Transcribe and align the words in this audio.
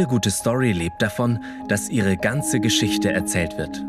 Jede 0.00 0.08
gute 0.08 0.30
Story 0.30 0.72
lebt 0.72 1.02
davon, 1.02 1.40
dass 1.68 1.90
ihre 1.90 2.16
ganze 2.16 2.58
Geschichte 2.58 3.12
erzählt 3.12 3.58
wird. 3.58 3.84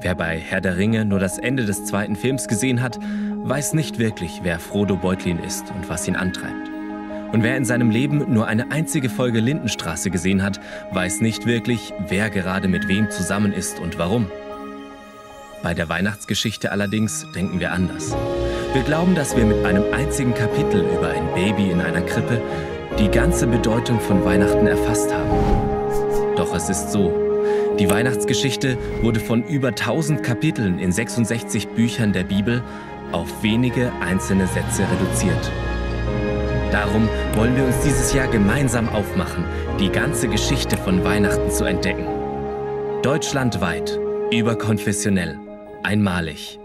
Wer 0.00 0.16
bei 0.16 0.40
Herr 0.40 0.60
der 0.60 0.76
Ringe 0.76 1.04
nur 1.04 1.20
das 1.20 1.38
Ende 1.38 1.66
des 1.66 1.84
zweiten 1.84 2.16
Films 2.16 2.48
gesehen 2.48 2.82
hat, 2.82 2.98
weiß 3.00 3.74
nicht 3.74 4.00
wirklich, 4.00 4.40
wer 4.42 4.58
Frodo 4.58 4.96
Beutlin 4.96 5.38
ist 5.38 5.70
und 5.70 5.88
was 5.88 6.08
ihn 6.08 6.16
antreibt. 6.16 6.68
Und 7.32 7.44
wer 7.44 7.56
in 7.56 7.64
seinem 7.64 7.90
Leben 7.92 8.34
nur 8.34 8.48
eine 8.48 8.72
einzige 8.72 9.08
Folge 9.08 9.38
Lindenstraße 9.38 10.10
gesehen 10.10 10.42
hat, 10.42 10.58
weiß 10.90 11.20
nicht 11.20 11.46
wirklich, 11.46 11.92
wer 12.08 12.28
gerade 12.28 12.66
mit 12.66 12.88
wem 12.88 13.08
zusammen 13.08 13.52
ist 13.52 13.78
und 13.78 13.98
warum. 13.98 14.26
Bei 15.62 15.74
der 15.74 15.88
Weihnachtsgeschichte 15.88 16.72
allerdings 16.72 17.24
denken 17.36 17.60
wir 17.60 17.70
anders. 17.70 18.16
Wir 18.72 18.82
glauben, 18.82 19.14
dass 19.14 19.36
wir 19.36 19.44
mit 19.44 19.64
einem 19.64 19.84
einzigen 19.92 20.34
Kapitel 20.34 20.80
über 20.80 21.10
ein 21.10 21.32
Baby 21.34 21.70
in 21.70 21.80
einer 21.80 22.00
Krippe 22.00 22.42
die 23.00 23.08
ganze 23.10 23.46
Bedeutung 23.46 23.98
von 23.98 24.24
Weihnachten 24.24 24.66
erfasst 24.66 25.12
haben. 25.12 26.36
Doch 26.36 26.54
es 26.54 26.68
ist 26.68 26.92
so, 26.92 27.12
die 27.78 27.88
Weihnachtsgeschichte 27.88 28.76
wurde 29.00 29.20
von 29.20 29.42
über 29.44 29.68
1000 29.68 30.22
Kapiteln 30.22 30.78
in 30.78 30.92
66 30.92 31.68
Büchern 31.68 32.12
der 32.12 32.24
Bibel 32.24 32.62
auf 33.12 33.42
wenige 33.42 33.90
einzelne 34.00 34.46
Sätze 34.46 34.82
reduziert. 34.82 35.50
Darum 36.70 37.08
wollen 37.34 37.56
wir 37.56 37.64
uns 37.64 37.80
dieses 37.82 38.12
Jahr 38.12 38.28
gemeinsam 38.28 38.88
aufmachen, 38.90 39.44
die 39.80 39.88
ganze 39.88 40.28
Geschichte 40.28 40.76
von 40.76 41.02
Weihnachten 41.02 41.50
zu 41.50 41.64
entdecken. 41.64 42.06
Deutschlandweit, 43.02 43.98
überkonfessionell, 44.30 45.38
einmalig. 45.82 46.58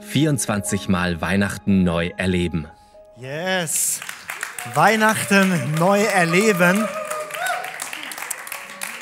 24 0.00 0.88
Mal 0.88 1.20
Weihnachten 1.20 1.84
neu 1.84 2.10
erleben. 2.16 2.66
Yes! 3.16 4.00
Weihnachten 4.74 5.74
neu 5.78 6.00
erleben. 6.02 6.86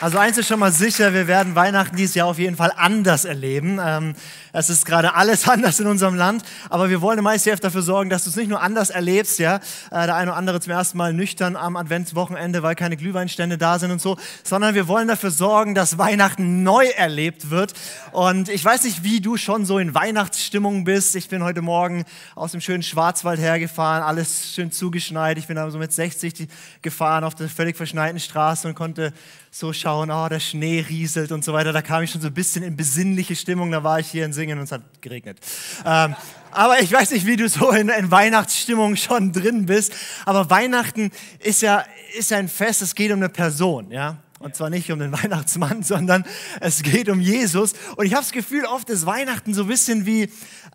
Also 0.00 0.16
eins 0.18 0.38
ist 0.38 0.46
schon 0.46 0.60
mal 0.60 0.70
sicher, 0.70 1.12
wir 1.12 1.26
werden 1.26 1.56
Weihnachten 1.56 1.96
dieses 1.96 2.14
Jahr 2.14 2.28
auf 2.28 2.38
jeden 2.38 2.54
Fall 2.54 2.72
anders 2.76 3.24
erleben. 3.24 3.80
Ähm, 3.84 4.14
es 4.52 4.70
ist 4.70 4.86
gerade 4.86 5.14
alles 5.14 5.48
anders 5.48 5.80
in 5.80 5.88
unserem 5.88 6.14
Land, 6.14 6.44
aber 6.70 6.88
wir 6.88 7.00
wollen 7.00 7.18
im 7.18 7.26
ICF 7.26 7.58
dafür 7.58 7.82
sorgen, 7.82 8.08
dass 8.08 8.22
du 8.22 8.30
es 8.30 8.36
nicht 8.36 8.46
nur 8.46 8.62
anders 8.62 8.90
erlebst, 8.90 9.40
ja, 9.40 9.56
äh, 9.56 9.60
der 9.90 10.14
eine 10.14 10.30
oder 10.30 10.38
andere 10.38 10.60
zum 10.60 10.70
ersten 10.70 10.98
Mal 10.98 11.12
nüchtern 11.12 11.56
am 11.56 11.74
Adventswochenende, 11.74 12.62
weil 12.62 12.76
keine 12.76 12.96
Glühweinstände 12.96 13.58
da 13.58 13.80
sind 13.80 13.90
und 13.90 14.00
so, 14.00 14.16
sondern 14.44 14.76
wir 14.76 14.86
wollen 14.86 15.08
dafür 15.08 15.32
sorgen, 15.32 15.74
dass 15.74 15.98
Weihnachten 15.98 16.62
neu 16.62 16.86
erlebt 16.86 17.50
wird. 17.50 17.72
Und 18.12 18.50
ich 18.50 18.64
weiß 18.64 18.84
nicht, 18.84 19.02
wie 19.02 19.20
du 19.20 19.36
schon 19.36 19.64
so 19.66 19.80
in 19.80 19.96
Weihnachtsstimmung 19.96 20.84
bist. 20.84 21.16
Ich 21.16 21.28
bin 21.28 21.42
heute 21.42 21.60
Morgen 21.60 22.04
aus 22.36 22.52
dem 22.52 22.60
schönen 22.60 22.84
Schwarzwald 22.84 23.40
hergefahren, 23.40 24.04
alles 24.04 24.54
schön 24.54 24.70
zugeschneit. 24.70 25.38
Ich 25.38 25.48
bin 25.48 25.56
da 25.56 25.68
so 25.72 25.78
mit 25.78 25.92
60 25.92 26.48
gefahren 26.82 27.24
auf 27.24 27.34
der 27.34 27.48
völlig 27.48 27.76
verschneiten 27.76 28.20
Straße 28.20 28.68
und 28.68 28.76
konnte 28.76 29.12
so 29.50 29.72
schauen, 29.72 30.10
oh, 30.10 30.28
der 30.28 30.40
Schnee 30.40 30.84
rieselt 30.88 31.32
und 31.32 31.44
so 31.44 31.52
weiter. 31.52 31.72
Da 31.72 31.82
kam 31.82 32.02
ich 32.02 32.10
schon 32.10 32.20
so 32.20 32.28
ein 32.28 32.34
bisschen 32.34 32.62
in 32.62 32.76
besinnliche 32.76 33.34
Stimmung. 33.34 33.70
Da 33.70 33.82
war 33.82 33.98
ich 34.00 34.08
hier 34.08 34.24
in 34.24 34.32
Singen 34.32 34.58
und 34.58 34.64
es 34.64 34.72
hat 34.72 34.82
geregnet. 35.00 35.38
Ähm, 35.84 36.14
aber 36.50 36.80
ich 36.80 36.92
weiß 36.92 37.10
nicht, 37.10 37.26
wie 37.26 37.36
du 37.36 37.48
so 37.48 37.70
in, 37.70 37.88
in, 37.88 38.10
Weihnachtsstimmung 38.10 38.96
schon 38.96 39.32
drin 39.32 39.66
bist. 39.66 39.92
Aber 40.24 40.50
Weihnachten 40.50 41.10
ist 41.40 41.62
ja, 41.62 41.84
ist 42.16 42.30
ja 42.30 42.38
ein 42.38 42.48
Fest, 42.48 42.82
es 42.82 42.94
geht 42.94 43.10
um 43.10 43.18
eine 43.18 43.28
Person, 43.28 43.90
ja. 43.90 44.18
Und 44.40 44.54
zwar 44.54 44.70
nicht 44.70 44.90
um 44.92 45.00
den 45.00 45.12
Weihnachtsmann, 45.22 45.82
sondern 45.82 46.24
es 46.60 46.82
geht 46.82 47.08
um 47.08 47.20
Jesus. 47.20 47.74
Und 47.96 48.06
ich 48.06 48.12
habe 48.12 48.22
das 48.22 48.32
Gefühl, 48.32 48.66
oft 48.66 48.88
ist 48.88 49.04
Weihnachten 49.04 49.52
so 49.52 49.62
ein 49.62 49.68
bisschen 49.68 50.06
wie, 50.06 50.30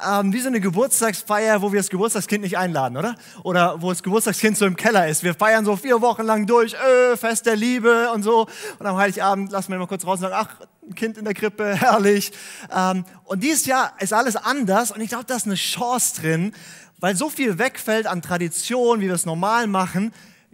ähm, 0.05 0.33
wie 0.33 0.39
so 0.39 0.47
eine 0.47 0.59
Geburtstagsfeier, 0.59 1.61
wo 1.61 1.71
wir 1.71 1.79
das 1.79 1.89
Geburtstagskind 1.89 2.43
nicht 2.43 2.57
einladen, 2.57 2.97
oder? 2.97 3.15
Oder 3.43 3.81
wo 3.81 3.89
das 3.89 4.03
Geburtstagskind 4.03 4.57
so 4.57 4.65
im 4.65 4.75
Keller 4.75 5.07
ist. 5.07 5.23
Wir 5.23 5.33
feiern 5.33 5.63
so 5.63 5.77
vier 5.77 6.01
Wochen 6.01 6.23
lang 6.23 6.45
durch, 6.45 6.73
äh, 6.73 7.15
Fest 7.15 7.45
der 7.45 7.55
Liebe 7.55 8.11
und 8.11 8.23
so. 8.23 8.47
Und 8.79 8.85
am 8.85 8.97
Heiligabend 8.97 9.51
lassen 9.51 9.71
wir 9.71 9.79
mal 9.79 9.87
kurz 9.87 10.05
raus 10.05 10.19
und 10.19 10.29
sagen, 10.29 10.35
ach, 10.37 10.65
ein 10.85 10.95
Kind 10.95 11.17
in 11.17 11.23
der 11.23 11.33
Krippe, 11.33 11.75
herrlich. 11.79 12.33
Ähm, 12.75 13.05
und 13.23 13.43
dieses 13.43 13.65
Jahr 13.65 13.93
ist 13.99 14.11
alles 14.11 14.35
anders 14.35 14.91
und 14.91 14.99
ich 14.99 15.09
glaube, 15.09 15.25
da 15.25 15.35
ist 15.35 15.45
eine 15.45 15.55
Chance 15.55 16.21
drin, 16.21 16.53
weil 16.99 17.15
so 17.15 17.29
viel 17.29 17.57
wegfällt 17.59 18.07
an 18.07 18.21
Tradition, 18.21 18.99
wie 18.99 19.07
wir 19.07 19.13
es 19.13 19.25
normal 19.25 19.67
machen, 19.67 20.13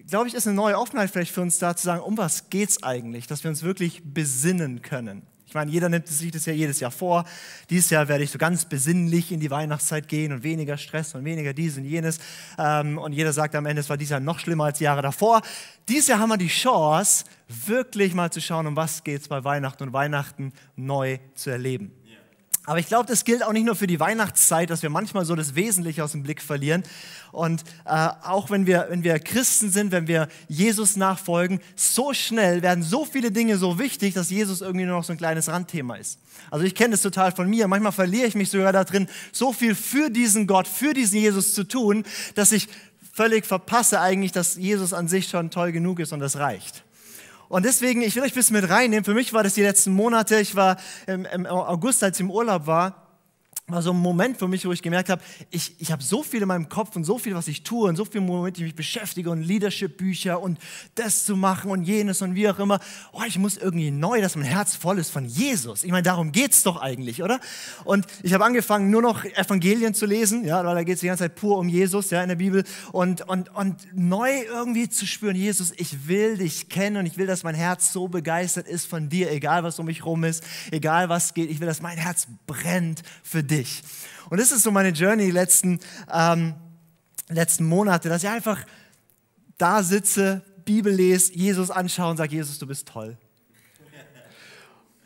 glaube 0.09 0.28
ich, 0.28 0.34
ist 0.34 0.47
eine 0.47 0.56
neue 0.56 0.78
Offenheit 0.78 1.09
vielleicht 1.09 1.34
für 1.34 1.42
uns 1.42 1.59
da 1.59 1.75
zu 1.75 1.86
sagen, 1.86 2.02
um 2.02 2.18
was 2.18 2.50
geht 2.50 2.70
es 2.70 2.84
eigentlich, 2.84 3.28
dass 3.28 3.44
wir 3.44 3.50
uns 3.50 3.64
wirklich 3.64 4.02
besinnen 4.03 4.81
können. 4.81 5.24
Ich 5.50 5.56
meine, 5.56 5.72
jeder 5.72 5.90
nimmt 5.90 6.08
sich 6.08 6.30
das 6.30 6.46
ja 6.46 6.53
jedes 6.53 6.80
Jahr 6.80 6.92
vor. 6.92 7.25
Dieses 7.72 7.90
Jahr 7.90 8.08
werde 8.08 8.24
ich 8.24 8.30
so 8.30 8.38
ganz 8.38 8.66
besinnlich 8.66 9.31
in 9.31 9.40
die 9.40 9.50
Weihnachtszeit 9.50 10.08
gehen 10.08 10.31
und 10.31 10.44
weniger 10.44 10.78
Stress 10.78 11.16
und 11.16 11.25
weniger 11.25 11.53
dies 11.53 11.75
und 11.75 11.86
jenes. 11.86 12.20
Ähm, 12.59 13.00
und 13.00 13.14
jeder 13.14 13.34
sagt 13.34 13.56
am 13.56 13.66
Ende, 13.66 13.80
es 13.80 13.90
war 13.90 13.97
dieses 13.97 14.12
Jahr 14.12 14.20
noch 14.20 14.38
schlimmer 14.38 14.66
als 14.66 14.78
die 14.78 14.84
Jahre 14.84 15.02
davor. 15.02 15.42
Dieses 15.88 16.08
Jahr 16.08 16.20
haben 16.20 16.30
wir 16.30 16.38
die 16.38 16.50
Chance, 16.50 17.26
wirklich 17.47 18.14
mal 18.14 18.31
zu 18.31 18.41
schauen, 18.41 18.68
um 18.68 18.76
was 18.76 19.03
geht 19.03 19.22
es 19.22 19.28
bei 19.28 19.44
Weihnachten 19.44 19.81
und 19.81 19.91
Weihnachten 19.91 20.53
neu 20.76 21.18
zu 21.34 21.50
erleben. 21.50 21.91
Aber 22.69 22.78
ich 22.78 22.85
glaube, 22.85 23.07
das 23.07 23.25
gilt 23.25 23.41
auch 23.44 23.52
nicht 23.52 23.66
nur 23.66 23.75
für 23.75 23.88
die 23.88 24.00
Weihnachtszeit, 24.00 24.69
dass 24.69 24.84
wir 24.84 24.91
manchmal 24.91 25.25
so 25.25 25.35
das 25.35 25.56
Wesentliche 25.56 26.03
aus 26.03 26.12
dem 26.12 26.22
Blick 26.22 26.40
verlieren. 26.40 26.84
Und 27.31 27.63
äh, 27.85 28.09
auch 28.22 28.52
wenn 28.52 28.68
wir, 28.68 28.85
wenn 28.91 29.03
wir 29.03 29.18
Christen 29.18 29.72
sind, 29.72 29.91
wenn 29.91 30.06
wir 30.06 30.28
Jesus 30.47 30.96
nachfolgen, 30.96 31.62
so 31.75 32.13
schnell 32.13 32.62
werden 32.62 32.84
so 32.84 33.06
viele 33.06 33.31
Dinge 33.31 33.58
so 33.58 33.79
wichtig, 33.79 34.13
dass 34.13 34.29
Jesus 34.29 34.62
irgendwie 34.62 34.85
nur 34.85 34.97
noch 34.97 35.03
so 35.03 35.13
ein 35.13 35.18
kleines 35.18 35.47
Randthema 35.47 35.96
ist. 35.96 36.19
Also 36.52 36.63
ich 36.63 36.75
kenne 36.75 36.91
das 36.91 37.02
total 37.02 37.31
von 37.31 37.50
mir. 37.50 37.68
Manchmal 37.68 37.91
verliere 37.91 38.28
ich 38.28 38.35
mich 38.35 38.52
sogar 38.52 38.72
da 38.72 38.84
drin, 38.84 39.08
so 39.31 39.52
viel 39.52 39.74
für 39.74 40.12
diesen 40.12 40.46
Gott, 40.46 40.68
für 40.68 40.94
diesen 40.94 41.18
Jesus 41.18 41.56
zu 41.56 41.63
tun, 41.63 42.03
dass 42.35 42.52
ich 42.52 42.68
völlig 43.12 43.47
verpasse 43.47 44.00
eigentlich, 44.00 44.31
dass 44.31 44.58
Jesus 44.58 44.94
an 44.94 45.08
sich 45.08 45.28
schon 45.28 45.50
toll 45.50 45.72
genug 45.72 46.00
ist 46.00 46.13
und 46.13 46.19
das 46.19 46.38
reicht. 46.38 46.84
Und 47.49 47.65
deswegen, 47.65 48.03
ich 48.03 48.15
will 48.15 48.23
euch 48.23 48.31
ein 48.31 48.35
bisschen 48.35 48.55
mit 48.55 48.69
reinnehmen. 48.69 49.03
Für 49.03 49.15
mich 49.15 49.33
war 49.33 49.43
das 49.43 49.55
die 49.55 49.63
letzten 49.63 49.91
Monate. 49.91 50.39
Ich 50.39 50.55
war 50.55 50.77
im, 51.07 51.25
im 51.25 51.45
August, 51.47 52.03
als 52.03 52.17
ich 52.17 52.21
im 52.21 52.31
Urlaub 52.31 52.67
war, 52.67 53.09
war 53.72 53.81
so 53.81 53.91
ein 53.91 53.97
Moment 53.97 54.38
für 54.38 54.47
mich, 54.47 54.66
wo 54.66 54.72
ich 54.72 54.81
gemerkt 54.81 55.09
habe, 55.09 55.22
ich, 55.52 55.75
ich 55.80 55.91
habe 55.91 56.03
so 56.03 56.24
viel 56.24 56.41
in 56.41 56.47
meinem 56.47 56.69
Kopf 56.69 56.96
und 56.96 57.03
so 57.03 57.18
viel, 57.18 57.35
was 57.35 57.47
ich 57.47 57.63
tue 57.63 57.88
und 57.90 57.96
so 57.96 58.06
viel, 58.06 58.25
womit 58.28 58.57
ich 58.57 58.63
mich 58.63 58.75
beschäftige 58.75 59.30
und 59.30 59.41
Leadership-Bücher 59.41 60.41
und 60.41 60.59
das 60.96 61.25
zu 61.25 61.35
machen 61.35 61.72
und 61.72 61.84
jenes 61.84 62.22
und 62.22 62.35
wie 62.35 62.50
auch 62.50 62.59
immer. 62.59 62.79
Oh, 63.12 63.22
ich 63.28 63.38
muss 63.38 63.58
irgendwie 63.58 63.91
neu, 63.91 64.22
dass 64.22 64.35
mein 64.35 64.46
Herz 64.46 64.75
voll 64.75 65.00
ist 65.00 65.09
von 65.09 65.25
Jesus. 65.25 65.84
Ich 65.84 65.91
meine, 65.91 66.03
darum 66.03 66.31
geht 66.31 66.52
es 66.52 66.63
doch 66.63 66.78
eigentlich, 66.78 67.24
oder? 67.24 67.40
Und 67.84 68.06
ich 68.24 68.34
habe 68.34 68.46
angefangen, 68.46 68.90
nur 68.90 69.02
noch 69.02 69.24
Evangelien 69.24 69.94
zu 69.94 70.06
lesen, 70.06 70.46
ja, 70.46 70.63
weil 70.66 70.75
da 70.75 70.84
geht 70.84 70.96
es 70.96 71.02
die 71.02 71.08
ganze 71.08 71.25
Zeit 71.25 71.35
pur 71.35 71.58
um 71.58 71.69
Jesus, 71.69 72.09
ja, 72.09 72.22
in 72.22 72.29
der 72.29 72.35
Bibel 72.35 72.63
und, 72.91 73.28
und, 73.28 73.53
und 73.56 73.75
neu 73.94 74.31
irgendwie 74.52 74.90
zu 74.90 75.06
spüren, 75.06 75.35
Jesus, 75.35 75.74
ich 75.78 76.08
will 76.08 76.38
dich 76.38 76.69
kennen 76.69 76.97
und 76.97 77.06
ich 77.06 77.18
will, 77.18 77.28
dass 77.28 77.44
mein 77.44 77.56
Herz 77.56 77.94
so 77.94 78.08
begeistert 78.08 78.68
ist 78.68 78.85
von 78.85 79.09
dir, 79.09 79.31
egal 79.31 79.63
was 79.63 79.79
um 79.79 79.85
mich 79.85 80.06
rum 80.06 80.24
ist, 80.24 80.44
egal 80.72 81.09
was 81.09 81.34
geht. 81.34 81.50
Ich 81.50 81.59
will, 81.59 81.68
dass 81.68 81.81
mein 81.81 81.97
Herz 81.97 82.28
brennt 82.47 83.03
für 83.24 83.44
dich 83.44 83.59
dich. 83.59 83.81
Und 84.30 84.40
das 84.40 84.52
ist 84.52 84.64
so 84.64 84.72
meine 84.72 84.90
Journey 84.90 85.25
die 85.25 85.31
letzten, 85.31 85.80
ähm, 86.12 86.56
letzten 87.30 87.66
Monate, 87.66 88.09
dass 88.09 88.24
ich 88.24 88.30
einfach 88.30 88.64
da 89.58 89.84
sitze, 89.84 90.42
Bibel 90.66 90.94
lese, 90.94 91.34
Jesus 91.34 91.72
anschaue 91.72 92.12
und 92.12 92.18
sage, 92.18 92.36
Jesus, 92.36 92.59
du 92.59 92.68
bist 92.68 92.88
toll. 92.88 93.18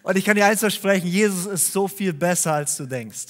Und 0.04 0.18
ich 0.18 0.26
kann 0.26 0.36
dir 0.36 0.46
eins 0.46 0.60
versprechen, 0.60 1.08
Jesus 1.08 1.46
ist 1.46 1.72
so 1.72 1.88
viel 1.88 2.12
besser, 2.12 2.54
als 2.54 2.76
du 2.76 2.86
denkst. 2.86 3.28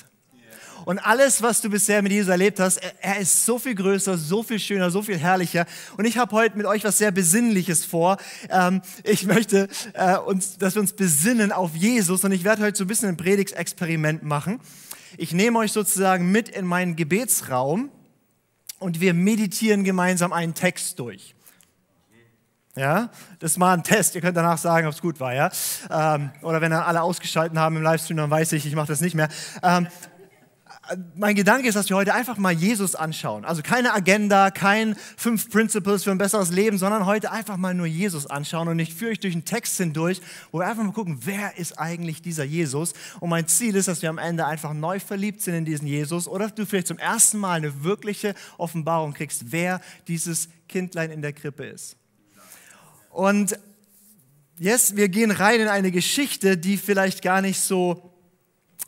Und 0.85 0.99
alles, 0.99 1.41
was 1.41 1.61
du 1.61 1.69
bisher 1.69 2.01
mit 2.01 2.11
Jesus 2.11 2.29
erlebt 2.29 2.59
hast, 2.59 2.79
er, 2.99 3.19
ist 3.19 3.45
so 3.45 3.59
viel 3.59 3.75
größer, 3.75 4.17
so 4.17 4.43
viel 4.43 4.59
schöner, 4.59 4.91
so 4.91 5.01
viel 5.01 5.17
herrlicher. 5.17 5.65
Und 5.97 6.05
ich 6.05 6.17
habe 6.17 6.35
heute 6.35 6.57
mit 6.57 6.65
euch 6.65 6.83
was 6.83 6.97
sehr 6.97 7.11
Besinnliches 7.11 7.85
vor. 7.85 8.17
Ähm, 8.49 8.81
ich 9.03 9.25
möchte, 9.25 9.69
äh, 9.93 10.17
uns, 10.17 10.57
dass 10.57 10.75
wir 10.75 10.81
uns 10.81 10.93
besinnen 10.93 11.51
auf 11.51 11.75
Jesus. 11.75 12.23
Und 12.23 12.31
ich 12.31 12.43
werde 12.43 12.63
heute 12.63 12.77
so 12.77 12.83
ein 12.83 12.87
bisschen 12.87 13.09
ein 13.09 13.17
Predigtsexperiment 13.17 14.23
machen. 14.23 14.59
Ich 15.17 15.31
nehme 15.31 15.59
euch 15.59 15.71
sozusagen 15.71 16.31
mit 16.31 16.49
in 16.49 16.65
meinen 16.65 16.95
Gebetsraum 16.95 17.91
und 18.79 18.99
wir 18.99 19.13
meditieren 19.13 19.83
gemeinsam 19.83 20.33
einen 20.33 20.53
Text 20.53 20.99
durch. 20.99 21.35
Ja, 22.75 23.11
das 23.37 23.57
mal 23.57 23.73
ein 23.75 23.83
Test. 23.83 24.15
Ihr 24.15 24.21
könnt 24.21 24.35
danach 24.35 24.57
sagen, 24.57 24.87
ob 24.87 24.93
es 24.93 25.01
gut 25.01 25.19
war, 25.19 25.33
ja. 25.35 25.51
Ähm, 25.91 26.31
oder 26.41 26.59
wenn 26.59 26.71
dann 26.71 26.81
alle 26.81 27.03
ausgeschaltet 27.03 27.55
haben 27.55 27.77
im 27.77 27.83
Livestream, 27.83 28.17
dann 28.17 28.31
weiß 28.31 28.51
ich, 28.53 28.65
ich 28.65 28.73
mache 28.73 28.87
das 28.87 28.99
nicht 28.99 29.13
mehr. 29.13 29.29
Ähm, 29.61 29.87
mein 31.15 31.35
Gedanke 31.35 31.67
ist, 31.67 31.75
dass 31.75 31.89
wir 31.89 31.95
heute 31.95 32.13
einfach 32.13 32.37
mal 32.37 32.51
Jesus 32.51 32.93
anschauen. 32.93 33.45
Also 33.45 33.61
keine 33.61 33.93
Agenda, 33.93 34.51
kein 34.51 34.95
fünf 35.15 35.49
Principles 35.49 36.03
für 36.03 36.11
ein 36.11 36.17
besseres 36.17 36.51
Leben, 36.51 36.77
sondern 36.77 37.05
heute 37.05 37.31
einfach 37.31 37.55
mal 37.55 37.73
nur 37.73 37.85
Jesus 37.85 38.27
anschauen. 38.27 38.67
Und 38.67 38.79
ich 38.79 38.93
führe 38.93 39.11
euch 39.11 39.19
durch 39.19 39.33
einen 39.33 39.45
Text 39.45 39.77
hindurch, 39.77 40.19
wo 40.51 40.59
wir 40.59 40.67
einfach 40.67 40.83
mal 40.83 40.91
gucken, 40.91 41.19
wer 41.23 41.57
ist 41.57 41.79
eigentlich 41.79 42.21
dieser 42.21 42.43
Jesus? 42.43 42.93
Und 43.21 43.29
mein 43.29 43.47
Ziel 43.47 43.75
ist, 43.75 43.87
dass 43.87 44.01
wir 44.01 44.09
am 44.09 44.17
Ende 44.17 44.45
einfach 44.45 44.73
neu 44.73 44.99
verliebt 44.99 45.41
sind 45.41 45.53
in 45.55 45.65
diesen 45.65 45.87
Jesus 45.87 46.27
oder 46.27 46.49
du 46.49 46.65
vielleicht 46.65 46.87
zum 46.87 46.99
ersten 46.99 47.37
Mal 47.37 47.53
eine 47.53 47.83
wirkliche 47.83 48.35
Offenbarung 48.57 49.13
kriegst, 49.13 49.51
wer 49.51 49.79
dieses 50.09 50.49
Kindlein 50.67 51.11
in 51.11 51.21
der 51.21 51.31
Krippe 51.31 51.65
ist. 51.65 51.95
Und 53.09 53.57
yes, 54.59 54.97
wir 54.97 55.07
gehen 55.07 55.31
rein 55.31 55.61
in 55.61 55.67
eine 55.69 55.91
Geschichte, 55.91 56.57
die 56.57 56.77
vielleicht 56.77 57.21
gar 57.21 57.41
nicht 57.41 57.61
so 57.61 58.11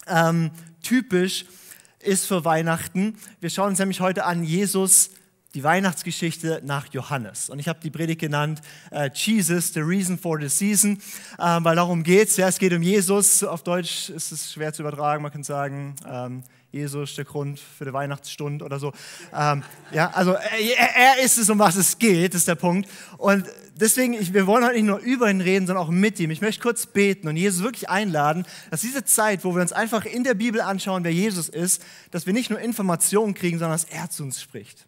ähm, 0.07 0.51
typisch 0.81 1.43
ist 1.43 1.64
ist 2.05 2.25
für 2.25 2.45
Weihnachten. 2.45 3.17
Wir 3.39 3.49
schauen 3.49 3.69
uns 3.69 3.79
nämlich 3.79 3.99
heute 3.99 4.25
an 4.25 4.43
Jesus 4.43 5.09
die 5.55 5.63
Weihnachtsgeschichte 5.63 6.61
nach 6.65 6.87
Johannes. 6.87 7.49
Und 7.49 7.59
ich 7.59 7.67
habe 7.67 7.79
die 7.81 7.89
Predigt 7.89 8.19
genannt 8.19 8.61
äh, 8.91 9.09
Jesus, 9.13 9.73
the 9.73 9.79
reason 9.79 10.17
for 10.17 10.39
the 10.39 10.49
season, 10.49 10.99
äh, 11.39 11.59
weil 11.61 11.77
darum 11.77 12.03
geht 12.03 12.27
es. 12.27 12.37
Ja, 12.37 12.49
es 12.49 12.59
geht 12.59 12.73
um 12.73 12.81
Jesus. 12.81 13.43
Auf 13.43 13.63
Deutsch 13.63 14.09
ist 14.09 14.31
es 14.31 14.51
schwer 14.51 14.73
zu 14.73 14.81
übertragen. 14.81 15.23
Man 15.23 15.31
kann 15.31 15.43
sagen, 15.43 15.95
ähm, 16.07 16.43
Jesus 16.75 17.15
der 17.15 17.23
Grund 17.23 17.59
für 17.59 17.85
die 17.85 17.93
Weihnachtsstunde 17.93 18.65
oder 18.65 18.79
so. 18.79 18.91
Ähm, 19.33 19.63
ja, 19.91 20.11
also 20.11 20.33
er, 20.33 20.95
er, 20.95 21.23
ist 21.23 21.37
es, 21.37 21.49
um 21.49 21.57
was 21.57 21.77
es 21.77 21.97
geht, 21.97 22.35
ist 22.35 22.49
der 22.49 22.55
Punkt. 22.55 22.89
Und 23.17 23.45
deswegen, 23.79 24.13
ich, 24.13 24.33
wir 24.33 24.45
wollen 24.45 24.65
heute 24.65 24.75
nicht 24.75 24.85
nur 24.85 24.99
über 24.99 25.29
ihn 25.31 25.39
reden, 25.39 25.67
sondern 25.67 25.85
auch 25.85 25.89
mit 25.89 26.19
ihm. 26.19 26.31
Ich 26.31 26.41
möchte 26.41 26.61
kurz 26.61 26.85
beten 26.85 27.29
und 27.29 27.37
Jesus 27.37 27.63
wirklich 27.63 27.89
einladen, 27.89 28.45
dass 28.71 28.81
diese 28.81 29.05
Zeit, 29.05 29.45
wo 29.45 29.55
wir 29.55 29.61
uns 29.61 29.71
einfach 29.71 30.03
in 30.03 30.25
der 30.25 30.33
Bibel 30.33 30.59
anschauen, 30.59 31.05
wer 31.05 31.13
Jesus 31.13 31.47
ist, 31.47 31.81
dass 32.11 32.25
wir 32.25 32.33
nicht 32.33 32.49
nur 32.49 32.59
Informationen 32.59 33.33
kriegen, 33.33 33.57
sondern 33.57 33.79
dass 33.79 33.85
er 33.85 34.09
zu 34.09 34.23
uns 34.23 34.41
spricht. 34.41 34.85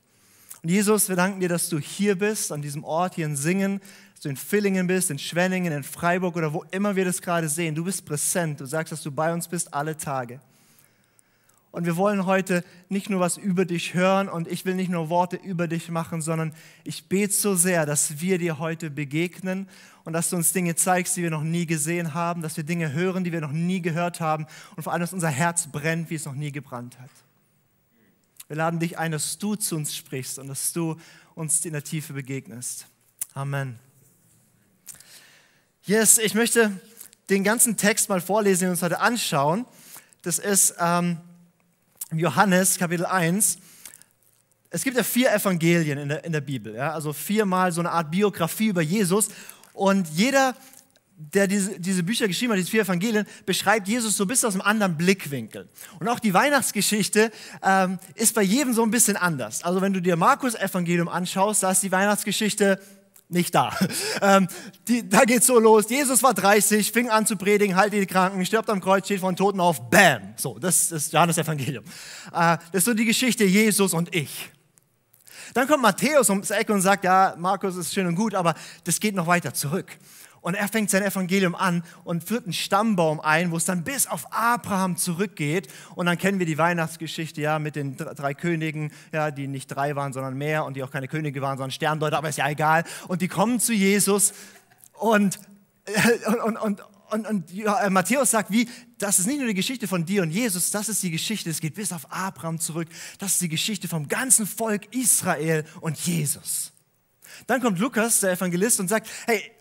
Und 0.63 0.69
Jesus, 0.69 1.07
wir 1.07 1.15
danken 1.15 1.39
dir, 1.39 1.49
dass 1.49 1.69
du 1.69 1.79
hier 1.79 2.17
bist, 2.17 2.51
an 2.51 2.61
diesem 2.61 2.83
Ort 2.83 3.15
hier 3.15 3.27
in 3.27 3.37
Singen, 3.37 3.79
dass 4.13 4.23
du 4.23 4.29
in 4.29 4.35
Villingen 4.35 4.87
bist, 4.87 5.09
in 5.09 5.19
Schwenningen, 5.19 5.71
in 5.71 5.83
Freiburg 5.83 6.35
oder 6.35 6.51
wo 6.51 6.65
immer 6.71 6.97
wir 6.97 7.05
das 7.05 7.21
gerade 7.21 7.47
sehen. 7.47 7.75
Du 7.75 7.85
bist 7.85 8.05
präsent. 8.05 8.59
Du 8.59 8.65
sagst, 8.65 8.91
dass 8.91 9.03
du 9.03 9.11
bei 9.11 9.31
uns 9.31 9.47
bist 9.47 9.73
alle 9.73 9.95
Tage. 9.95 10.41
Und 11.71 11.85
wir 11.85 11.97
wollen 11.97 12.25
heute 12.25 12.63
nicht 12.89 13.09
nur 13.09 13.19
was 13.19 13.37
über 13.37 13.65
dich 13.65 13.93
hören 13.93 14.29
und 14.29 14.47
ich 14.47 14.65
will 14.65 14.73
nicht 14.73 14.89
nur 14.89 15.09
Worte 15.09 15.35
über 15.35 15.67
dich 15.67 15.89
machen, 15.89 16.21
sondern 16.21 16.53
ich 16.83 17.07
bete 17.07 17.33
so 17.33 17.55
sehr, 17.55 17.85
dass 17.85 18.19
wir 18.21 18.37
dir 18.37 18.57
heute 18.57 18.89
begegnen 18.89 19.67
und 20.03 20.13
dass 20.13 20.29
du 20.29 20.37
uns 20.37 20.53
Dinge 20.53 20.75
zeigst, 20.75 21.17
die 21.17 21.23
wir 21.23 21.29
noch 21.29 21.43
nie 21.43 21.65
gesehen 21.65 22.13
haben, 22.13 22.41
dass 22.41 22.55
wir 22.55 22.63
Dinge 22.63 22.93
hören, 22.93 23.23
die 23.23 23.31
wir 23.31 23.41
noch 23.41 23.51
nie 23.51 23.81
gehört 23.81 24.21
haben 24.21 24.47
und 24.75 24.83
vor 24.83 24.93
allem, 24.93 25.01
dass 25.01 25.13
unser 25.13 25.29
Herz 25.29 25.67
brennt, 25.67 26.09
wie 26.09 26.15
es 26.15 26.25
noch 26.25 26.33
nie 26.33 26.51
gebrannt 26.51 26.97
hat. 26.99 27.09
Wir 28.47 28.55
laden 28.55 28.79
dich 28.79 28.97
ein, 28.97 29.11
dass 29.11 29.37
du 29.37 29.55
zu 29.55 29.75
uns 29.75 29.93
sprichst 29.93 30.39
und 30.39 30.47
dass 30.47 30.71
du 30.71 30.95
uns 31.35 31.65
in 31.65 31.73
der 31.73 31.83
Tiefe 31.83 32.13
begegnest. 32.13 32.87
Amen. 33.33 33.77
Yes, 35.83 36.17
ich 36.17 36.33
möchte 36.33 36.71
den 37.29 37.43
ganzen 37.43 37.77
Text 37.77 38.09
mal 38.09 38.21
vorlesen, 38.21 38.61
den 38.61 38.67
wir 38.67 38.71
uns 38.71 38.81
heute 38.81 38.99
anschauen. 38.99 39.65
Das 40.21 40.39
ist 40.39 40.75
ähm, 40.79 41.17
Johannes 42.11 42.77
Kapitel 42.77 43.05
1. 43.05 43.57
Es 44.69 44.83
gibt 44.83 44.97
ja 44.97 45.03
vier 45.03 45.33
Evangelien 45.33 45.97
in 45.97 46.09
der, 46.09 46.23
in 46.23 46.31
der 46.31 46.41
Bibel, 46.41 46.75
ja? 46.75 46.93
also 46.93 47.13
viermal 47.13 47.71
so 47.71 47.81
eine 47.81 47.91
Art 47.91 48.11
Biografie 48.11 48.67
über 48.67 48.81
Jesus. 48.81 49.29
Und 49.73 50.07
jeder 50.09 50.55
der 51.19 51.47
diese, 51.47 51.79
diese 51.79 52.03
Bücher 52.03 52.27
geschrieben 52.27 52.51
hat, 52.51 52.59
diese 52.59 52.69
vier 52.69 52.83
Evangelien, 52.83 53.25
beschreibt 53.45 53.87
Jesus 53.87 54.15
so 54.15 54.25
ein 54.25 54.27
bisschen 54.27 54.49
aus 54.49 54.53
einem 54.53 54.61
anderen 54.61 54.97
Blickwinkel. 54.97 55.67
Und 55.99 56.07
auch 56.07 56.19
die 56.19 56.33
Weihnachtsgeschichte 56.33 57.31
ähm, 57.63 57.97
ist 58.13 58.35
bei 58.35 58.43
jedem 58.43 58.73
so 58.73 58.83
ein 58.83 58.91
bisschen 58.91 59.17
anders. 59.17 59.63
Also 59.63 59.81
wenn 59.81 59.93
du 59.93 59.99
dir 59.99 60.15
Markus 60.15 60.53
Evangelium 60.53 61.07
anschaust, 61.07 61.63
da 61.63 61.71
ist 61.71 61.81
die 61.81 61.91
Weihnachtsgeschichte 61.91 62.79
nicht 63.29 63.53
da. 63.55 63.75
Ähm, 64.19 64.47
die, 64.87 65.07
da 65.07 65.25
geht's 65.25 65.45
so 65.45 65.59
los. 65.59 65.89
Jesus 65.89 66.23
war 66.23 66.33
30, 66.33 66.91
fing 66.91 67.09
an 67.09 67.27
zu 67.27 67.35
predigen, 67.35 67.75
heilte 67.75 67.99
die 67.99 68.07
Kranken, 68.07 68.43
stirbt 68.43 68.67
am 68.67 68.81
Kreuz, 68.81 69.05
steht 69.05 69.19
von 69.19 69.35
Toten 69.35 69.59
auf, 69.59 69.91
bam. 69.91 70.33
So, 70.37 70.57
das 70.57 70.91
ist 70.91 71.13
Johannes 71.13 71.37
Evangelium. 71.37 71.83
Äh, 72.33 72.57
das 72.71 72.79
ist 72.79 72.85
so 72.85 72.95
die 72.95 73.05
Geschichte 73.05 73.43
Jesus 73.43 73.93
und 73.93 74.15
ich. 74.15 74.49
Dann 75.53 75.67
kommt 75.67 75.83
Matthäus 75.83 76.29
ums 76.29 76.49
Eck 76.49 76.69
und 76.69 76.81
sagt, 76.81 77.03
ja, 77.03 77.35
Markus 77.37 77.75
ist 77.75 77.93
schön 77.93 78.07
und 78.07 78.15
gut, 78.15 78.33
aber 78.33 78.55
das 78.83 78.99
geht 78.99 79.15
noch 79.15 79.27
weiter 79.27 79.53
zurück. 79.53 79.97
Und 80.41 80.55
er 80.55 80.67
fängt 80.67 80.89
sein 80.89 81.03
Evangelium 81.03 81.55
an 81.55 81.83
und 82.03 82.23
führt 82.23 82.45
einen 82.45 82.53
Stammbaum 82.53 83.19
ein, 83.19 83.51
wo 83.51 83.57
es 83.57 83.65
dann 83.65 83.83
bis 83.83 84.07
auf 84.07 84.31
Abraham 84.31 84.97
zurückgeht. 84.97 85.67
Und 85.95 86.05
dann 86.05 86.17
kennen 86.17 86.39
wir 86.39 86.45
die 86.45 86.57
Weihnachtsgeschichte 86.57 87.41
ja 87.41 87.59
mit 87.59 87.75
den 87.75 87.97
drei 87.97 88.33
Königen, 88.33 88.91
ja, 89.11 89.31
die 89.31 89.47
nicht 89.47 89.67
drei 89.67 89.95
waren, 89.95 90.13
sondern 90.13 90.35
mehr 90.35 90.65
und 90.65 90.75
die 90.75 90.83
auch 90.83 90.91
keine 90.91 91.07
Könige 91.07 91.41
waren, 91.41 91.57
sondern 91.57 91.71
Sterndeuter, 91.71 92.17
aber 92.17 92.29
ist 92.29 92.37
ja 92.37 92.49
egal. 92.49 92.83
Und 93.07 93.21
die 93.21 93.27
kommen 93.27 93.59
zu 93.59 93.73
Jesus 93.73 94.33
und, 94.93 95.39
und, 96.43 96.57
und, 96.57 96.81
und, 97.09 97.27
und 97.27 97.51
ja, 97.51 97.83
äh, 97.83 97.89
Matthäus 97.89 98.31
sagt, 98.31 98.51
wie, 98.51 98.69
das 98.97 99.19
ist 99.19 99.27
nicht 99.27 99.39
nur 99.39 99.47
die 99.47 99.53
Geschichte 99.53 99.87
von 99.87 100.05
dir 100.05 100.23
und 100.23 100.31
Jesus, 100.31 100.71
das 100.71 100.89
ist 100.89 101.01
die 101.03 101.11
Geschichte, 101.11 101.49
es 101.49 101.59
geht 101.59 101.75
bis 101.75 101.93
auf 101.93 102.11
Abraham 102.11 102.59
zurück. 102.59 102.87
Das 103.19 103.33
ist 103.33 103.41
die 103.41 103.49
Geschichte 103.49 103.87
vom 103.87 104.07
ganzen 104.07 104.45
Volk 104.45 104.93
Israel 104.93 105.63
und 105.81 105.97
Jesus. 105.97 106.73
Dann 107.45 107.61
kommt 107.61 107.79
Lukas, 107.79 108.21
der 108.21 108.31
Evangelist, 108.31 108.79
und 108.79 108.87
sagt, 108.87 109.07
hey, 109.25 109.51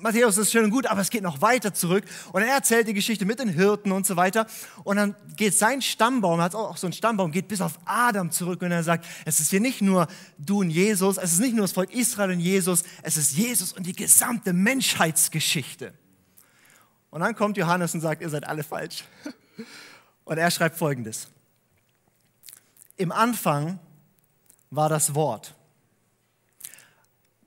Matthäus 0.00 0.38
ist 0.38 0.52
schön 0.52 0.64
und 0.64 0.70
gut, 0.70 0.86
aber 0.86 1.00
es 1.00 1.10
geht 1.10 1.22
noch 1.22 1.40
weiter 1.40 1.74
zurück. 1.74 2.04
Und 2.32 2.42
er 2.42 2.54
erzählt 2.54 2.86
die 2.86 2.94
Geschichte 2.94 3.24
mit 3.24 3.40
den 3.40 3.48
Hirten 3.48 3.90
und 3.92 4.06
so 4.06 4.16
weiter. 4.16 4.46
Und 4.84 4.96
dann 4.96 5.16
geht 5.36 5.54
sein 5.54 5.82
Stammbaum, 5.82 6.38
er 6.40 6.44
hat 6.44 6.54
auch 6.54 6.76
so 6.76 6.86
einen 6.86 6.92
Stammbaum, 6.92 7.32
geht 7.32 7.48
bis 7.48 7.60
auf 7.60 7.78
Adam 7.84 8.30
zurück. 8.30 8.62
Und 8.62 8.70
er 8.70 8.82
sagt, 8.82 9.04
es 9.24 9.40
ist 9.40 9.50
hier 9.50 9.60
nicht 9.60 9.82
nur 9.82 10.06
du 10.38 10.60
und 10.60 10.70
Jesus, 10.70 11.16
es 11.16 11.32
ist 11.32 11.40
nicht 11.40 11.54
nur 11.54 11.62
das 11.64 11.72
Volk 11.72 11.92
Israel 11.92 12.30
und 12.30 12.40
Jesus, 12.40 12.84
es 13.02 13.16
ist 13.16 13.36
Jesus 13.36 13.72
und 13.72 13.86
die 13.86 13.94
gesamte 13.94 14.52
Menschheitsgeschichte. 14.52 15.92
Und 17.10 17.20
dann 17.20 17.34
kommt 17.34 17.56
Johannes 17.56 17.94
und 17.94 18.00
sagt, 18.00 18.22
ihr 18.22 18.28
seid 18.28 18.46
alle 18.46 18.62
falsch. 18.62 19.04
Und 20.24 20.36
er 20.36 20.50
schreibt 20.50 20.76
folgendes. 20.76 21.26
Im 22.98 23.12
Anfang 23.12 23.78
war 24.68 24.90
das 24.90 25.14
Wort. 25.14 25.54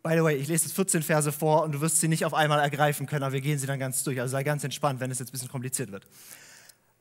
By 0.04 0.14
the 0.16 0.24
way, 0.24 0.36
ich 0.36 0.48
lese 0.48 0.66
jetzt 0.66 0.74
14 0.74 1.04
Verse 1.04 1.32
vor 1.32 1.64
und 1.64 1.74
du 1.74 1.82
wirst 1.82 2.00
sie 2.00 2.08
nicht 2.08 2.26
auf 2.26 2.34
einmal 2.34 2.60
ergreifen 2.60 3.06
können, 3.06 3.24
aber 3.24 3.34
wir 3.34 3.42
gehen 3.42 3.60
sie 3.60 3.68
dann 3.68 3.80
ganz 3.80 4.04
durch. 4.04 4.20
Also 4.20 4.32
sei 4.32 4.44
ganz 4.44 4.64
entspannt, 4.64 5.00
wenn 5.00 5.12
es 5.12 5.20
jetzt 5.20 5.30
ein 5.30 5.34
bisschen 5.34 5.50
kompliziert 5.50 5.92
wird. 5.92 6.08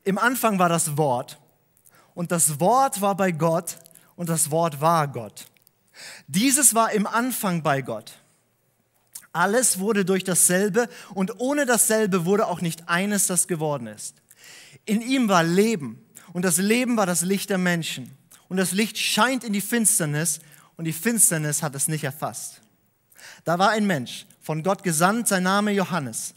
Im 0.05 0.19
Anfang 0.19 0.59
war 0.59 0.69
das 0.69 0.97
Wort 0.99 1.39
und 2.15 2.31
das 2.31 2.61
Wort 2.61 3.01
war 3.01 3.17
bei 3.17 3.33
Gott 3.33 3.79
und 4.17 4.29
das 4.29 4.51
Wort 4.51 4.81
war 4.83 5.09
Gott. 5.09 5.47
Dieses 6.27 6.75
war 6.75 6.93
im 6.93 7.07
Anfang 7.07 7.63
bei 7.63 7.81
Gott. 7.81 8.13
Alles 9.33 9.79
wurde 9.79 10.05
durch 10.05 10.25
dasselbe 10.25 10.89
und 11.15 11.41
ohne 11.41 11.65
dasselbe 11.65 12.25
wurde 12.25 12.49
auch 12.49 12.61
nicht 12.61 12.89
eines, 12.89 13.27
das 13.27 13.49
geworden 13.49 13.87
ist. 13.87 14.17
In 14.85 15.01
ihm 15.01 15.29
war 15.29 15.43
Leben 15.43 16.05
und 16.33 16.45
das 16.45 16.59
Leben 16.59 16.97
war 16.97 17.07
das 17.07 17.23
Licht 17.23 17.49
der 17.49 17.59
Menschen. 17.59 18.17
Und 18.49 18.57
das 18.57 18.73
Licht 18.73 18.99
scheint 18.99 19.45
in 19.45 19.53
die 19.53 19.61
Finsternis 19.61 20.41
und 20.77 20.85
die 20.85 20.93
Finsternis 20.93 21.63
hat 21.63 21.75
es 21.75 21.89
nicht 21.89 22.05
erfasst. 22.05 22.61
Da 23.45 23.59
war 23.59 23.71
ein 23.71 23.87
Mensch, 23.87 24.27
von 24.41 24.63
Gott 24.63 24.83
gesandt, 24.83 25.29
sein 25.29 25.43
Name 25.43 25.73
Johannes. 25.73 26.35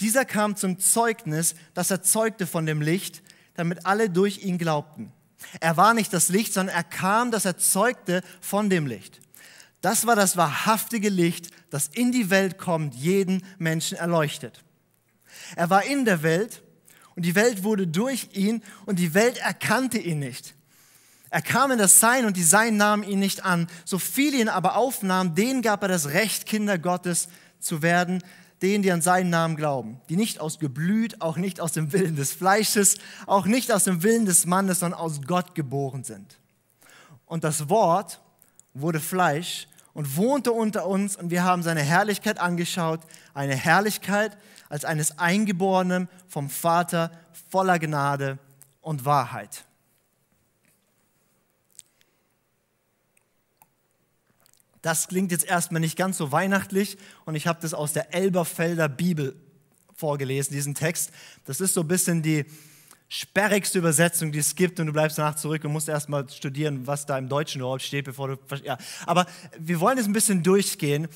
Dieser 0.00 0.24
kam 0.24 0.56
zum 0.56 0.78
Zeugnis, 0.78 1.54
das 1.72 1.90
er 1.90 2.02
zeugte 2.02 2.46
von 2.46 2.66
dem 2.66 2.80
Licht, 2.80 3.22
damit 3.54 3.86
alle 3.86 4.10
durch 4.10 4.44
ihn 4.44 4.58
glaubten. 4.58 5.12
Er 5.60 5.76
war 5.76 5.94
nicht 5.94 6.12
das 6.12 6.28
Licht, 6.28 6.52
sondern 6.52 6.74
er 6.74 6.84
kam, 6.84 7.30
das 7.30 7.44
er 7.44 7.58
zeugte 7.58 8.22
von 8.40 8.70
dem 8.70 8.86
Licht. 8.86 9.20
Das 9.80 10.06
war 10.06 10.16
das 10.16 10.36
wahrhaftige 10.36 11.10
Licht, 11.10 11.50
das 11.70 11.88
in 11.88 12.10
die 12.10 12.30
Welt 12.30 12.58
kommt, 12.58 12.94
jeden 12.94 13.44
Menschen 13.58 13.98
erleuchtet. 13.98 14.64
Er 15.56 15.70
war 15.70 15.84
in 15.84 16.04
der 16.04 16.22
Welt 16.22 16.62
und 17.14 17.24
die 17.24 17.34
Welt 17.34 17.62
wurde 17.62 17.86
durch 17.86 18.30
ihn 18.32 18.62
und 18.86 18.98
die 18.98 19.14
Welt 19.14 19.38
erkannte 19.38 19.98
ihn 19.98 20.18
nicht. 20.18 20.54
Er 21.34 21.42
kam 21.42 21.72
in 21.72 21.78
das 21.78 21.98
Sein 21.98 22.26
und 22.26 22.36
die 22.36 22.44
Sein 22.44 22.76
nahmen 22.76 23.02
ihn 23.02 23.18
nicht 23.18 23.44
an. 23.44 23.66
So 23.84 23.98
viele 23.98 24.36
ihn 24.36 24.48
aber 24.48 24.76
aufnahmen, 24.76 25.34
denen 25.34 25.62
gab 25.62 25.82
er 25.82 25.88
das 25.88 26.10
Recht, 26.10 26.46
Kinder 26.46 26.78
Gottes 26.78 27.26
zu 27.58 27.82
werden, 27.82 28.22
denen, 28.62 28.84
die 28.84 28.92
an 28.92 29.02
seinen 29.02 29.30
Namen 29.30 29.56
glauben, 29.56 30.00
die 30.08 30.14
nicht 30.14 30.38
aus 30.38 30.60
Geblüt, 30.60 31.20
auch 31.20 31.36
nicht 31.36 31.60
aus 31.60 31.72
dem 31.72 31.92
Willen 31.92 32.14
des 32.14 32.30
Fleisches, 32.30 32.98
auch 33.26 33.46
nicht 33.46 33.72
aus 33.72 33.82
dem 33.82 34.04
Willen 34.04 34.26
des 34.26 34.46
Mannes, 34.46 34.78
sondern 34.78 35.00
aus 35.00 35.22
Gott 35.26 35.56
geboren 35.56 36.04
sind. 36.04 36.38
Und 37.26 37.42
das 37.42 37.68
Wort 37.68 38.20
wurde 38.72 39.00
Fleisch 39.00 39.66
und 39.92 40.16
wohnte 40.16 40.52
unter 40.52 40.86
uns 40.86 41.16
und 41.16 41.30
wir 41.30 41.42
haben 41.42 41.64
seine 41.64 41.82
Herrlichkeit 41.82 42.38
angeschaut, 42.38 43.00
eine 43.34 43.56
Herrlichkeit 43.56 44.38
als 44.68 44.84
eines 44.84 45.18
Eingeborenen 45.18 46.08
vom 46.28 46.48
Vater 46.48 47.10
voller 47.50 47.80
Gnade 47.80 48.38
und 48.80 49.04
Wahrheit. 49.04 49.64
Das 54.84 55.08
klingt 55.08 55.32
jetzt 55.32 55.46
erstmal 55.46 55.80
nicht 55.80 55.96
ganz 55.96 56.18
so 56.18 56.30
weihnachtlich 56.30 56.98
und 57.24 57.36
ich 57.36 57.46
habe 57.46 57.58
das 57.62 57.72
aus 57.72 57.94
der 57.94 58.12
Elberfelder 58.12 58.90
Bibel 58.90 59.34
vorgelesen, 59.94 60.52
diesen 60.52 60.74
Text. 60.74 61.10
Das 61.46 61.62
ist 61.62 61.72
so 61.72 61.80
ein 61.80 61.88
bisschen 61.88 62.20
die 62.20 62.44
sperrigste 63.08 63.78
Übersetzung, 63.78 64.30
die 64.30 64.40
es 64.40 64.54
gibt 64.54 64.78
und 64.80 64.88
du 64.88 64.92
bleibst 64.92 65.16
danach 65.16 65.36
zurück 65.36 65.64
und 65.64 65.72
musst 65.72 65.88
erstmal 65.88 66.28
studieren, 66.28 66.86
was 66.86 67.06
da 67.06 67.16
im 67.16 67.30
Deutschen 67.30 67.62
überhaupt 67.62 67.80
steht, 67.80 68.04
bevor 68.04 68.28
du. 68.28 68.56
Ja. 68.62 68.76
Aber 69.06 69.24
wir 69.58 69.80
wollen 69.80 69.96
jetzt 69.96 70.06
ein 70.06 70.12
bisschen 70.12 70.42
durchgehen, 70.42 71.08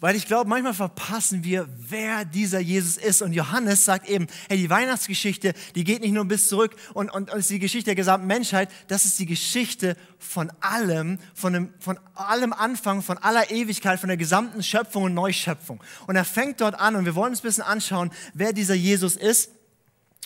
weil 0.00 0.14
ich 0.14 0.26
glaube, 0.26 0.48
manchmal 0.48 0.74
verpassen 0.74 1.42
wir, 1.42 1.68
wer 1.76 2.24
dieser 2.24 2.60
Jesus 2.60 2.96
ist. 2.96 3.20
Und 3.20 3.32
Johannes 3.32 3.84
sagt 3.84 4.08
eben, 4.08 4.28
hey, 4.48 4.56
die 4.56 4.70
Weihnachtsgeschichte, 4.70 5.54
die 5.74 5.82
geht 5.82 6.02
nicht 6.02 6.12
nur 6.12 6.24
bis 6.24 6.48
zurück 6.48 6.76
und, 6.94 7.10
und, 7.10 7.30
und 7.32 7.38
ist 7.38 7.50
die 7.50 7.58
Geschichte 7.58 7.86
der 7.86 7.94
gesamten 7.96 8.28
Menschheit, 8.28 8.70
das 8.86 9.04
ist 9.04 9.18
die 9.18 9.26
Geschichte 9.26 9.96
von 10.18 10.52
allem, 10.60 11.18
von, 11.34 11.52
dem, 11.52 11.74
von 11.80 11.98
allem 12.14 12.52
Anfang, 12.52 13.02
von 13.02 13.18
aller 13.18 13.50
Ewigkeit, 13.50 13.98
von 13.98 14.08
der 14.08 14.16
gesamten 14.16 14.62
Schöpfung 14.62 15.04
und 15.04 15.14
Neuschöpfung. 15.14 15.82
Und 16.06 16.14
er 16.14 16.24
fängt 16.24 16.60
dort 16.60 16.78
an 16.78 16.94
und 16.94 17.04
wir 17.04 17.16
wollen 17.16 17.30
uns 17.30 17.40
ein 17.40 17.48
bisschen 17.48 17.64
anschauen, 17.64 18.10
wer 18.34 18.52
dieser 18.52 18.74
Jesus 18.74 19.16
ist. 19.16 19.50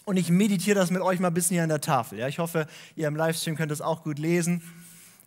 Und 0.04 0.16
ich 0.16 0.28
meditiere 0.28 0.74
das 0.74 0.90
mit 0.90 1.00
euch 1.00 1.20
mal 1.20 1.28
ein 1.28 1.34
bisschen 1.34 1.54
hier 1.54 1.62
an 1.62 1.68
der 1.68 1.80
Tafel. 1.80 2.18
Ja, 2.18 2.28
ich 2.28 2.40
hoffe, 2.40 2.66
ihr 2.96 3.08
im 3.08 3.16
Livestream 3.16 3.56
könnt 3.56 3.70
das 3.70 3.80
auch 3.80 4.02
gut 4.02 4.18
lesen. 4.18 4.62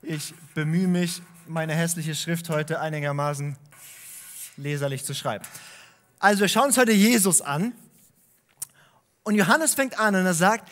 Ich 0.02 0.34
bemühe 0.54 0.88
mich, 0.88 1.22
meine 1.48 1.74
hässliche 1.74 2.14
Schrift 2.14 2.50
heute 2.50 2.80
einigermaßen 2.80 3.56
leserlich 4.58 5.04
zu 5.06 5.14
schreiben. 5.14 5.46
Also 6.20 6.42
wir 6.42 6.48
schauen 6.48 6.66
uns 6.66 6.78
heute 6.78 6.92
Jesus 6.92 7.42
an. 7.42 7.74
Und 9.24 9.36
Johannes 9.36 9.74
fängt 9.74 10.00
an 10.00 10.16
und 10.16 10.26
er 10.26 10.34
sagt, 10.34 10.70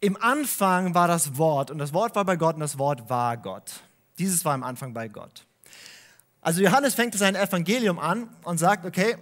im 0.00 0.20
Anfang 0.20 0.94
war 0.94 1.08
das 1.08 1.36
Wort 1.38 1.70
und 1.70 1.78
das 1.78 1.92
Wort 1.92 2.14
war 2.14 2.24
bei 2.24 2.36
Gott 2.36 2.54
und 2.54 2.60
das 2.60 2.78
Wort 2.78 3.08
war 3.08 3.36
Gott. 3.36 3.80
Dieses 4.18 4.44
war 4.44 4.54
im 4.54 4.62
Anfang 4.62 4.92
bei 4.92 5.08
Gott. 5.08 5.44
Also 6.40 6.62
Johannes 6.62 6.94
fängt 6.94 7.14
sein 7.14 7.36
Evangelium 7.36 7.98
an 7.98 8.28
und 8.42 8.58
sagt, 8.58 8.84
okay, 8.84 9.16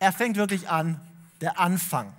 er 0.00 0.12
fängt 0.12 0.36
wirklich 0.36 0.68
an, 0.68 1.00
der 1.40 1.60
Anfang. 1.60 2.12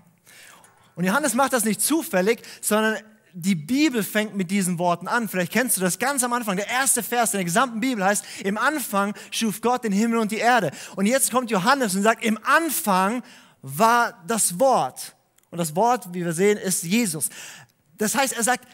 Und 0.96 1.06
Johannes 1.06 1.34
macht 1.34 1.54
das 1.54 1.66
nicht 1.66 1.82
zufällig, 1.82 2.42
sondern 2.62 2.98
die 3.34 3.56
Bibel 3.56 4.04
fängt 4.04 4.36
mit 4.36 4.52
diesen 4.52 4.80
Worten 4.80 5.08
an. 5.08 5.30
Vielleicht 5.30 5.52
kennst 5.52 5.78
du 5.78 5.82
das 5.82 6.00
ganz 6.00 6.24
am 6.24 6.34
Anfang. 6.34 6.58
Der 6.58 6.68
erste 6.68 7.04
Vers 7.04 7.34
in 7.34 7.38
der 7.38 7.46
gesamten 7.46 7.80
Bibel 7.80 8.04
heißt, 8.04 8.24
im 8.44 8.58
Anfang 8.58 9.14
schuf 9.32 9.62
Gott 9.62 9.84
den 9.84 9.92
Himmel 9.92 10.20
und 10.20 10.32
die 10.32 10.38
Erde. 10.38 10.72
Und 10.96 11.06
jetzt 11.06 11.32
kommt 11.32 11.52
Johannes 11.52 11.96
und 11.96 12.04
sagt, 12.04 12.24
im 12.24 12.40
Anfang 12.44 13.24
war 13.62 14.24
das 14.28 14.60
Wort. 14.60 15.16
Und 15.52 15.58
das 15.58 15.76
Wort, 15.76 16.14
wie 16.14 16.24
wir 16.24 16.34
sehen, 16.34 16.58
ist 16.58 16.84
Jesus. 16.84 17.30
Das 17.98 18.16
heißt, 18.16 18.34
er 18.34 18.44
sagt, 18.44 18.66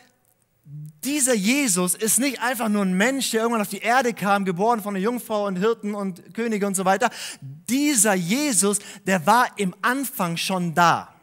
dieser 1.03 1.35
Jesus 1.35 1.93
ist 1.93 2.19
nicht 2.19 2.41
einfach 2.41 2.69
nur 2.69 2.83
ein 2.83 2.97
Mensch, 2.97 3.29
der 3.31 3.41
irgendwann 3.41 3.61
auf 3.61 3.69
die 3.69 3.79
Erde 3.79 4.13
kam, 4.13 4.45
geboren 4.45 4.81
von 4.81 4.95
einer 4.95 5.03
Jungfrau 5.03 5.45
und 5.45 5.57
Hirten 5.57 5.93
und 5.93 6.33
Könige 6.33 6.65
und 6.65 6.75
so 6.75 6.85
weiter. 6.85 7.11
Dieser 7.41 8.15
Jesus, 8.15 8.79
der 9.05 9.25
war 9.27 9.47
im 9.57 9.75
Anfang 9.81 10.37
schon 10.37 10.73
da. 10.73 11.13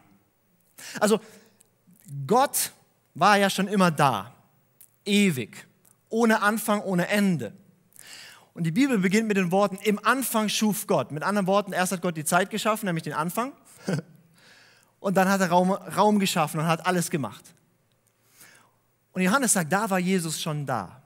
Also 1.00 1.20
Gott 2.26 2.72
war 3.14 3.38
ja 3.38 3.50
schon 3.50 3.68
immer 3.68 3.90
da, 3.90 4.34
ewig, 5.04 5.66
ohne 6.08 6.42
Anfang, 6.42 6.80
ohne 6.80 7.08
Ende. 7.08 7.52
Und 8.54 8.64
die 8.64 8.70
Bibel 8.70 8.98
beginnt 8.98 9.28
mit 9.28 9.36
den 9.36 9.50
Worten, 9.50 9.78
im 9.82 10.04
Anfang 10.04 10.48
schuf 10.48 10.86
Gott. 10.86 11.10
Mit 11.10 11.22
anderen 11.22 11.46
Worten, 11.46 11.72
erst 11.72 11.92
hat 11.92 12.02
Gott 12.02 12.16
die 12.16 12.24
Zeit 12.24 12.50
geschaffen, 12.50 12.86
nämlich 12.86 13.04
den 13.04 13.14
Anfang. 13.14 13.52
Und 15.00 15.16
dann 15.16 15.28
hat 15.28 15.40
er 15.40 15.48
Raum, 15.48 15.72
Raum 15.72 16.20
geschaffen 16.20 16.60
und 16.60 16.66
hat 16.68 16.86
alles 16.86 17.10
gemacht. 17.10 17.42
Und 19.10 19.22
Johannes 19.22 19.52
sagt, 19.52 19.72
da 19.72 19.90
war 19.90 19.98
Jesus 19.98 20.40
schon 20.40 20.64
da. 20.64 21.01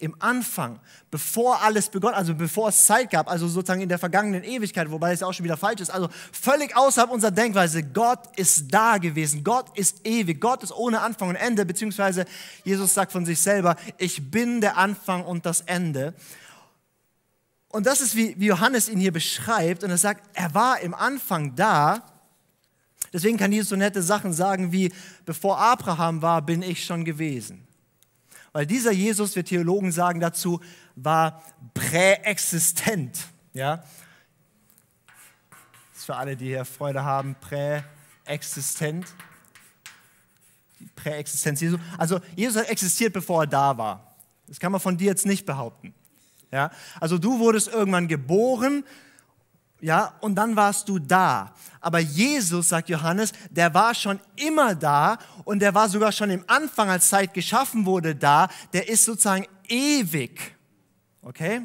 Im 0.00 0.16
Anfang, 0.18 0.80
bevor 1.10 1.62
alles 1.62 1.88
begonnen, 1.88 2.14
also 2.14 2.34
bevor 2.34 2.68
es 2.70 2.86
Zeit 2.86 3.10
gab, 3.10 3.30
also 3.30 3.46
sozusagen 3.48 3.80
in 3.80 3.88
der 3.88 3.98
vergangenen 3.98 4.44
Ewigkeit, 4.44 4.90
wobei 4.90 5.12
es 5.12 5.20
ja 5.20 5.26
auch 5.26 5.32
schon 5.32 5.44
wieder 5.44 5.56
falsch 5.56 5.80
ist, 5.80 5.90
also 5.90 6.08
völlig 6.32 6.76
außerhalb 6.76 7.10
unserer 7.10 7.30
Denkweise. 7.30 7.82
Gott 7.82 8.36
ist 8.36 8.72
da 8.72 8.98
gewesen. 8.98 9.44
Gott 9.44 9.76
ist 9.76 10.06
ewig. 10.06 10.40
Gott 10.40 10.62
ist 10.62 10.72
ohne 10.72 11.00
Anfang 11.00 11.28
und 11.28 11.36
Ende, 11.36 11.64
beziehungsweise 11.64 12.24
Jesus 12.64 12.94
sagt 12.94 13.12
von 13.12 13.24
sich 13.24 13.40
selber, 13.40 13.76
ich 13.98 14.30
bin 14.30 14.60
der 14.60 14.76
Anfang 14.76 15.24
und 15.24 15.46
das 15.46 15.60
Ende. 15.62 16.14
Und 17.68 17.86
das 17.86 18.00
ist, 18.00 18.16
wie, 18.16 18.34
wie 18.38 18.46
Johannes 18.46 18.88
ihn 18.88 18.98
hier 18.98 19.12
beschreibt. 19.12 19.84
Und 19.84 19.90
er 19.90 19.98
sagt, 19.98 20.24
er 20.34 20.54
war 20.54 20.80
im 20.80 20.94
Anfang 20.94 21.54
da 21.54 22.02
Deswegen 23.12 23.38
kann 23.38 23.52
Jesus 23.52 23.70
so 23.70 23.76
nette 23.76 24.02
Sachen 24.02 24.32
sagen 24.32 24.72
wie, 24.72 24.92
bevor 25.24 25.58
Abraham 25.58 26.22
war, 26.22 26.42
bin 26.42 26.62
ich 26.62 26.84
schon 26.84 27.04
gewesen. 27.04 27.66
Weil 28.52 28.66
dieser 28.66 28.90
Jesus, 28.92 29.36
wir 29.36 29.44
Theologen 29.44 29.92
sagen 29.92 30.20
dazu, 30.20 30.60
war 30.96 31.42
präexistent. 31.74 33.28
Ja? 33.52 33.76
Das 35.92 35.98
ist 35.98 36.04
für 36.04 36.16
alle, 36.16 36.36
die 36.36 36.46
hier 36.46 36.64
Freude 36.64 37.04
haben, 37.04 37.36
präexistent. 37.40 39.06
Die 40.80 40.88
Präexistenz 40.96 41.60
Jesu. 41.60 41.78
Also 41.98 42.20
Jesus 42.34 42.62
hat 42.62 42.70
existiert, 42.70 43.12
bevor 43.12 43.42
er 43.42 43.46
da 43.46 43.78
war. 43.78 44.16
Das 44.48 44.58
kann 44.58 44.72
man 44.72 44.80
von 44.80 44.96
dir 44.96 45.06
jetzt 45.06 45.26
nicht 45.26 45.46
behaupten. 45.46 45.94
Ja? 46.50 46.70
Also 46.98 47.18
du 47.18 47.38
wurdest 47.38 47.68
irgendwann 47.68 48.08
geboren 48.08 48.84
ja, 49.80 50.14
und 50.20 50.34
dann 50.34 50.56
warst 50.56 50.88
du 50.88 50.98
da. 50.98 51.54
Aber 51.80 51.98
Jesus, 51.98 52.68
sagt 52.68 52.88
Johannes, 52.88 53.32
der 53.50 53.72
war 53.72 53.94
schon 53.94 54.20
immer 54.36 54.74
da 54.74 55.18
und 55.44 55.60
der 55.60 55.74
war 55.74 55.88
sogar 55.88 56.12
schon 56.12 56.30
im 56.30 56.44
Anfang, 56.46 56.90
als 56.90 57.08
Zeit 57.08 57.32
geschaffen 57.34 57.86
wurde, 57.86 58.14
da. 58.14 58.48
Der 58.72 58.88
ist 58.88 59.04
sozusagen 59.04 59.46
ewig. 59.68 60.54
Okay? 61.22 61.62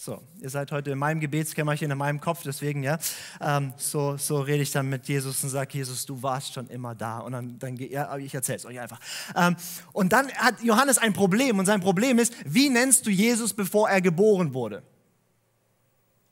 So, 0.00 0.22
ihr 0.40 0.48
seid 0.48 0.70
heute 0.70 0.92
in 0.92 0.98
meinem 0.98 1.18
Gebetskämmerchen, 1.18 1.90
in 1.90 1.98
meinem 1.98 2.20
Kopf, 2.20 2.42
deswegen, 2.44 2.84
ja, 2.84 2.98
ähm, 3.40 3.72
so, 3.76 4.16
so 4.16 4.40
rede 4.40 4.62
ich 4.62 4.70
dann 4.70 4.88
mit 4.88 5.08
Jesus 5.08 5.42
und 5.42 5.50
sage, 5.50 5.76
Jesus, 5.76 6.06
du 6.06 6.22
warst 6.22 6.54
schon 6.54 6.68
immer 6.68 6.94
da. 6.94 7.18
Und 7.18 7.32
dann, 7.32 7.58
dann 7.58 7.76
ja, 7.76 8.16
ich 8.16 8.32
erzähle 8.32 8.58
es 8.58 8.64
euch 8.64 8.78
einfach. 8.78 9.00
Ähm, 9.34 9.56
und 9.92 10.12
dann 10.12 10.30
hat 10.34 10.62
Johannes 10.62 10.98
ein 10.98 11.14
Problem 11.14 11.58
und 11.58 11.66
sein 11.66 11.80
Problem 11.80 12.20
ist, 12.20 12.32
wie 12.44 12.68
nennst 12.68 13.06
du 13.06 13.10
Jesus, 13.10 13.52
bevor 13.52 13.90
er 13.90 14.00
geboren 14.00 14.54
wurde? 14.54 14.84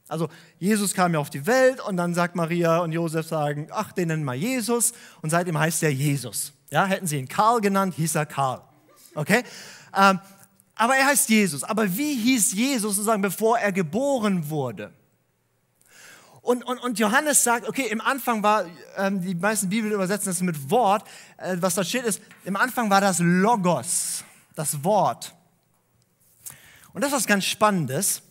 Also 0.09 0.29
Jesus 0.59 0.95
kam 0.95 1.15
ja 1.15 1.21
auf 1.21 1.31
die 1.31 1.47
Welt 1.47 1.81
und 1.81 1.97
dann 1.97 2.15
sagt 2.15 2.37
Maria 2.37 2.79
und 2.79 2.93
Josef 2.93 3.27
sagen, 3.27 3.69
ach, 3.73 3.93
den 3.93 4.09
nennen 4.09 4.25
wir 4.25 4.35
Jesus 4.35 4.93
und 5.21 5.31
seitdem 5.31 5.59
heißt 5.59 5.83
er 5.83 5.93
Jesus. 5.93 6.53
Ja, 6.71 6.87
hätten 6.87 7.07
sie 7.07 7.19
ihn 7.19 7.29
Karl 7.29 7.61
genannt, 7.61 7.95
hieß 7.95 8.15
er 8.15 8.27
Karl. 8.27 8.63
Okay? 9.15 9.43
Ähm, 9.97 10.21
aber 10.77 10.97
er 10.97 11.07
heißt 11.07 11.29
Jesus. 11.29 11.65
Aber 11.65 11.97
wie 11.97 12.15
hieß 12.15 12.53
Jesus 12.53 12.97
sozusagen, 12.97 13.23
bevor 13.23 13.59
er 13.59 13.73
geboren 13.73 14.49
wurde? 14.51 14.93
Und, 16.43 16.63
und, 16.65 16.79
und 16.79 16.99
Johannes 17.01 17.43
sagt, 17.43 17.69
okay, 17.69 17.89
im 17.91 18.01
Anfang 18.01 18.45
war, 18.45 18.67
ähm, 18.97 19.21
die 19.21 19.35
meisten 19.35 19.69
Bibeln 19.69 19.93
übersetzen 19.93 20.27
das 20.27 20.41
mit 20.43 20.71
Wort, 20.71 21.05
äh, 21.39 21.57
was 21.59 21.75
da 21.75 21.83
steht 21.83 22.05
ist, 22.05 22.21
im 22.45 22.55
Anfang 22.55 22.89
war 22.89 23.01
das 23.01 23.19
Logos, 23.19 24.23
das 24.55 24.85
Wort. 24.85 25.35
Und 26.93 27.03
das 27.03 27.11
ist 27.11 27.17
was 27.17 27.27
ganz 27.27 27.45
Spannendes. 27.47 28.23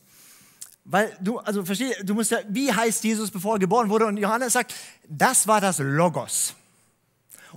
Weil 0.85 1.17
du, 1.19 1.39
also 1.39 1.65
verstehe, 1.65 1.95
du 2.03 2.13
musst 2.13 2.29
ja, 2.29 2.39
wie 2.47 2.71
heißt 2.71 3.03
Jesus, 3.03 3.31
bevor 3.31 3.55
er 3.55 3.59
geboren 3.59 3.89
wurde? 3.89 4.05
Und 4.05 4.17
Johannes 4.17 4.53
sagt, 4.53 4.73
das 5.09 5.47
war 5.47 5.59
das 5.59 5.79
Logos. 5.79 6.53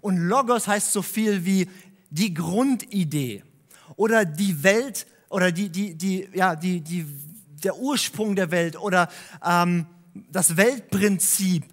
Und 0.00 0.16
Logos 0.16 0.66
heißt 0.66 0.92
so 0.92 1.02
viel 1.02 1.44
wie 1.44 1.68
die 2.08 2.32
Grundidee 2.32 3.44
oder 3.96 4.24
die 4.24 4.62
Welt 4.62 5.06
oder 5.28 5.52
die, 5.52 5.68
die, 5.68 5.94
die, 5.94 6.28
ja, 6.32 6.56
die, 6.56 6.80
die, 6.80 7.06
der 7.62 7.76
Ursprung 7.76 8.34
der 8.34 8.50
Welt 8.50 8.76
oder 8.76 9.10
ähm, 9.44 9.86
das 10.30 10.56
Weltprinzip 10.56 11.64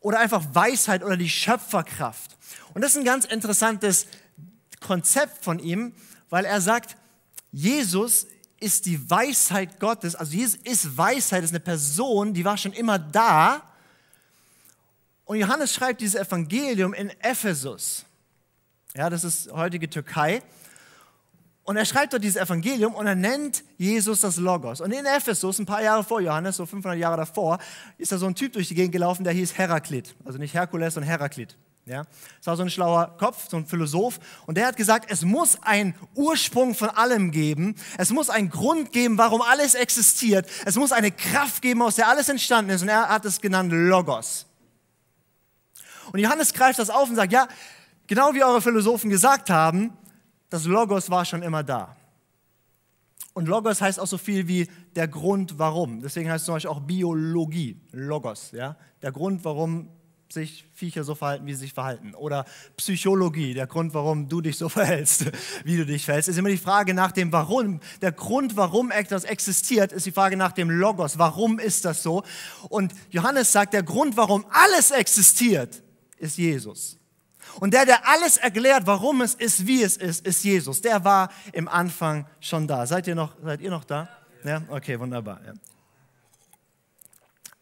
oder 0.00 0.18
einfach 0.18 0.42
Weisheit 0.54 1.04
oder 1.04 1.18
die 1.18 1.28
Schöpferkraft. 1.28 2.38
Und 2.72 2.82
das 2.82 2.92
ist 2.92 2.98
ein 2.98 3.04
ganz 3.04 3.26
interessantes 3.26 4.06
Konzept 4.80 5.44
von 5.44 5.58
ihm, 5.58 5.92
weil 6.30 6.46
er 6.46 6.62
sagt, 6.62 6.96
Jesus 7.52 8.26
ist 8.60 8.86
die 8.86 9.10
Weisheit 9.10 9.80
Gottes, 9.80 10.14
also 10.14 10.32
Jesus 10.32 10.60
ist 10.64 10.96
Weisheit, 10.96 11.42
ist 11.42 11.50
eine 11.50 11.60
Person, 11.60 12.34
die 12.34 12.44
war 12.44 12.56
schon 12.56 12.72
immer 12.72 12.98
da. 12.98 13.62
Und 15.24 15.38
Johannes 15.38 15.74
schreibt 15.74 16.00
dieses 16.02 16.20
Evangelium 16.20 16.92
in 16.92 17.10
Ephesus. 17.20 18.04
Ja, 18.94 19.08
das 19.08 19.24
ist 19.24 19.50
heutige 19.52 19.88
Türkei. 19.88 20.42
Und 21.62 21.76
er 21.76 21.84
schreibt 21.84 22.12
dort 22.12 22.24
dieses 22.24 22.40
Evangelium 22.40 22.94
und 22.94 23.06
er 23.06 23.14
nennt 23.14 23.62
Jesus 23.78 24.20
das 24.22 24.36
Logos. 24.36 24.80
Und 24.80 24.92
in 24.92 25.06
Ephesus, 25.06 25.58
ein 25.58 25.66
paar 25.66 25.82
Jahre 25.82 26.02
vor 26.02 26.20
Johannes, 26.20 26.56
so 26.56 26.66
500 26.66 26.98
Jahre 26.98 27.16
davor, 27.16 27.58
ist 27.96 28.12
da 28.12 28.18
so 28.18 28.26
ein 28.26 28.34
Typ 28.34 28.52
durch 28.54 28.68
die 28.68 28.74
Gegend 28.74 28.92
gelaufen, 28.92 29.24
der 29.24 29.32
hieß 29.32 29.56
Heraklit. 29.56 30.14
Also 30.24 30.38
nicht 30.38 30.52
Herkules, 30.52 30.94
sondern 30.94 31.08
Heraklit. 31.08 31.56
Ja? 31.90 32.04
Das 32.38 32.46
war 32.46 32.56
so 32.56 32.62
ein 32.62 32.70
schlauer 32.70 33.16
Kopf, 33.18 33.48
so 33.50 33.56
ein 33.56 33.66
Philosoph. 33.66 34.20
Und 34.46 34.56
der 34.56 34.68
hat 34.68 34.76
gesagt, 34.76 35.10
es 35.10 35.22
muss 35.22 35.60
einen 35.62 35.94
Ursprung 36.14 36.76
von 36.76 36.88
allem 36.88 37.32
geben. 37.32 37.74
Es 37.98 38.10
muss 38.10 38.30
einen 38.30 38.48
Grund 38.48 38.92
geben, 38.92 39.18
warum 39.18 39.42
alles 39.42 39.74
existiert. 39.74 40.48
Es 40.64 40.76
muss 40.76 40.92
eine 40.92 41.10
Kraft 41.10 41.62
geben, 41.62 41.82
aus 41.82 41.96
der 41.96 42.08
alles 42.08 42.28
entstanden 42.28 42.70
ist. 42.70 42.82
Und 42.82 42.88
er 42.88 43.08
hat 43.08 43.24
es 43.24 43.40
genannt 43.40 43.72
Logos. 43.72 44.46
Und 46.12 46.20
Johannes 46.20 46.54
greift 46.54 46.78
das 46.78 46.90
auf 46.90 47.08
und 47.08 47.16
sagt, 47.16 47.32
ja, 47.32 47.48
genau 48.06 48.34
wie 48.34 48.44
eure 48.44 48.62
Philosophen 48.62 49.10
gesagt 49.10 49.50
haben, 49.50 49.92
das 50.48 50.66
Logos 50.66 51.10
war 51.10 51.24
schon 51.24 51.42
immer 51.42 51.64
da. 51.64 51.96
Und 53.32 53.48
Logos 53.48 53.80
heißt 53.80 53.98
auch 53.98 54.06
so 54.06 54.18
viel 54.18 54.46
wie 54.46 54.68
der 54.94 55.08
Grund, 55.08 55.58
warum. 55.58 56.00
Deswegen 56.00 56.30
heißt 56.30 56.42
es 56.42 56.46
zum 56.46 56.54
Beispiel 56.54 56.70
auch 56.70 56.80
Biologie, 56.80 57.80
Logos, 57.90 58.52
ja, 58.52 58.76
der 59.02 59.10
Grund, 59.10 59.44
warum 59.44 59.88
sich 60.32 60.66
Viecher 60.72 61.04
so 61.04 61.14
verhalten, 61.14 61.46
wie 61.46 61.54
sie 61.54 61.60
sich 61.60 61.72
verhalten. 61.72 62.14
Oder 62.14 62.44
Psychologie, 62.76 63.54
der 63.54 63.66
Grund, 63.66 63.94
warum 63.94 64.28
du 64.28 64.40
dich 64.40 64.56
so 64.56 64.68
verhältst, 64.70 65.26
wie 65.64 65.76
du 65.76 65.86
dich 65.86 66.04
verhältst, 66.04 66.28
ist 66.28 66.38
immer 66.38 66.48
die 66.48 66.56
Frage 66.56 66.94
nach 66.94 67.12
dem 67.12 67.32
Warum. 67.32 67.80
Der 68.00 68.12
Grund, 68.12 68.56
warum 68.56 68.90
etwas 68.90 69.24
existiert, 69.24 69.92
ist 69.92 70.06
die 70.06 70.12
Frage 70.12 70.36
nach 70.36 70.52
dem 70.52 70.70
Logos. 70.70 71.18
Warum 71.18 71.58
ist 71.58 71.84
das 71.84 72.02
so? 72.02 72.22
Und 72.68 72.92
Johannes 73.10 73.52
sagt, 73.52 73.72
der 73.72 73.82
Grund, 73.82 74.16
warum 74.16 74.46
alles 74.50 74.90
existiert, 74.90 75.82
ist 76.18 76.38
Jesus. 76.38 76.98
Und 77.58 77.74
der, 77.74 77.86
der 77.86 78.06
alles 78.08 78.36
erklärt, 78.36 78.86
warum 78.86 79.22
es 79.22 79.34
ist, 79.34 79.66
wie 79.66 79.82
es 79.82 79.96
ist, 79.96 80.26
ist 80.26 80.44
Jesus. 80.44 80.80
Der 80.82 81.04
war 81.04 81.30
im 81.52 81.68
Anfang 81.68 82.26
schon 82.40 82.68
da. 82.68 82.86
Seid 82.86 83.06
ihr 83.06 83.14
noch, 83.14 83.36
seid 83.42 83.60
ihr 83.60 83.70
noch 83.70 83.84
da? 83.84 84.08
Ja, 84.44 84.62
okay, 84.68 84.98
wunderbar. 84.98 85.40
Ja. 85.44 85.52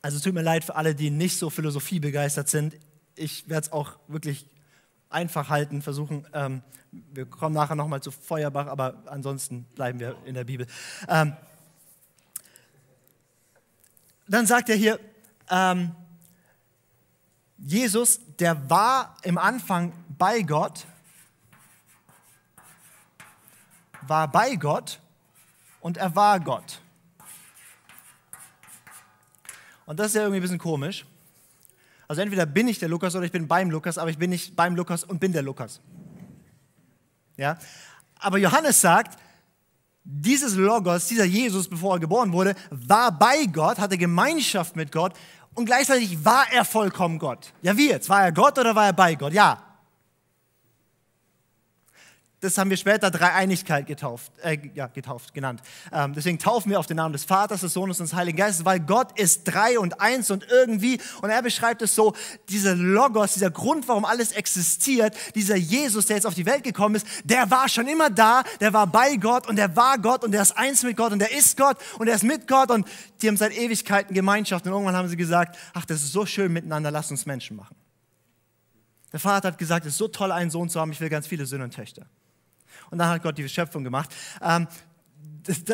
Also 0.01 0.21
tut 0.21 0.35
mir 0.35 0.43
leid 0.43 0.65
für 0.65 0.77
alle, 0.77 0.95
die 0.95 1.11
nicht 1.11 1.39
so 1.39 1.51
Philosophie 1.51 2.01
begeistert 2.01 2.49
sind. 2.49 2.77
Ich 3.17 3.49
werde 3.49 3.67
es 3.67 3.73
auch 3.73 3.99
wirklich 4.07 4.47
einfach 5.11 5.49
halten, 5.49 5.83
versuchen. 5.83 6.27
Ähm, 6.33 6.63
wir 6.91 7.27
kommen 7.27 7.55
nachher 7.55 7.75
nochmal 7.75 8.01
zu 8.01 8.11
Feuerbach, 8.11 8.67
aber 8.67 9.03
ansonsten 9.07 9.65
bleiben 9.75 9.99
wir 9.99 10.17
in 10.25 10.35
der 10.35 10.45
Bibel. 10.45 10.67
Ähm, 11.09 11.37
dann 14.29 14.47
sagt 14.47 14.69
er 14.69 14.77
hier, 14.77 15.01
ähm, 15.51 15.95
Jesus, 17.57 18.21
der 18.39 18.71
war 18.71 19.17
im 19.23 19.37
Anfang 19.37 19.93
bei 20.17 20.43
Gott, 20.43 20.87
war 24.03 24.29
bei 24.29 24.55
Gott 24.55 25.01
und 25.81 25.97
er 25.97 26.15
war 26.15 26.39
Gott. 26.39 26.81
Und 29.89 29.99
das 29.99 30.09
ist 30.09 30.17
ja 30.17 30.21
irgendwie 30.21 30.41
ein 30.41 30.43
bisschen 30.43 30.59
komisch. 30.59 31.07
Also 32.09 32.21
entweder 32.21 32.45
bin 32.45 32.69
ich 32.69 32.79
der 32.79 32.91
Lukas 32.91 33.17
oder 33.17 33.25
ich 33.25 33.33
bin 33.33 33.49
beim 33.49 33.71
Lukas, 33.71 33.97
aber 33.97 34.11
ich 34.11 34.19
bin 34.19 34.29
nicht 34.29 34.55
beim 34.55 34.77
Lukas 34.77 35.03
und 35.03 35.19
bin 35.19 35.33
der 35.33 35.41
Lukas. 35.41 35.81
Ja? 37.39 37.59
Aber 38.19 38.37
Johannes 38.37 38.83
sagt, 38.83 39.19
dieses 40.05 40.57
Logos, 40.57 41.07
dieser 41.07 41.25
Jesus, 41.25 41.69
bevor 41.69 41.95
er 41.95 42.01
geboren 42.01 42.33
wurde, 42.33 42.55
war 42.69 43.19
bei 43.19 43.47
Gott, 43.47 43.79
hatte 43.79 43.97
Gemeinschaft 43.97 44.77
mit 44.77 44.93
Gott 44.93 45.15
und 45.55 45.65
gleichzeitig 45.65 46.23
war 46.23 46.45
er 46.53 46.67
vollkommen 46.67 47.19
Gott. 47.19 47.55
Ja, 47.63 47.75
wie 47.75 47.89
jetzt? 47.89 48.11
War 48.11 48.25
er 48.25 48.33
Gott 48.33 48.59
oder 48.59 48.75
war 48.75 48.85
er 48.85 48.93
bei 48.93 49.15
Gott? 49.15 49.33
Ja. 49.33 49.68
Das 52.41 52.57
haben 52.57 52.71
wir 52.71 52.77
später 52.77 53.11
Dreieinigkeit 53.11 53.89
getauft, 53.89 54.31
äh, 54.43 54.59
ja, 54.73 54.87
getauft 54.87 55.35
genannt. 55.35 55.61
Ähm, 55.93 56.15
deswegen 56.15 56.39
taufen 56.39 56.71
wir 56.71 56.79
auf 56.79 56.87
den 56.87 56.97
Namen 56.97 57.13
des 57.13 57.25
Vaters, 57.25 57.63
des 57.63 57.73
Sohnes 57.73 57.99
und 57.99 58.09
des 58.09 58.15
Heiligen 58.15 58.39
Geistes, 58.39 58.65
weil 58.65 58.79
Gott 58.79 59.19
ist 59.19 59.43
drei 59.43 59.77
und 59.77 60.01
eins 60.01 60.31
und 60.31 60.47
irgendwie, 60.49 61.01
und 61.21 61.31
er 61.31 61.43
beschreibt 61.43 61.83
es 61.83 61.97
so, 61.97 62.15
dieser 62.49 62.77
Logos, 62.77 63.35
dieser 63.35 63.51
Grund, 63.51 63.89
warum 63.89 64.05
alles 64.05 64.31
existiert, 64.31 65.17
dieser 65.35 65.57
Jesus, 65.57 66.07
der 66.07 66.15
jetzt 66.15 66.27
auf 66.27 66.35
die 66.35 66.47
Welt 66.47 66.63
gekommen 66.63 66.95
ist, 66.95 67.07
der 67.25 67.51
war 67.51 67.69
schon 67.69 67.89
immer 67.89 68.09
da, 68.09 68.45
der 68.61 68.73
war 68.73 68.87
bei 68.87 69.17
Gott 69.17 69.49
und 69.49 69.57
der 69.57 69.75
war 69.75 69.99
Gott 69.99 70.23
und 70.23 70.31
der 70.31 70.43
ist 70.43 70.57
eins 70.57 70.85
mit 70.85 70.97
Gott 70.97 71.11
und 71.11 71.19
der 71.19 71.37
ist 71.37 71.57
Gott 71.57 71.77
und 71.99 72.07
er 72.07 72.15
ist 72.15 72.23
mit 72.23 72.47
Gott 72.47 72.71
und 72.71 72.87
die 73.21 73.27
haben 73.27 73.37
seit 73.37 73.53
Ewigkeiten 73.59 74.15
Gemeinschaft 74.15 74.65
und 74.65 74.71
irgendwann 74.71 74.95
haben 74.95 75.09
sie 75.09 75.17
gesagt, 75.17 75.59
ach, 75.75 75.85
das 75.87 76.03
ist 76.03 76.13
so 76.13 76.25
schön 76.25 76.53
miteinander, 76.53 76.93
lass 76.93 77.11
uns 77.11 77.27
Menschen 77.27 77.57
machen. 77.57 77.75
Der 79.13 79.19
Vater 79.19 79.49
hat 79.49 79.59
gesagt, 79.59 79.87
es 79.87 79.95
ist 79.95 79.99
so 79.99 80.07
toll, 80.07 80.31
einen 80.31 80.53
Sohn 80.53 80.69
zu 80.69 80.81
haben, 80.81 80.93
ich 80.93 81.01
will 81.01 81.09
ganz 81.09 81.27
viele 81.27 81.45
Söhne 81.45 81.65
und 81.65 81.75
Töchter 81.75 82.07
und 82.91 82.99
dann 82.99 83.09
hat 83.09 83.23
Gott 83.23 83.39
die 83.39 83.49
Schöpfung 83.49 83.85
gemacht. 83.85 84.15
Ähm, 84.43 84.67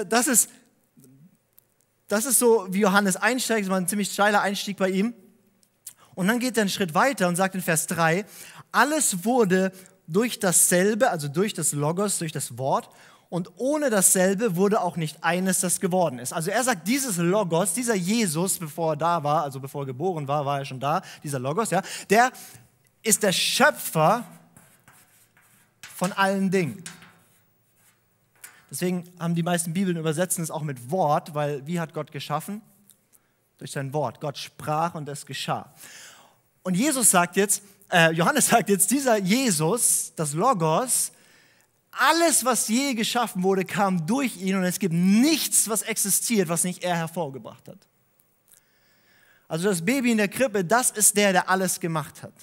das, 0.09 0.27
ist, 0.27 0.51
das 2.09 2.27
ist 2.27 2.39
so, 2.39 2.67
wie 2.71 2.81
Johannes 2.81 3.17
einsteigt, 3.17 3.67
das 3.67 3.71
war 3.71 3.79
ein 3.79 3.89
ziemlich 3.89 4.13
steiler 4.13 4.41
Einstieg 4.41 4.77
bei 4.77 4.91
ihm. 4.91 5.15
Und 6.15 6.29
dann 6.29 6.39
geht 6.39 6.57
er 6.57 6.63
einen 6.63 6.71
Schritt 6.71 6.95
weiter 6.95 7.29
und 7.29 7.37
sagt 7.37 7.55
in 7.55 7.61
Vers 7.61 7.87
3, 7.89 8.25
alles 8.71 9.25
wurde 9.25 9.73
durch 10.07 10.39
dasselbe, 10.39 11.11
also 11.11 11.29
durch 11.29 11.55
das 11.55 11.73
Logos, 11.73 12.19
durch 12.19 12.33
das 12.33 12.59
Wort, 12.59 12.89
und 13.31 13.51
ohne 13.57 13.91
dasselbe 13.91 14.55
wurde 14.55 14.81
auch 14.81 14.97
nicht 14.97 15.25
eines, 15.25 15.59
das 15.59 15.81
geworden 15.81 16.21
ist. 16.21 16.33
Also 16.33 16.53
er 16.53 16.63
sagt, 16.63 16.87
dieses 16.87 17.17
Logos, 17.17 17.73
dieser 17.73 17.97
Jesus, 17.97 18.61
bevor 18.61 18.93
er 18.93 18.97
da 18.97 19.25
war, 19.25 19.43
also 19.43 19.59
bevor 19.59 19.83
er 19.83 19.87
geboren 19.87 20.29
war, 20.29 20.47
war 20.47 20.61
er 20.61 20.65
schon 20.65 20.79
da, 20.79 21.03
dieser 21.25 21.41
Logos, 21.41 21.71
ja, 21.71 21.83
der 22.11 22.31
ist 23.03 23.25
der 23.25 23.33
Schöpfer 23.33 24.25
von 25.97 26.13
allen 26.13 26.51
Dingen. 26.51 26.83
Deswegen 28.71 29.05
haben 29.19 29.35
die 29.35 29.43
meisten 29.43 29.73
Bibeln 29.73 29.97
übersetzen 29.97 30.43
es 30.43 30.51
auch 30.51 30.63
mit 30.63 30.91
Wort, 30.91 31.35
weil 31.35 31.67
wie 31.67 31.81
hat 31.81 31.95
Gott 31.95 32.13
geschaffen? 32.13 32.63
Durch 33.59 33.71
sein 33.71 33.93
Wort. 33.93 34.21
Gott 34.21 34.39
sprach 34.39 34.95
und 34.95 35.09
es 35.09 35.27
geschah. 35.27 35.73
Und 36.63 36.75
Jesus 36.75 37.11
sagt 37.11 37.37
jetzt, 37.37 37.63
äh, 37.91 38.11
Johannes 38.13 38.49
sagt 38.49 38.69
jetzt, 38.69 38.91
dieser 38.91 39.17
Jesus, 39.19 40.13
das 40.17 40.33
Logos, 40.33 41.13
alles, 41.93 42.45
was 42.45 42.69
je 42.69 42.95
geschaffen 42.95 43.43
wurde, 43.43 43.65
kam 43.65 44.07
durch 44.07 44.37
ihn 44.37 44.57
und 44.57 44.65
es 44.65 44.79
gibt 44.79 44.95
nichts, 44.95 45.69
was 45.69 45.83
existiert, 45.83 46.49
was 46.49 46.65
nicht 46.65 46.83
er 46.83 46.97
hervorgebracht 46.97 47.69
hat. 47.69 47.79
Also 49.47 49.69
das 49.69 49.85
Baby 49.85 50.11
in 50.11 50.17
der 50.19 50.29
Krippe, 50.29 50.65
das 50.65 50.91
ist 50.91 51.17
der, 51.17 51.33
der 51.33 51.49
alles 51.49 51.79
gemacht 51.79 52.23
hat. 52.23 52.35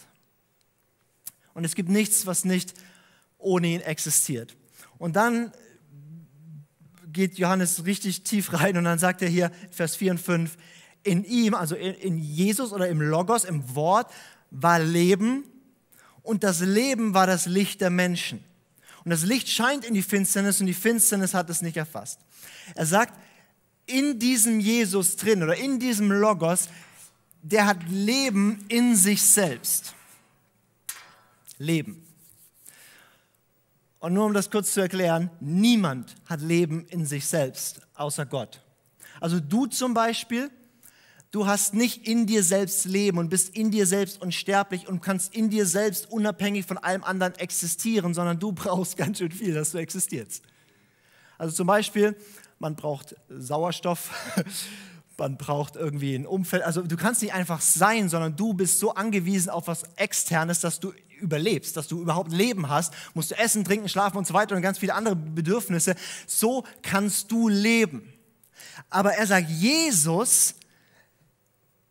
Und 1.54 1.66
es 1.66 1.76
gibt 1.76 1.90
nichts, 1.90 2.26
was 2.26 2.46
nicht 2.46 2.74
ohne 3.38 3.68
ihn 3.68 3.82
existiert. 3.82 4.56
Und 4.98 5.16
dann 5.16 5.52
geht 7.12 7.38
Johannes 7.38 7.86
richtig 7.86 8.24
tief 8.24 8.54
rein 8.54 8.78
und 8.78 8.84
dann 8.84 9.00
sagt 9.00 9.22
er 9.22 9.30
hier, 9.30 9.52
Vers 9.72 9.96
4 9.96 10.12
und 10.12 10.18
5, 10.20 10.58
in 11.04 11.24
ihm, 11.24 11.56
also 11.56 11.76
in 11.76 12.18
Jesus 12.18 12.72
oder 12.72 12.88
im 12.88 13.02
Logos, 13.02 13.44
im 13.44 13.76
Wort, 13.76 14.12
war 14.52 14.80
Leben 14.80 15.44
und 16.24 16.44
das 16.44 16.62
Leben 16.62 17.14
war 17.14 17.28
das 17.28 17.46
Licht 17.46 17.82
der 17.82 17.90
Menschen. 17.90 18.44
Und 19.04 19.10
das 19.10 19.24
Licht 19.24 19.50
scheint 19.50 19.84
in 19.84 19.94
die 19.94 20.04
Finsternis 20.04 20.60
und 20.60 20.68
die 20.68 20.74
Finsternis 20.74 21.34
hat 21.34 21.50
es 21.50 21.62
nicht 21.62 21.78
erfasst. 21.78 22.20
Er 22.76 22.86
sagt, 22.86 23.18
in 23.88 24.20
diesem 24.20 24.60
Jesus 24.60 25.16
drin 25.16 25.42
oder 25.42 25.56
in 25.56 25.80
diesem 25.80 26.12
Logos, 26.12 26.70
der 27.42 27.66
hat 27.66 27.78
Leben 27.90 28.64
in 28.68 28.96
sich 28.96 29.22
selbst. 29.22 29.96
Leben. 31.58 32.01
Und 34.02 34.14
nur 34.14 34.26
um 34.26 34.34
das 34.34 34.50
kurz 34.50 34.74
zu 34.74 34.82
erklären, 34.82 35.30
niemand 35.40 36.16
hat 36.26 36.42
Leben 36.42 36.88
in 36.88 37.06
sich 37.06 37.28
selbst, 37.28 37.82
außer 37.94 38.26
Gott. 38.26 38.64
Also 39.20 39.40
du 39.40 39.68
zum 39.68 39.94
Beispiel, 39.94 40.50
du 41.30 41.46
hast 41.46 41.76
nicht 41.76 42.08
in 42.08 42.26
dir 42.26 42.42
selbst 42.42 42.86
Leben 42.86 43.20
und 43.20 43.30
bist 43.30 43.56
in 43.56 43.70
dir 43.70 43.86
selbst 43.86 44.20
unsterblich 44.20 44.88
und 44.88 45.02
kannst 45.02 45.36
in 45.36 45.52
dir 45.52 45.68
selbst 45.68 46.12
unabhängig 46.12 46.66
von 46.66 46.80
allem 46.80 47.04
anderen 47.04 47.36
existieren, 47.36 48.16
sondern 48.16 48.40
du 48.40 48.52
brauchst 48.54 48.98
ganz 48.98 49.20
schön 49.20 49.32
viel, 49.32 49.54
dass 49.54 49.72
du 49.72 49.78
existierst. 49.78 50.44
Also 51.38 51.56
zum 51.56 51.68
Beispiel, 51.68 52.16
man 52.58 52.76
braucht 52.76 53.16
Sauerstoff, 53.30 54.10
man 55.22 55.38
braucht 55.38 55.76
irgendwie 55.76 56.16
ein 56.16 56.26
Umfeld. 56.26 56.64
Also 56.64 56.82
du 56.82 56.98
kannst 56.98 57.22
nicht 57.22 57.34
einfach 57.34 57.62
sein, 57.62 58.10
sondern 58.10 58.36
du 58.36 58.54
bist 58.54 58.80
so 58.80 58.96
angewiesen 58.96 59.50
auf 59.52 59.68
was 59.68 59.84
Externes, 59.96 60.62
dass 60.62 60.80
du 60.80 60.94
überlebst, 61.20 61.78
dass 61.78 61.88
du 61.88 62.02
überhaupt 62.02 62.32
Leben 62.32 62.70
hast, 62.70 62.92
musst 63.14 63.32
du 63.32 63.38
essen, 63.38 63.64
trinken, 63.64 63.88
schlafen 63.88 64.18
und 64.18 64.26
so 64.26 64.34
weiter 64.34 64.56
und 64.56 64.64
ganz 64.64 64.80
viele 64.80 64.96
andere 64.96 65.16
Bedürfnisse. 65.16 65.96
So 66.26 66.64
kannst 66.82 67.32
du 67.32 67.48
leben. 67.48 68.12
Aber 68.90 69.14
er 69.14 69.28
sagt, 69.28 69.50
Jesus, 69.50 70.56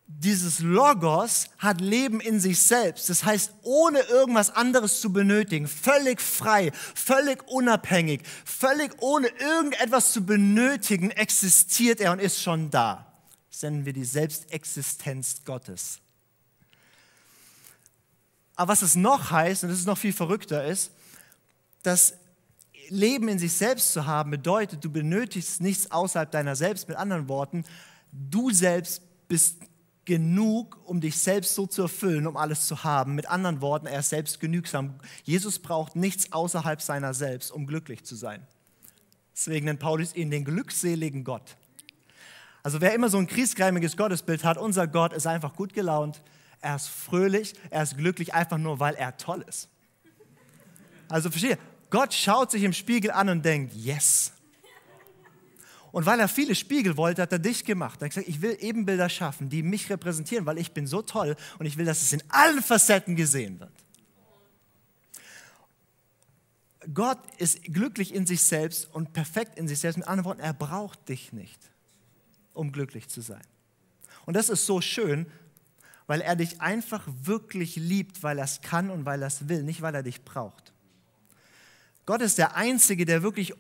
dieses 0.07 0.59
Logos 0.59 1.47
hat 1.59 1.81
Leben 1.81 2.21
in 2.21 2.41
sich 2.41 2.61
selbst. 2.61 3.09
Das 3.09 3.25
heißt, 3.25 3.53
ohne 3.63 4.01
irgendwas 4.01 4.51
anderes 4.51 5.01
zu 5.01 5.13
benötigen, 5.13 5.69
völlig 5.69 6.21
frei, 6.21 6.73
völlig 6.95 7.47
unabhängig, 7.49 8.23
völlig 8.45 8.91
ohne 9.01 9.29
irgendetwas 9.29 10.13
zu 10.13 10.27
benötigen, 10.27 11.11
existiert 11.11 12.01
er 12.01 12.13
und 12.13 12.19
ist 12.19 12.43
schon 12.43 12.71
da. 12.71 13.10
Das 13.51 13.63
nennen 13.63 13.85
wir 13.85 13.93
die 13.93 14.05
Selbstexistenz 14.05 15.43
Gottes. 15.45 16.01
Aber 18.57 18.73
was 18.73 18.83
es 18.83 18.95
noch 18.95 19.31
heißt, 19.31 19.65
und 19.65 19.71
das 19.71 19.79
ist 19.79 19.87
noch 19.87 19.99
viel 19.99 20.13
verrückter, 20.13 20.65
ist, 20.67 20.93
dass 21.83 22.15
Leben 22.91 23.29
in 23.29 23.39
sich 23.39 23.53
selbst 23.53 23.93
zu 23.93 24.07
haben 24.07 24.31
bedeutet, 24.31 24.85
du 24.85 24.91
benötigst 24.91 25.61
nichts 25.61 25.91
außerhalb 25.91 26.31
deiner 26.31 26.57
selbst. 26.57 26.89
Mit 26.89 26.97
anderen 26.97 27.29
Worten, 27.29 27.65
du 28.13 28.51
selbst 28.51 29.03
bist 29.29 29.57
genug, 30.05 30.77
um 30.85 31.01
dich 31.01 31.19
selbst 31.19 31.55
so 31.55 31.67
zu 31.67 31.83
erfüllen, 31.83 32.27
um 32.27 32.37
alles 32.37 32.67
zu 32.67 32.83
haben. 32.83 33.15
Mit 33.15 33.31
anderen 33.31 33.61
Worten, 33.61 33.87
er 33.87 34.01
ist 34.01 34.11
selbst 34.11 34.41
genügsam. 34.41 34.99
Jesus 35.23 35.59
braucht 35.59 35.95
nichts 35.95 36.33
außerhalb 36.33 36.83
seiner 36.83 37.15
selbst, 37.15 37.53
um 37.53 37.67
glücklich 37.67 38.05
zu 38.05 38.17
sein. 38.17 38.47
Deswegen 39.35 39.67
nennt 39.67 39.81
Paulus 39.81 40.15
ihn 40.15 40.31
den 40.31 40.45
glückseligen 40.45 41.23
Gott. 41.25 41.57
Also 42.63 42.81
wer 42.81 42.95
immer 42.95 43.09
so 43.09 43.19
ein 43.19 43.27
kriesgrämiges 43.27 43.97
Gottesbild 43.97 44.45
hat, 44.45 44.59
unser 44.59 44.87
Gott 44.87 45.13
ist 45.13 45.27
einfach 45.27 45.55
gut 45.55 45.73
gelaunt, 45.73 46.23
er 46.61 46.77
ist 46.77 46.89
fröhlich, 46.89 47.55
er 47.71 47.83
ist 47.83 47.97
glücklich, 47.97 48.35
einfach 48.35 48.59
nur, 48.59 48.81
weil 48.81 48.95
er 48.95 49.17
toll 49.17 49.45
ist. 49.49 49.69
Also 51.09 51.31
verstehe, 51.31 51.59
Gott 51.89 52.15
schaut 52.15 52.51
sich 52.51 52.63
im 52.63 52.73
Spiegel 52.73 53.11
an 53.11 53.29
und 53.29 53.45
denkt, 53.45 53.75
yes. 53.75 54.33
Und 55.93 56.07
weil 56.07 56.21
er 56.21 56.29
viele 56.29 56.55
Spiegel 56.55 56.97
wollte, 56.97 57.23
hat 57.23 57.33
er 57.33 57.41
dich 57.41 57.65
gemacht. 57.65 58.01
Er 58.01 58.05
hat 58.05 58.11
gesagt, 58.11 58.29
ich 58.29 58.43
will 58.43 58.57
Ebenbilder 58.61 59.09
schaffen, 59.09 59.49
die 59.49 59.63
mich 59.63 59.91
repräsentieren, 59.91 60.47
weil 60.47 60.59
ich 60.59 60.73
bin 60.73 60.87
so 60.87 61.03
toll 61.03 61.35
und 61.59 61.67
ich 61.67 61.77
will, 61.77 61.85
dass 61.85 62.03
es 62.03 62.13
in 62.13 62.23
allen 62.29 62.63
Facetten 62.63 63.17
gesehen 63.17 63.59
wird. 63.59 63.73
Gott 66.95 67.19
ist 67.39 67.63
glücklich 67.65 68.15
in 68.15 68.27
sich 68.27 68.43
selbst 68.43 68.89
und 68.95 69.13
perfekt 69.13 69.59
in 69.59 69.69
sich 69.69 69.81
selbst. 69.81 69.99
Mit 69.99 70.09
anderen 70.09 70.27
Worten, 70.27 70.41
er 70.41 70.55
braucht 70.55 71.09
dich 71.09 71.33
nicht, 71.33 71.70
um 72.55 72.73
glücklich 72.73 73.09
zu 73.09 73.21
sein. 73.21 73.43
Und 74.27 74.35
das 74.35 74.49
ist 74.49 74.67
so 74.67 74.81
schön, 74.81 75.27
weil 76.07 76.21
er 76.21 76.37
dich 76.37 76.61
einfach 76.61 77.07
wirklich 77.23 77.77
liebt, 77.77 78.23
weil 78.23 78.39
er 78.39 78.45
es 78.45 78.61
kann 78.61 78.91
und 78.91 79.05
weil 79.05 79.23
er 79.23 79.29
es 79.29 79.49
will, 79.49 79.63
nicht 79.63 79.83
weil 79.83 79.95
er 79.95 80.03
dich 80.03 80.25
braucht. 80.25 80.73
Gott 82.07 82.21
ist 82.21 82.39
der 82.39 82.57
Einzige, 82.57 83.05
der 83.05 83.23
wirklich 83.23 83.55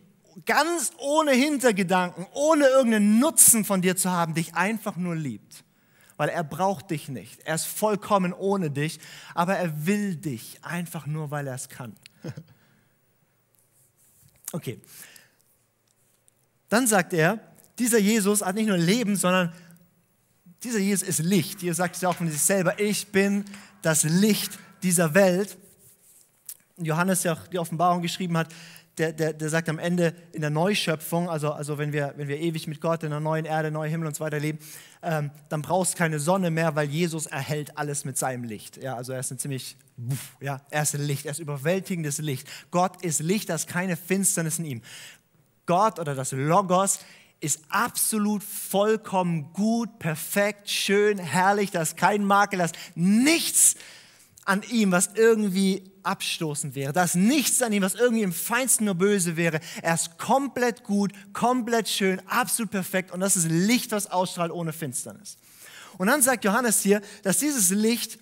ganz 0.46 0.92
ohne 0.98 1.32
Hintergedanken, 1.32 2.26
ohne 2.32 2.66
irgendeinen 2.66 3.18
Nutzen 3.18 3.64
von 3.64 3.82
dir 3.82 3.96
zu 3.96 4.10
haben, 4.10 4.34
dich 4.34 4.54
einfach 4.54 4.96
nur 4.96 5.14
liebt. 5.14 5.64
weil 6.16 6.28
er 6.28 6.44
braucht 6.44 6.90
dich 6.90 7.08
nicht. 7.08 7.40
Er 7.46 7.54
ist 7.54 7.64
vollkommen 7.64 8.34
ohne 8.34 8.70
dich, 8.70 9.00
aber 9.34 9.56
er 9.56 9.86
will 9.86 10.16
dich 10.16 10.58
einfach 10.62 11.06
nur, 11.06 11.30
weil 11.30 11.46
er 11.46 11.54
es 11.54 11.70
kann. 11.70 11.96
Okay. 14.52 14.80
Dann 16.68 16.86
sagt 16.86 17.12
er, 17.12 17.38
dieser 17.80 17.98
Jesus 17.98 18.42
hat 18.42 18.54
nicht 18.54 18.68
nur 18.68 18.76
Leben, 18.76 19.16
sondern 19.16 19.52
dieser 20.62 20.78
Jesus 20.78 21.08
ist 21.08 21.18
Licht. 21.20 21.62
Jesus 21.62 21.78
sagt 21.78 21.96
es 21.96 22.02
ja 22.02 22.10
auch 22.10 22.16
von 22.16 22.30
sich 22.30 22.40
selber, 22.40 22.78
ich 22.78 23.08
bin 23.08 23.44
das 23.82 24.04
Licht 24.04 24.58
dieser 24.82 25.14
Welt. 25.14 25.56
Johannes, 26.76 27.22
der 27.22 27.32
auch 27.32 27.46
die 27.46 27.58
Offenbarung 27.58 28.02
geschrieben 28.02 28.36
hat, 28.36 28.48
der, 28.98 29.12
der, 29.12 29.32
der 29.32 29.48
sagt 29.48 29.70
am 29.70 29.78
Ende 29.78 30.14
in 30.32 30.42
der 30.42 30.50
Neuschöpfung, 30.50 31.30
also, 31.30 31.52
also 31.52 31.78
wenn, 31.78 31.92
wir, 31.92 32.12
wenn 32.16 32.28
wir 32.28 32.38
ewig 32.38 32.66
mit 32.66 32.82
Gott 32.82 33.02
in 33.02 33.06
einer 33.06 33.20
neuen 33.20 33.46
Erde, 33.46 33.70
neuen 33.70 33.90
Himmel 33.90 34.08
und 34.08 34.14
so 34.14 34.22
weiter 34.22 34.38
leben, 34.38 34.58
ähm, 35.02 35.30
dann 35.48 35.62
brauchst 35.62 35.96
keine 35.96 36.20
Sonne 36.20 36.50
mehr, 36.50 36.76
weil 36.76 36.88
Jesus 36.88 37.24
erhält 37.24 37.78
alles 37.78 38.04
mit 38.04 38.18
seinem 38.18 38.44
Licht. 38.44 38.76
Ja, 38.76 38.96
also 38.96 39.12
er 39.12 39.20
ist 39.20 39.30
ein 39.30 39.38
ziemlich, 39.38 39.76
ja, 40.40 40.60
er 40.68 40.82
ist 40.82 40.92
Licht, 40.94 41.24
er 41.24 41.32
ist 41.32 41.38
überwältigendes 41.38 42.18
Licht. 42.18 42.46
Gott 42.70 43.02
ist 43.02 43.20
Licht, 43.20 43.48
da 43.48 43.54
ist 43.54 43.68
keine 43.68 43.96
Finsternis 43.96 44.58
in 44.58 44.66
ihm. 44.66 44.82
Gott 45.64 45.98
oder 45.98 46.14
das 46.14 46.32
Logos 46.32 46.98
ist 47.40 47.60
absolut 47.70 48.44
vollkommen 48.44 49.52
gut, 49.52 49.98
perfekt, 49.98 50.68
schön, 50.68 51.18
herrlich, 51.18 51.70
da 51.70 51.82
ist 51.82 51.96
kein 51.96 52.24
Makel, 52.24 52.58
da 52.58 52.66
ist 52.66 52.76
nichts 52.94 53.76
an 54.44 54.62
ihm, 54.70 54.92
was 54.92 55.10
irgendwie 55.14 55.84
abstoßend 56.02 56.74
wäre. 56.74 56.92
Da 56.92 57.04
ist 57.04 57.14
nichts 57.14 57.62
an 57.62 57.72
ihm, 57.72 57.82
was 57.82 57.94
irgendwie 57.94 58.22
im 58.22 58.32
feinsten 58.32 58.84
nur 58.84 58.94
böse 58.94 59.36
wäre. 59.36 59.60
Er 59.82 59.94
ist 59.94 60.18
komplett 60.18 60.84
gut, 60.84 61.12
komplett 61.32 61.88
schön, 61.88 62.20
absolut 62.26 62.70
perfekt 62.70 63.10
und 63.12 63.20
das 63.20 63.36
ist 63.36 63.48
Licht, 63.48 63.92
was 63.92 64.06
ausstrahlt 64.06 64.52
ohne 64.52 64.72
Finsternis. 64.72 65.38
Und 65.98 66.08
dann 66.08 66.22
sagt 66.22 66.44
Johannes 66.44 66.82
hier, 66.82 67.00
dass 67.22 67.38
dieses 67.38 67.70
Licht 67.70 68.18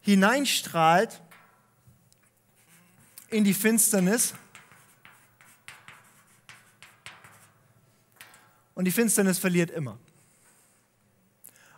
hineinstrahlt 0.00 1.20
in 3.30 3.44
die 3.44 3.54
Finsternis. 3.54 4.34
Und 8.78 8.84
die 8.84 8.92
Finsternis 8.92 9.40
verliert 9.40 9.72
immer. 9.72 9.98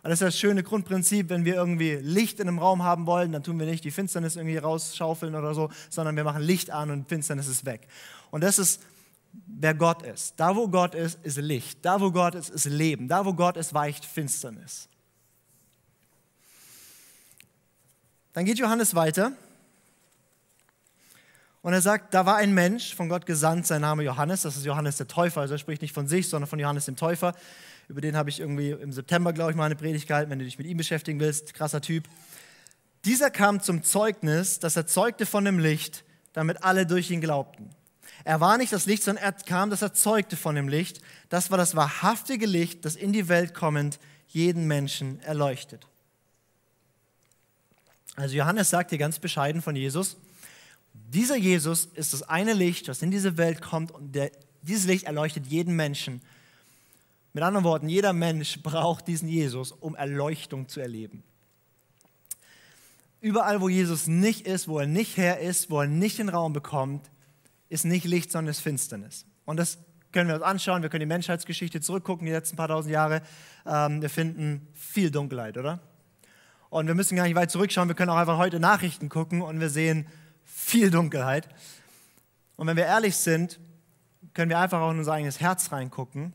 Und 0.03 0.11
das 0.11 0.21
ist 0.21 0.21
das 0.21 0.37
schöne 0.37 0.61
Grundprinzip, 0.61 1.29
wenn 1.29 1.45
wir 1.45 1.55
irgendwie 1.55 1.95
Licht 1.95 2.39
in 2.39 2.47
einem 2.47 2.59
Raum 2.59 2.83
haben 2.83 3.07
wollen, 3.07 3.31
dann 3.31 3.41
tun 3.41 3.57
wir 3.57 3.65
nicht 3.65 3.83
die 3.83 3.89
Finsternis 3.89 4.35
irgendwie 4.35 4.57
rausschaufeln 4.57 5.33
oder 5.33 5.55
so, 5.55 5.71
sondern 5.89 6.15
wir 6.15 6.23
machen 6.23 6.43
Licht 6.43 6.69
an 6.69 6.91
und 6.91 7.09
Finsternis 7.09 7.47
ist 7.47 7.65
weg. 7.65 7.87
Und 8.29 8.43
das 8.43 8.59
ist, 8.59 8.83
wer 9.47 9.73
Gott 9.73 10.03
ist. 10.03 10.35
Da, 10.37 10.55
wo 10.55 10.67
Gott 10.67 10.93
ist, 10.93 11.17
ist 11.23 11.37
Licht. 11.37 11.79
Da, 11.81 11.99
wo 11.99 12.11
Gott 12.11 12.35
ist, 12.35 12.51
ist 12.51 12.65
Leben. 12.65 13.07
Da, 13.07 13.25
wo 13.25 13.33
Gott 13.33 13.57
ist, 13.57 13.73
weicht 13.73 14.05
Finsternis. 14.05 14.87
Dann 18.33 18.45
geht 18.45 18.59
Johannes 18.59 18.93
weiter 18.93 19.31
und 21.61 21.73
er 21.73 21.81
sagt, 21.81 22.13
da 22.13 22.25
war 22.25 22.37
ein 22.37 22.53
Mensch 22.53 22.95
von 22.95 23.07
Gott 23.07 23.25
gesandt, 23.25 23.67
sein 23.67 23.81
Name 23.81 24.03
Johannes, 24.03 24.41
das 24.41 24.57
ist 24.57 24.65
Johannes 24.65 24.97
der 24.97 25.07
Täufer, 25.07 25.41
also 25.41 25.53
er 25.53 25.59
spricht 25.59 25.81
nicht 25.81 25.93
von 25.93 26.07
sich, 26.07 26.27
sondern 26.27 26.49
von 26.49 26.59
Johannes 26.59 26.85
dem 26.85 26.95
Täufer. 26.95 27.35
Über 27.87 28.01
den 28.01 28.15
habe 28.15 28.29
ich 28.29 28.39
irgendwie 28.39 28.71
im 28.71 28.91
September, 28.91 29.33
glaube 29.33 29.51
ich, 29.51 29.57
mal 29.57 29.65
eine 29.65 29.75
Predigt 29.75 30.07
gehalten, 30.07 30.31
wenn 30.31 30.39
du 30.39 30.45
dich 30.45 30.57
mit 30.57 30.65
ihm 30.65 30.77
beschäftigen 30.77 31.19
willst. 31.19 31.53
Krasser 31.53 31.81
Typ. 31.81 32.05
Dieser 33.05 33.29
kam 33.29 33.61
zum 33.61 33.83
Zeugnis, 33.83 34.59
dass 34.59 34.75
er 34.75 34.87
zeugte 34.87 35.25
von 35.25 35.45
dem 35.45 35.59
Licht, 35.59 36.03
damit 36.33 36.63
alle 36.63 36.85
durch 36.85 37.11
ihn 37.11 37.21
glaubten. 37.21 37.69
Er 38.23 38.39
war 38.39 38.57
nicht 38.57 38.71
das 38.71 38.85
Licht, 38.85 39.03
sondern 39.03 39.23
er 39.23 39.31
kam, 39.33 39.69
dass 39.69 39.81
er 39.81 39.93
zeugte 39.93 40.37
von 40.37 40.55
dem 40.55 40.67
Licht. 40.67 41.01
Das 41.29 41.51
war 41.51 41.57
das 41.57 41.75
wahrhaftige 41.75 42.45
Licht, 42.45 42.85
das 42.85 42.95
in 42.95 43.13
die 43.13 43.27
Welt 43.27 43.53
kommend 43.53 43.99
jeden 44.27 44.67
Menschen 44.67 45.19
erleuchtet. 45.21 45.87
Also 48.15 48.35
Johannes 48.35 48.69
sagt 48.69 48.89
hier 48.91 48.99
ganz 48.99 49.19
bescheiden 49.19 49.61
von 49.61 49.75
Jesus, 49.75 50.17
dieser 51.13 51.35
Jesus 51.35 51.85
ist 51.85 52.13
das 52.13 52.23
eine 52.23 52.53
Licht, 52.53 52.87
das 52.87 53.01
in 53.01 53.11
diese 53.11 53.37
Welt 53.37 53.61
kommt 53.61 53.91
und 53.91 54.15
der, 54.15 54.31
dieses 54.61 54.85
Licht 54.85 55.05
erleuchtet 55.05 55.45
jeden 55.47 55.75
Menschen 55.75 56.21
mit 57.33 57.43
anderen 57.43 57.63
Worten, 57.63 57.87
jeder 57.87 58.11
Mensch 58.11 58.61
braucht 58.61 59.07
diesen 59.07 59.29
Jesus, 59.29 59.71
um 59.71 59.95
Erleuchtung 59.95 60.67
zu 60.67 60.81
erleben. 60.81 61.23
Überall, 63.21 63.61
wo 63.61 63.69
Jesus 63.69 64.07
nicht 64.07 64.47
ist, 64.47 64.67
wo 64.67 64.79
er 64.79 64.87
nicht 64.87 65.15
her 65.15 65.39
ist, 65.39 65.69
wo 65.69 65.81
er 65.81 65.87
nicht 65.87 66.17
den 66.17 66.27
Raum 66.27 66.53
bekommt, 66.53 67.09
ist 67.69 67.85
nicht 67.85 68.05
Licht, 68.05 68.31
sondern 68.31 68.51
ist 68.51 68.59
Finsternis. 68.59 69.25
Und 69.45 69.57
das 69.57 69.77
können 70.11 70.27
wir 70.27 70.35
uns 70.35 70.43
anschauen. 70.43 70.81
Wir 70.81 70.89
können 70.89 71.01
die 71.01 71.05
Menschheitsgeschichte 71.05 71.79
zurückgucken, 71.79 72.25
die 72.25 72.33
letzten 72.33 72.57
paar 72.57 72.67
tausend 72.67 72.91
Jahre. 72.91 73.21
Ähm, 73.65 74.01
wir 74.01 74.09
finden 74.09 74.67
viel 74.73 75.09
Dunkelheit, 75.09 75.57
oder? 75.57 75.79
Und 76.69 76.87
wir 76.87 76.95
müssen 76.95 77.15
gar 77.15 77.25
nicht 77.25 77.35
weit 77.35 77.51
zurückschauen. 77.51 77.87
Wir 77.87 77.95
können 77.95 78.09
auch 78.09 78.17
einfach 78.17 78.37
heute 78.37 78.59
Nachrichten 78.59 79.07
gucken 79.07 79.41
und 79.41 79.59
wir 79.59 79.69
sehen 79.69 80.05
viel 80.61 80.89
Dunkelheit. 80.89 81.49
Und 82.55 82.67
wenn 82.67 82.77
wir 82.77 82.85
ehrlich 82.85 83.17
sind, 83.17 83.59
können 84.33 84.49
wir 84.49 84.59
einfach 84.59 84.79
auch 84.79 84.91
in 84.91 84.99
unser 84.99 85.13
eigenes 85.13 85.39
Herz 85.39 85.71
reingucken 85.71 86.33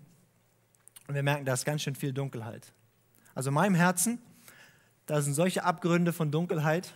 und 1.07 1.15
wir 1.15 1.23
merken, 1.23 1.45
da 1.45 1.55
ist 1.55 1.65
ganz 1.65 1.83
schön 1.83 1.95
viel 1.95 2.13
Dunkelheit. 2.13 2.73
Also 3.35 3.49
in 3.49 3.55
meinem 3.55 3.75
Herzen, 3.75 4.19
da 5.07 5.23
sind 5.23 5.35
solche 5.35 5.63
Abgründe 5.63 6.13
von 6.13 6.31
Dunkelheit. 6.31 6.93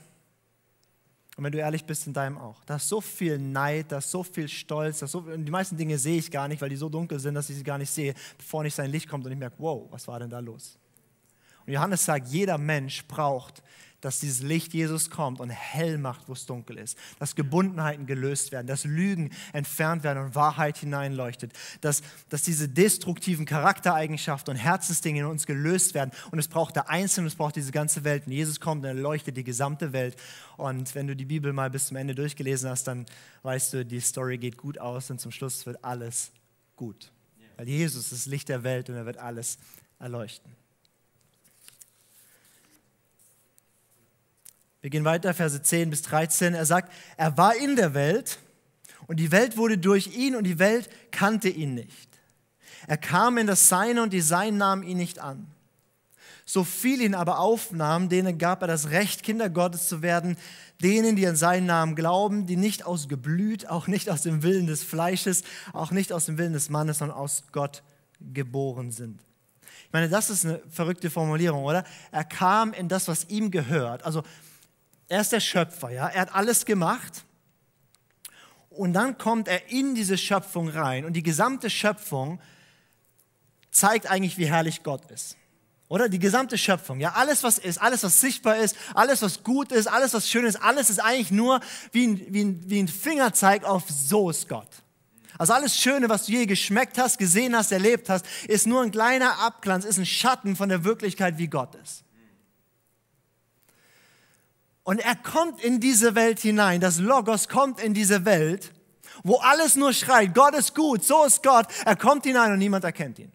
Und 1.36 1.44
wenn 1.44 1.52
du 1.52 1.58
ehrlich 1.58 1.84
bist, 1.84 2.06
in 2.06 2.12
deinem 2.12 2.36
auch. 2.36 2.64
Da 2.64 2.76
ist 2.76 2.88
so 2.88 3.00
viel 3.00 3.38
Neid, 3.38 3.92
da 3.92 3.98
ist 3.98 4.10
so 4.10 4.22
viel 4.22 4.48
Stolz. 4.48 4.98
Da 4.98 5.06
so, 5.06 5.20
die 5.20 5.50
meisten 5.50 5.76
Dinge 5.76 5.96
sehe 5.96 6.18
ich 6.18 6.30
gar 6.30 6.48
nicht, 6.48 6.60
weil 6.60 6.68
die 6.68 6.76
so 6.76 6.88
dunkel 6.88 7.20
sind, 7.20 7.34
dass 7.34 7.48
ich 7.48 7.56
sie 7.56 7.62
gar 7.62 7.78
nicht 7.78 7.90
sehe, 7.90 8.14
bevor 8.36 8.62
nicht 8.62 8.74
sein 8.74 8.90
Licht 8.90 9.08
kommt 9.08 9.24
und 9.24 9.32
ich 9.32 9.38
merke, 9.38 9.56
wow, 9.58 9.86
was 9.90 10.06
war 10.08 10.18
denn 10.18 10.28
da 10.30 10.40
los? 10.40 10.76
Und 11.70 11.74
Johannes 11.74 12.04
sagt, 12.04 12.26
jeder 12.26 12.58
Mensch 12.58 13.06
braucht 13.06 13.62
dass 14.00 14.20
dieses 14.20 14.40
Licht 14.40 14.72
Jesus 14.72 15.10
kommt 15.10 15.40
und 15.40 15.50
hell 15.50 15.98
macht, 15.98 16.26
wo 16.26 16.32
es 16.32 16.46
dunkel 16.46 16.78
ist. 16.78 16.96
Dass 17.18 17.34
Gebundenheiten 17.34 18.06
gelöst 18.06 18.50
werden, 18.50 18.66
dass 18.66 18.84
Lügen 18.84 19.30
entfernt 19.52 20.04
werden 20.04 20.24
und 20.24 20.34
Wahrheit 20.34 20.78
hineinleuchtet. 20.78 21.52
Dass, 21.82 22.02
dass 22.30 22.40
diese 22.42 22.66
destruktiven 22.66 23.44
Charaktereigenschaften 23.44 24.54
und 24.54 24.56
Herzensdinge 24.56 25.20
in 25.20 25.26
uns 25.26 25.46
gelöst 25.46 25.94
werden. 25.94 26.12
Und 26.30 26.38
es 26.38 26.48
braucht 26.48 26.76
der 26.76 26.88
Einzelne, 26.88 27.26
es 27.26 27.34
braucht 27.34 27.56
diese 27.56 27.72
ganze 27.72 28.04
Welt. 28.04 28.26
Und 28.26 28.32
Jesus 28.32 28.58
kommt 28.58 28.84
und 28.84 28.88
er 28.88 28.94
leuchtet 28.94 29.36
die 29.36 29.44
gesamte 29.44 29.92
Welt. 29.92 30.16
Und 30.56 30.94
wenn 30.94 31.06
du 31.06 31.14
die 31.14 31.26
Bibel 31.26 31.52
mal 31.52 31.68
bis 31.68 31.88
zum 31.88 31.98
Ende 31.98 32.14
durchgelesen 32.14 32.70
hast, 32.70 32.84
dann 32.84 33.04
weißt 33.42 33.74
du, 33.74 33.84
die 33.84 34.00
Story 34.00 34.38
geht 34.38 34.56
gut 34.56 34.78
aus 34.78 35.10
und 35.10 35.20
zum 35.20 35.30
Schluss 35.30 35.66
wird 35.66 35.84
alles 35.84 36.32
gut. 36.74 37.12
Weil 37.56 37.68
Jesus 37.68 38.04
ist 38.04 38.12
das 38.12 38.26
Licht 38.26 38.48
der 38.48 38.62
Welt 38.62 38.88
und 38.88 38.96
er 38.96 39.04
wird 39.04 39.18
alles 39.18 39.58
erleuchten. 39.98 40.59
Wir 44.82 44.90
gehen 44.90 45.04
weiter, 45.04 45.34
Verse 45.34 45.60
10 45.60 45.90
bis 45.90 46.02
13. 46.02 46.54
Er 46.54 46.66
sagt, 46.66 46.92
er 47.16 47.36
war 47.36 47.54
in 47.56 47.76
der 47.76 47.94
Welt 47.94 48.38
und 49.06 49.18
die 49.18 49.30
Welt 49.32 49.56
wurde 49.56 49.76
durch 49.76 50.16
ihn 50.16 50.34
und 50.34 50.44
die 50.44 50.58
Welt 50.58 50.88
kannte 51.10 51.48
ihn 51.48 51.74
nicht. 51.74 52.08
Er 52.86 52.96
kam 52.96 53.38
in 53.38 53.46
das 53.46 53.68
Seine 53.68 54.02
und 54.02 54.12
die 54.12 54.22
Seinen 54.22 54.56
nahmen 54.56 54.82
ihn 54.82 54.96
nicht 54.96 55.18
an. 55.18 55.46
So 56.46 56.64
viel 56.64 57.00
ihn 57.00 57.14
aber 57.14 57.38
aufnahmen, 57.38 58.08
denen 58.08 58.38
gab 58.38 58.62
er 58.62 58.68
das 58.68 58.90
Recht, 58.90 59.22
Kinder 59.22 59.50
Gottes 59.50 59.86
zu 59.86 60.02
werden, 60.02 60.36
denen, 60.82 61.14
die 61.14 61.26
an 61.26 61.36
seinen 61.36 61.66
Namen 61.66 61.94
glauben, 61.94 62.46
die 62.46 62.56
nicht 62.56 62.86
aus 62.86 63.08
Geblüt, 63.08 63.68
auch 63.68 63.86
nicht 63.86 64.10
aus 64.10 64.22
dem 64.22 64.42
Willen 64.42 64.66
des 64.66 64.82
Fleisches, 64.82 65.44
auch 65.72 65.92
nicht 65.92 66.12
aus 66.12 66.26
dem 66.26 66.38
Willen 66.38 66.52
des 66.52 66.70
Mannes, 66.70 66.98
sondern 66.98 67.16
aus 67.16 67.44
Gott 67.52 67.82
geboren 68.20 68.90
sind. 68.90 69.20
Ich 69.84 69.92
meine, 69.92 70.08
das 70.08 70.30
ist 70.30 70.44
eine 70.44 70.60
verrückte 70.68 71.10
Formulierung, 71.10 71.64
oder? 71.64 71.84
Er 72.10 72.24
kam 72.24 72.72
in 72.72 72.88
das, 72.88 73.06
was 73.06 73.28
ihm 73.28 73.50
gehört. 73.50 74.04
Also 74.04 74.22
er 75.10 75.20
ist 75.22 75.32
der 75.32 75.40
Schöpfer, 75.40 75.90
ja. 75.90 76.06
Er 76.06 76.22
hat 76.22 76.34
alles 76.34 76.64
gemacht. 76.64 77.24
Und 78.70 78.92
dann 78.92 79.18
kommt 79.18 79.48
er 79.48 79.68
in 79.68 79.96
diese 79.96 80.16
Schöpfung 80.16 80.68
rein. 80.68 81.04
Und 81.04 81.14
die 81.14 81.24
gesamte 81.24 81.68
Schöpfung 81.68 82.40
zeigt 83.72 84.08
eigentlich, 84.08 84.38
wie 84.38 84.46
herrlich 84.46 84.84
Gott 84.84 85.10
ist. 85.10 85.36
Oder 85.88 86.08
die 86.08 86.20
gesamte 86.20 86.56
Schöpfung, 86.56 87.00
ja, 87.00 87.14
alles 87.14 87.42
was 87.42 87.58
ist, 87.58 87.78
alles 87.78 88.04
was 88.04 88.20
sichtbar 88.20 88.58
ist, 88.58 88.76
alles 88.94 89.20
was 89.22 89.42
gut 89.42 89.72
ist, 89.72 89.88
alles 89.88 90.14
was 90.14 90.30
schön 90.30 90.44
ist, 90.44 90.62
alles 90.62 90.88
ist 90.88 91.00
eigentlich 91.00 91.32
nur 91.32 91.60
wie 91.90 92.06
ein, 92.06 92.26
wie 92.28 92.44
ein, 92.44 92.70
wie 92.70 92.80
ein 92.80 92.86
Fingerzeig 92.86 93.64
auf 93.64 93.82
so 93.90 94.30
ist 94.30 94.48
Gott. 94.48 94.70
Also 95.38 95.54
alles 95.54 95.76
Schöne, 95.76 96.08
was 96.08 96.26
du 96.26 96.32
je 96.32 96.46
geschmeckt 96.46 96.98
hast, 96.98 97.18
gesehen 97.18 97.56
hast, 97.56 97.72
erlebt 97.72 98.08
hast, 98.08 98.24
ist 98.46 98.68
nur 98.68 98.82
ein 98.82 98.92
kleiner 98.92 99.40
Abglanz, 99.40 99.84
ist 99.84 99.98
ein 99.98 100.06
Schatten 100.06 100.54
von 100.54 100.68
der 100.68 100.84
Wirklichkeit, 100.84 101.38
wie 101.38 101.48
Gott 101.48 101.74
ist. 101.74 102.04
Und 104.82 104.98
er 104.98 105.14
kommt 105.16 105.60
in 105.62 105.80
diese 105.80 106.14
Welt 106.14 106.40
hinein. 106.40 106.80
Das 106.80 106.98
Logos 106.98 107.48
kommt 107.48 107.80
in 107.80 107.94
diese 107.94 108.24
Welt, 108.24 108.72
wo 109.22 109.36
alles 109.36 109.76
nur 109.76 109.92
schreit, 109.92 110.34
Gott 110.34 110.54
ist 110.54 110.74
gut, 110.74 111.04
so 111.04 111.24
ist 111.24 111.42
Gott. 111.42 111.66
Er 111.84 111.96
kommt 111.96 112.24
hinein 112.24 112.52
und 112.52 112.58
niemand 112.58 112.84
erkennt 112.84 113.18
ihn. 113.18 113.32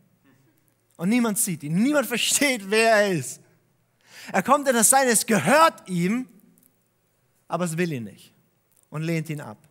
Und 0.98 1.10
niemand 1.10 1.38
sieht 1.38 1.64
ihn. 1.64 1.76
Niemand 1.76 2.08
versteht, 2.08 2.70
wer 2.70 2.92
er 2.92 3.12
ist. 3.12 3.42
Er 4.32 4.42
kommt 4.42 4.68
in 4.68 4.74
das 4.74 4.90
Sein, 4.90 5.08
es 5.08 5.26
gehört 5.26 5.88
ihm, 5.88 6.28
aber 7.48 7.66
es 7.66 7.78
will 7.78 7.92
ihn 7.92 8.06
nicht 8.06 8.34
und 8.90 9.04
lehnt 9.04 9.30
ihn 9.30 9.42
ab. 9.42 9.68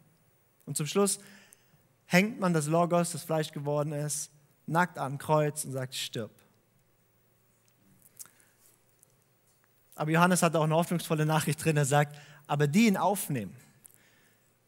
Und 0.64 0.76
zum 0.76 0.86
Schluss 0.86 1.18
hängt 2.06 2.38
man 2.38 2.52
das 2.52 2.66
Logos, 2.66 3.12
das 3.12 3.24
Fleisch 3.24 3.50
geworden 3.50 3.92
ist, 3.92 4.30
nackt 4.66 4.98
am 4.98 5.18
Kreuz 5.18 5.64
und 5.64 5.72
sagt, 5.72 5.94
stirb. 5.94 6.30
Aber 9.94 10.10
Johannes 10.10 10.42
hat 10.42 10.56
auch 10.56 10.64
eine 10.64 10.74
hoffnungsvolle 10.74 11.26
Nachricht 11.26 11.64
drin. 11.64 11.76
Er 11.76 11.84
sagt, 11.84 12.16
aber 12.46 12.66
die 12.66 12.86
ihn 12.86 12.96
aufnehmen, 12.96 13.54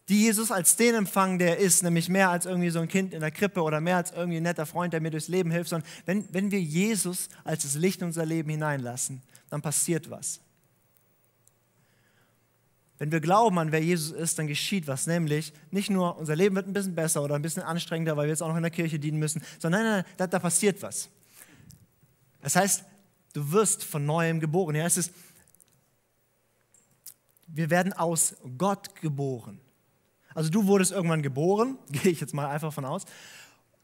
die 0.09 0.23
Jesus 0.23 0.53
als 0.53 0.77
den 0.77 0.95
empfangen, 0.95 1.39
der 1.39 1.59
ist, 1.59 1.83
nämlich 1.83 2.09
mehr 2.09 2.31
als 2.31 2.47
irgendwie 2.47 2.71
so 2.71 2.79
ein 2.79 2.87
Kind 2.87 3.13
in 3.13 3.21
der 3.21 3.33
Krippe 3.33 3.61
oder 3.63 3.81
mehr 3.81 3.97
als 3.97 4.13
irgendwie 4.13 4.37
ein 4.37 4.45
netter 4.45 4.65
Freund, 4.67 4.93
der 4.93 5.01
mir 5.01 5.11
durchs 5.11 5.27
Leben 5.27 5.51
hilft, 5.51 5.71
sondern 5.71 5.89
wenn, 6.05 6.25
wenn 6.33 6.51
wir 6.53 6.61
Jesus 6.61 7.29
als 7.43 7.65
das 7.65 7.75
Licht 7.75 8.01
in 8.01 8.09
unser 8.09 8.25
Leben 8.25 8.49
hineinlassen, 8.51 9.21
dann 9.51 9.63
passiert 9.63 10.09
was. 10.09 10.41
Wenn 12.99 13.13
wir 13.13 13.21
glauben 13.21 13.59
an 13.59 13.73
wer 13.73 13.83
Jesus 13.83 14.13
ist, 14.13 14.39
dann 14.39 14.47
geschieht 14.47 14.87
was, 14.87 15.07
nämlich 15.07 15.53
nicht 15.71 15.91
nur 15.91 16.17
unser 16.17 16.37
Leben 16.37 16.55
wird 16.55 16.69
ein 16.69 16.73
bisschen 16.73 16.95
besser 16.95 17.23
oder 17.23 17.35
ein 17.35 17.43
bisschen 17.43 17.63
anstrengender, 17.63 18.17
weil 18.17 18.27
wir 18.27 18.31
jetzt 18.31 18.43
auch 18.43 18.49
noch 18.49 18.57
in 18.57 18.63
der 18.63 18.71
Kirche 18.71 18.99
dienen 18.99 19.19
müssen, 19.19 19.43
sondern 19.59 19.83
nein, 19.83 19.91
nein, 19.91 20.05
nein 20.07 20.15
da, 20.17 20.27
da 20.29 20.39
passiert 20.39 20.81
was. 20.83 21.09
Das 22.41 22.55
heißt, 22.55 22.85
du 23.37 23.53
wirst 23.53 23.85
von 23.85 24.07
neuem 24.07 24.41
geboren. 24.41 24.77
Heißt 24.77 24.97
es, 24.97 25.11
wir 27.47 27.69
werden 27.69 27.93
aus 27.93 28.37
Gott 28.57 28.97
geboren. 28.97 29.61
Also 30.35 30.51
du 30.51 30.67
wurdest 30.67 30.93
irgendwann 30.93 31.23
geboren, 31.23 31.79
gehe 31.91 32.11
ich 32.11 32.21
jetzt 32.21 32.35
mal 32.35 32.49
einfach 32.49 32.73
von 32.73 32.85
aus. 32.85 33.05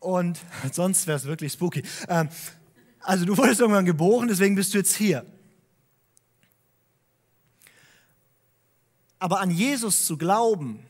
Und 0.00 0.40
sonst 0.72 1.06
wäre 1.06 1.18
es 1.18 1.26
wirklich 1.26 1.52
spooky. 1.52 1.82
Ähm, 2.08 2.28
also 3.00 3.26
du 3.26 3.36
wurdest 3.36 3.60
irgendwann 3.60 3.84
geboren, 3.84 4.28
deswegen 4.28 4.54
bist 4.54 4.72
du 4.72 4.78
jetzt 4.78 4.94
hier. 4.96 5.26
Aber 9.18 9.40
an 9.40 9.50
Jesus 9.50 10.06
zu 10.06 10.16
glauben 10.16 10.84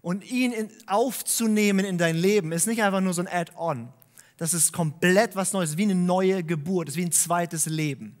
und 0.00 0.30
ihn 0.30 0.70
aufzunehmen 0.86 1.84
in 1.84 1.98
dein 1.98 2.16
Leben, 2.16 2.52
ist 2.52 2.66
nicht 2.66 2.82
einfach 2.82 3.00
nur 3.00 3.12
so 3.12 3.22
ein 3.22 3.28
Add-on. 3.28 3.92
Das 4.36 4.52
ist 4.52 4.72
komplett 4.72 5.34
was 5.34 5.52
Neues, 5.52 5.76
wie 5.76 5.84
eine 5.84 5.94
neue 5.94 6.44
Geburt, 6.44 6.88
ist 6.88 6.96
wie 6.96 7.04
ein 7.04 7.12
zweites 7.12 7.66
Leben. 7.66 8.16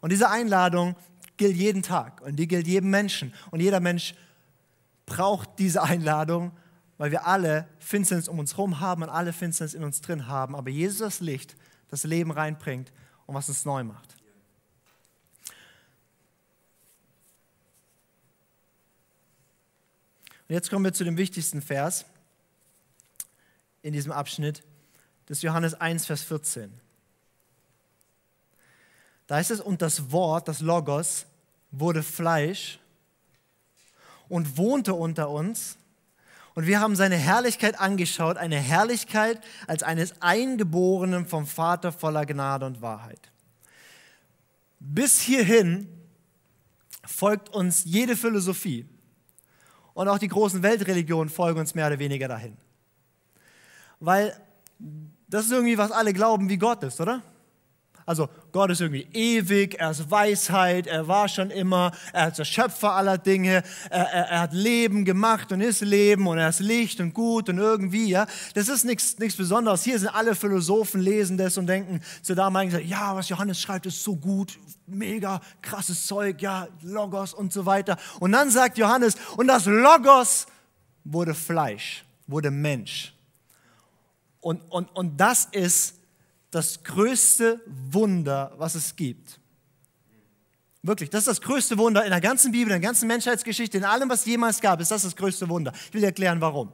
Und 0.00 0.10
diese 0.10 0.28
Einladung 0.28 0.96
gilt 1.36 1.56
jeden 1.56 1.82
Tag 1.82 2.20
und 2.20 2.36
die 2.36 2.48
gilt 2.48 2.66
jedem 2.66 2.90
Menschen. 2.90 3.32
Und 3.50 3.60
jeder 3.60 3.80
Mensch 3.80 4.14
braucht 5.06 5.58
diese 5.58 5.82
Einladung, 5.82 6.52
weil 6.98 7.10
wir 7.12 7.26
alle 7.26 7.68
Finsternis 7.78 8.28
um 8.28 8.38
uns 8.38 8.54
herum 8.54 8.80
haben 8.80 9.04
und 9.04 9.08
alle 9.08 9.32
Finsternis 9.32 9.74
in 9.74 9.84
uns 9.84 10.00
drin 10.00 10.26
haben. 10.26 10.56
Aber 10.56 10.70
Jesus 10.70 10.98
das 10.98 11.20
Licht, 11.20 11.56
das 11.88 12.04
Leben 12.04 12.30
reinbringt 12.30 12.92
und 13.26 13.34
was 13.34 13.48
uns 13.48 13.64
neu 13.64 13.84
macht. 13.84 14.16
Und 20.48 20.54
jetzt 20.54 20.70
kommen 20.70 20.84
wir 20.84 20.94
zu 20.94 21.04
dem 21.04 21.18
wichtigsten 21.18 21.60
Vers 21.60 22.06
in 23.82 23.92
diesem 23.92 24.12
Abschnitt, 24.12 24.64
das 25.28 25.38
ist 25.38 25.42
Johannes 25.42 25.74
1, 25.74 26.06
Vers 26.06 26.22
14. 26.22 26.72
Da 29.26 29.36
heißt 29.36 29.50
es, 29.50 29.60
und 29.60 29.82
das 29.82 30.10
Wort, 30.10 30.48
das 30.48 30.60
Logos, 30.60 31.26
wurde 31.70 32.02
Fleisch 32.02 32.78
und 34.28 34.56
wohnte 34.56 34.94
unter 34.94 35.28
uns. 35.28 35.76
Und 36.54 36.66
wir 36.66 36.80
haben 36.80 36.96
seine 36.96 37.16
Herrlichkeit 37.16 37.78
angeschaut, 37.78 38.38
eine 38.38 38.56
Herrlichkeit 38.56 39.40
als 39.66 39.82
eines 39.82 40.22
Eingeborenen 40.22 41.26
vom 41.26 41.46
Vater 41.46 41.92
voller 41.92 42.24
Gnade 42.24 42.64
und 42.64 42.80
Wahrheit. 42.80 43.20
Bis 44.80 45.20
hierhin 45.20 45.88
folgt 47.04 47.50
uns 47.50 47.84
jede 47.84 48.16
Philosophie, 48.16 48.86
und 49.98 50.06
auch 50.06 50.18
die 50.18 50.28
großen 50.28 50.62
Weltreligionen 50.62 51.28
folgen 51.28 51.58
uns 51.58 51.74
mehr 51.74 51.88
oder 51.88 51.98
weniger 51.98 52.28
dahin. 52.28 52.56
Weil 53.98 54.40
das 55.28 55.46
ist 55.46 55.52
irgendwie, 55.52 55.78
was 55.78 55.90
alle 55.90 56.12
glauben, 56.12 56.48
wie 56.48 56.58
Gott 56.58 56.82
ist, 56.82 57.00
oder? 57.00 57.22
Also 58.08 58.30
Gott 58.52 58.70
ist 58.70 58.80
irgendwie 58.80 59.06
ewig, 59.12 59.78
er 59.78 59.90
ist 59.90 60.10
Weisheit, 60.10 60.86
er 60.86 61.08
war 61.08 61.28
schon 61.28 61.50
immer, 61.50 61.92
er 62.14 62.28
ist 62.28 62.38
der 62.38 62.46
Schöpfer 62.46 62.92
aller 62.92 63.18
Dinge, 63.18 63.62
er, 63.90 64.10
er, 64.10 64.28
er, 64.28 64.40
hat 64.40 64.54
Leben 64.54 65.04
gemacht 65.04 65.52
und 65.52 65.60
ist 65.60 65.82
Leben 65.82 66.26
und 66.26 66.38
er 66.38 66.48
ist 66.48 66.60
Licht 66.60 67.00
und 67.00 67.12
gut 67.12 67.50
und 67.50 67.58
irgendwie, 67.58 68.08
ja. 68.08 68.26
Das 68.54 68.70
ist 68.70 68.86
nichts 68.86 69.36
Besonderes. 69.36 69.84
Hier 69.84 69.98
sind 69.98 70.08
alle 70.08 70.34
Philosophen, 70.34 71.02
lesen 71.02 71.36
das 71.36 71.58
und 71.58 71.66
denken 71.66 72.00
zu 72.22 72.34
damaligen 72.34 72.72
Zeit, 72.72 72.86
ja, 72.86 73.14
was 73.14 73.28
Johannes 73.28 73.60
schreibt, 73.60 73.84
ist 73.84 74.02
so 74.02 74.16
gut, 74.16 74.58
mega 74.86 75.42
krasses 75.60 76.06
Zeug, 76.06 76.40
ja, 76.40 76.66
Logos 76.80 77.34
und 77.34 77.52
so 77.52 77.66
weiter. 77.66 77.98
Und 78.20 78.32
dann 78.32 78.48
sagt 78.48 78.78
Johannes, 78.78 79.16
und 79.36 79.48
das 79.48 79.66
Logos 79.66 80.46
wurde 81.04 81.34
Fleisch, 81.34 82.06
wurde 82.26 82.50
Mensch. 82.50 83.12
Und, 84.40 84.60
und, 84.70 84.94
und 84.94 85.16
das 85.16 85.46
ist 85.46 85.94
das 86.50 86.82
größte 86.84 87.60
Wunder, 87.66 88.52
was 88.56 88.74
es 88.74 88.96
gibt. 88.96 89.40
Wirklich, 90.82 91.10
das 91.10 91.20
ist 91.20 91.28
das 91.28 91.40
größte 91.40 91.76
Wunder 91.76 92.04
in 92.04 92.10
der 92.10 92.20
ganzen 92.20 92.52
Bibel, 92.52 92.72
in 92.72 92.80
der 92.80 92.88
ganzen 92.88 93.08
Menschheitsgeschichte, 93.08 93.78
in 93.78 93.84
allem, 93.84 94.08
was 94.08 94.24
jemals 94.24 94.60
gab, 94.60 94.80
ist 94.80 94.90
das 94.90 95.02
das 95.02 95.16
größte 95.16 95.48
Wunder. 95.48 95.72
Ich 95.86 95.92
will 95.92 96.00
dir 96.00 96.06
erklären, 96.06 96.40
warum. 96.40 96.72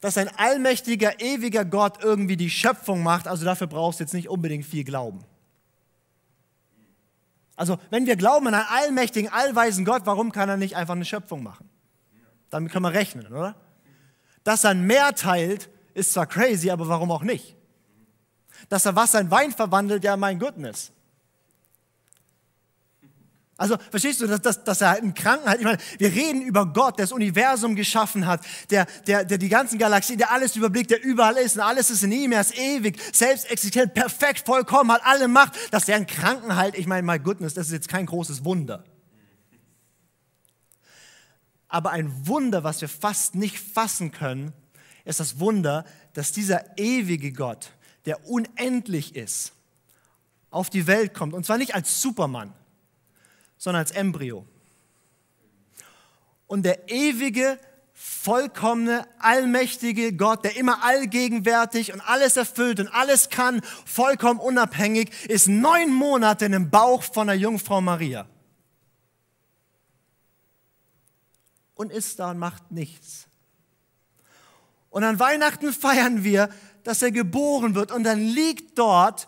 Dass 0.00 0.18
ein 0.18 0.28
allmächtiger, 0.36 1.18
ewiger 1.20 1.64
Gott 1.64 2.04
irgendwie 2.04 2.36
die 2.36 2.50
Schöpfung 2.50 3.02
macht, 3.02 3.26
also 3.26 3.44
dafür 3.44 3.66
brauchst 3.66 4.00
du 4.00 4.04
jetzt 4.04 4.12
nicht 4.12 4.28
unbedingt 4.28 4.66
viel 4.66 4.84
Glauben. 4.84 5.24
Also, 7.56 7.78
wenn 7.90 8.06
wir 8.06 8.16
glauben 8.16 8.48
an 8.48 8.54
einen 8.54 8.66
allmächtigen, 8.68 9.32
allweisen 9.32 9.84
Gott, 9.84 10.02
warum 10.04 10.32
kann 10.32 10.48
er 10.48 10.56
nicht 10.56 10.76
einfach 10.76 10.94
eine 10.94 11.04
Schöpfung 11.04 11.42
machen? 11.42 11.70
Damit 12.50 12.72
können 12.72 12.84
wir 12.84 12.92
rechnen, 12.92 13.26
oder? 13.28 13.56
Dass 14.42 14.64
er 14.64 14.74
Meer 14.74 15.14
teilt, 15.14 15.70
ist 15.94 16.12
zwar 16.12 16.26
crazy, 16.26 16.70
aber 16.70 16.88
warum 16.88 17.10
auch 17.10 17.22
nicht? 17.22 17.56
Dass 18.68 18.84
er 18.86 18.96
Wasser 18.96 19.20
in 19.20 19.30
Wein 19.30 19.52
verwandelt, 19.52 20.04
ja, 20.04 20.16
mein 20.16 20.38
Goodness. 20.38 20.92
Also 23.56 23.76
verstehst 23.90 24.20
du, 24.20 24.26
dass, 24.26 24.42
dass, 24.42 24.64
dass 24.64 24.80
er 24.80 24.90
einen 24.90 25.14
Kranken 25.14 25.48
hat? 25.48 25.58
Ich 25.58 25.64
meine, 25.64 25.78
wir 25.98 26.12
reden 26.12 26.42
über 26.42 26.66
Gott, 26.66 26.98
der 26.98 27.04
das 27.04 27.12
Universum 27.12 27.76
geschaffen 27.76 28.26
hat, 28.26 28.44
der, 28.70 28.86
der, 29.06 29.24
der 29.24 29.38
die 29.38 29.48
ganzen 29.48 29.78
Galaxien, 29.78 30.18
der 30.18 30.32
alles 30.32 30.56
überblickt, 30.56 30.90
der 30.90 31.02
überall 31.04 31.36
ist 31.36 31.54
und 31.54 31.62
alles 31.62 31.88
ist 31.88 32.02
in 32.02 32.10
ihm, 32.10 32.32
er 32.32 32.40
ist 32.40 32.58
ewig, 32.58 33.00
selbst 33.12 33.48
existent, 33.48 33.94
perfekt, 33.94 34.44
vollkommen, 34.44 34.90
hat 34.90 35.02
alle 35.04 35.28
Macht. 35.28 35.52
Dass 35.72 35.88
er 35.88 35.96
einen 35.96 36.06
Kranken 36.06 36.56
halt, 36.56 36.76
ich 36.76 36.88
meine, 36.88 37.06
my 37.06 37.20
goodness, 37.20 37.54
das 37.54 37.66
ist 37.66 37.72
jetzt 37.72 37.88
kein 37.88 38.06
großes 38.06 38.44
Wunder. 38.44 38.82
Aber 41.68 41.90
ein 41.90 42.26
Wunder, 42.26 42.64
was 42.64 42.80
wir 42.80 42.88
fast 42.88 43.36
nicht 43.36 43.58
fassen 43.58 44.10
können, 44.10 44.52
ist 45.04 45.20
das 45.20 45.38
Wunder, 45.38 45.84
dass 46.14 46.32
dieser 46.32 46.78
ewige 46.78 47.32
Gott, 47.32 47.70
der 48.06 48.28
unendlich 48.28 49.16
ist, 49.16 49.52
auf 50.50 50.70
die 50.70 50.86
Welt 50.86 51.14
kommt. 51.14 51.34
Und 51.34 51.44
zwar 51.44 51.58
nicht 51.58 51.74
als 51.74 52.00
Supermann, 52.00 52.52
sondern 53.58 53.80
als 53.80 53.90
Embryo. 53.90 54.46
Und 56.46 56.62
der 56.62 56.88
ewige, 56.88 57.58
vollkommene, 57.92 59.06
allmächtige 59.18 60.14
Gott, 60.14 60.44
der 60.44 60.56
immer 60.56 60.84
allgegenwärtig 60.84 61.92
und 61.92 62.00
alles 62.00 62.36
erfüllt 62.36 62.80
und 62.80 62.88
alles 62.88 63.28
kann, 63.28 63.62
vollkommen 63.84 64.40
unabhängig, 64.40 65.10
ist 65.28 65.48
neun 65.48 65.92
Monate 65.92 66.44
in 66.44 66.52
dem 66.52 66.70
Bauch 66.70 67.02
von 67.02 67.26
der 67.26 67.36
Jungfrau 67.36 67.80
Maria. 67.80 68.26
Und 71.74 71.90
ist 71.90 72.20
da 72.20 72.30
und 72.30 72.38
macht 72.38 72.70
nichts. 72.70 73.26
Und 74.94 75.02
an 75.02 75.18
Weihnachten 75.18 75.72
feiern 75.72 76.22
wir, 76.22 76.48
dass 76.84 77.02
er 77.02 77.10
geboren 77.10 77.74
wird. 77.74 77.90
Und 77.90 78.04
dann 78.04 78.20
liegt 78.20 78.78
dort 78.78 79.26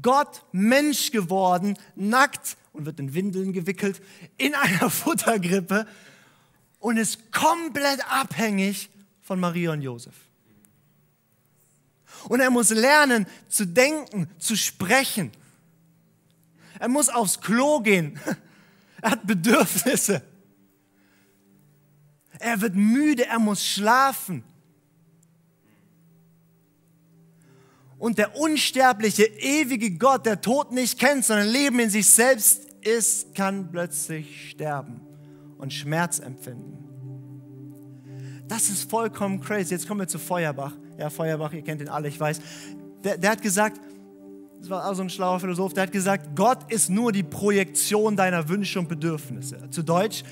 Gott 0.00 0.42
Mensch 0.52 1.10
geworden, 1.10 1.76
nackt 1.96 2.56
und 2.72 2.86
wird 2.86 2.98
in 2.98 3.12
Windeln 3.12 3.52
gewickelt, 3.52 4.00
in 4.38 4.54
einer 4.54 4.88
Futtergrippe 5.04 5.86
und 6.78 6.96
ist 6.96 7.30
komplett 7.30 8.10
abhängig 8.10 8.88
von 9.20 9.38
Maria 9.38 9.72
und 9.72 9.82
Josef. 9.82 10.14
Und 12.30 12.40
er 12.40 12.48
muss 12.48 12.70
lernen 12.70 13.26
zu 13.50 13.66
denken, 13.66 14.30
zu 14.38 14.56
sprechen. 14.56 15.30
Er 16.78 16.88
muss 16.88 17.10
aufs 17.10 17.38
Klo 17.38 17.80
gehen. 17.80 18.18
Er 19.02 19.10
hat 19.10 19.26
Bedürfnisse. 19.26 20.22
Er 22.38 22.62
wird 22.62 22.74
müde, 22.74 23.26
er 23.26 23.38
muss 23.38 23.62
schlafen. 23.62 24.42
Und 28.04 28.18
der 28.18 28.36
unsterbliche, 28.36 29.24
ewige 29.24 29.92
Gott, 29.92 30.26
der 30.26 30.38
Tod 30.38 30.72
nicht 30.72 30.98
kennt, 30.98 31.24
sondern 31.24 31.48
Leben 31.48 31.78
in 31.78 31.88
sich 31.88 32.06
selbst 32.06 32.66
ist, 32.82 33.34
kann 33.34 33.70
plötzlich 33.72 34.50
sterben 34.50 35.00
und 35.56 35.72
Schmerz 35.72 36.18
empfinden. 36.18 36.84
Das 38.46 38.68
ist 38.68 38.90
vollkommen 38.90 39.40
crazy. 39.40 39.72
Jetzt 39.72 39.88
kommen 39.88 40.00
wir 40.00 40.06
zu 40.06 40.18
Feuerbach. 40.18 40.74
Ja, 40.98 41.08
Feuerbach, 41.08 41.54
ihr 41.54 41.62
kennt 41.62 41.80
ihn 41.80 41.88
alle, 41.88 42.08
ich 42.08 42.20
weiß. 42.20 42.42
Der, 43.02 43.16
der 43.16 43.30
hat 43.30 43.40
gesagt, 43.40 43.80
das 44.60 44.68
war 44.68 44.84
also 44.84 45.00
ein 45.00 45.08
schlauer 45.08 45.40
Philosoph, 45.40 45.72
der 45.72 45.84
hat 45.84 45.92
gesagt, 45.92 46.36
Gott 46.36 46.70
ist 46.70 46.90
nur 46.90 47.10
die 47.10 47.22
Projektion 47.22 48.16
deiner 48.16 48.46
Wünsche 48.50 48.80
und 48.80 48.88
Bedürfnisse. 48.90 49.70
Zu 49.70 49.82
Deutsch, 49.82 50.24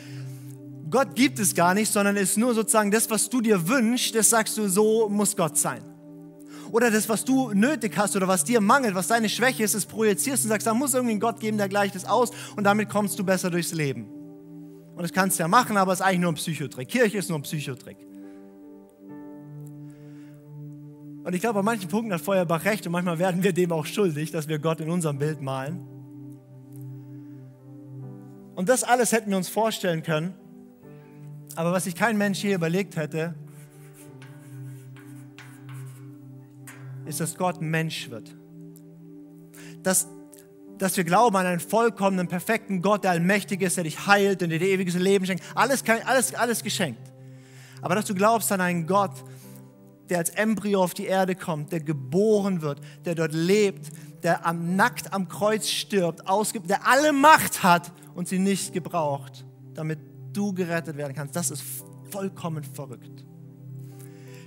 Gott 0.90 1.14
gibt 1.14 1.38
es 1.38 1.54
gar 1.54 1.72
nicht, 1.72 1.90
sondern 1.90 2.18
ist 2.18 2.36
nur 2.36 2.52
sozusagen 2.52 2.90
das, 2.90 3.08
was 3.08 3.30
du 3.30 3.40
dir 3.40 3.66
wünschst, 3.66 4.14
das 4.14 4.28
sagst 4.28 4.58
du, 4.58 4.68
so 4.68 5.08
muss 5.08 5.34
Gott 5.34 5.56
sein. 5.56 5.82
Oder 6.70 6.90
das, 6.90 7.08
was 7.08 7.24
du 7.24 7.52
nötig 7.52 7.96
hast 7.96 8.16
oder 8.16 8.28
was 8.28 8.44
dir 8.44 8.60
mangelt, 8.60 8.94
was 8.94 9.08
deine 9.08 9.28
Schwäche 9.28 9.64
ist, 9.64 9.74
das 9.74 9.86
projizierst 9.86 10.44
und 10.44 10.50
sagst, 10.50 10.66
da 10.66 10.74
muss 10.74 10.94
irgendwie 10.94 11.14
ein 11.14 11.20
Gott 11.20 11.40
geben, 11.40 11.58
der 11.58 11.68
gleicht 11.68 11.96
es 11.96 12.04
aus 12.04 12.30
und 12.56 12.64
damit 12.64 12.88
kommst 12.88 13.18
du 13.18 13.24
besser 13.24 13.50
durchs 13.50 13.72
Leben. 13.72 14.06
Und 14.94 15.02
das 15.02 15.12
kannst 15.12 15.38
du 15.38 15.42
ja 15.42 15.48
machen, 15.48 15.76
aber 15.76 15.92
es 15.92 16.00
ist 16.00 16.06
eigentlich 16.06 16.20
nur 16.20 16.32
ein 16.32 16.36
Psychotrick. 16.36 16.88
Kirche 16.88 17.18
ist 17.18 17.28
nur 17.28 17.38
ein 17.38 17.42
Psychotrick. 17.42 17.96
Und 21.24 21.34
ich 21.34 21.40
glaube, 21.40 21.60
an 21.60 21.64
manchen 21.64 21.88
Punkten 21.88 22.12
hat 22.12 22.20
Feuerbach 22.20 22.64
recht 22.64 22.84
und 22.86 22.92
manchmal 22.92 23.18
werden 23.18 23.42
wir 23.42 23.52
dem 23.52 23.72
auch 23.72 23.86
schuldig, 23.86 24.32
dass 24.32 24.48
wir 24.48 24.58
Gott 24.58 24.80
in 24.80 24.90
unserem 24.90 25.18
Bild 25.18 25.40
malen. 25.40 25.86
Und 28.54 28.68
das 28.68 28.84
alles 28.84 29.12
hätten 29.12 29.30
wir 29.30 29.36
uns 29.36 29.48
vorstellen 29.48 30.02
können. 30.02 30.34
Aber 31.54 31.72
was 31.72 31.84
sich 31.84 31.94
kein 31.94 32.18
Mensch 32.18 32.40
hier 32.40 32.54
überlegt 32.54 32.96
hätte, 32.96 33.34
ist, 37.06 37.20
dass 37.20 37.36
Gott 37.36 37.60
Mensch 37.60 38.10
wird. 38.10 38.34
Dass, 39.82 40.08
dass 40.78 40.96
wir 40.96 41.04
glauben 41.04 41.36
an 41.36 41.46
einen 41.46 41.60
vollkommenen, 41.60 42.28
perfekten 42.28 42.82
Gott, 42.82 43.04
der 43.04 43.12
allmächtig 43.12 43.62
ist, 43.62 43.76
der 43.76 43.84
dich 43.84 44.06
heilt 44.06 44.42
und 44.42 44.50
dir 44.50 44.60
ewiges 44.60 44.94
Leben 44.94 45.26
schenkt. 45.26 45.42
Alles, 45.54 45.84
alles, 46.04 46.34
alles 46.34 46.62
geschenkt. 46.62 47.12
Aber 47.80 47.94
dass 47.94 48.04
du 48.04 48.14
glaubst 48.14 48.52
an 48.52 48.60
einen 48.60 48.86
Gott, 48.86 49.24
der 50.08 50.18
als 50.18 50.30
Embryo 50.30 50.82
auf 50.82 50.94
die 50.94 51.06
Erde 51.06 51.34
kommt, 51.34 51.72
der 51.72 51.80
geboren 51.80 52.62
wird, 52.62 52.80
der 53.04 53.14
dort 53.14 53.32
lebt, 53.32 53.90
der 54.22 54.46
am, 54.46 54.76
nackt 54.76 55.12
am 55.12 55.28
Kreuz 55.28 55.68
stirbt, 55.68 56.26
ausgibt, 56.28 56.70
der 56.70 56.86
alle 56.86 57.12
Macht 57.12 57.62
hat 57.62 57.92
und 58.14 58.28
sie 58.28 58.38
nicht 58.38 58.72
gebraucht, 58.72 59.44
damit 59.74 59.98
du 60.32 60.52
gerettet 60.52 60.96
werden 60.96 61.14
kannst. 61.14 61.34
Das 61.34 61.50
ist 61.50 61.64
vollkommen 62.10 62.62
verrückt. 62.62 63.24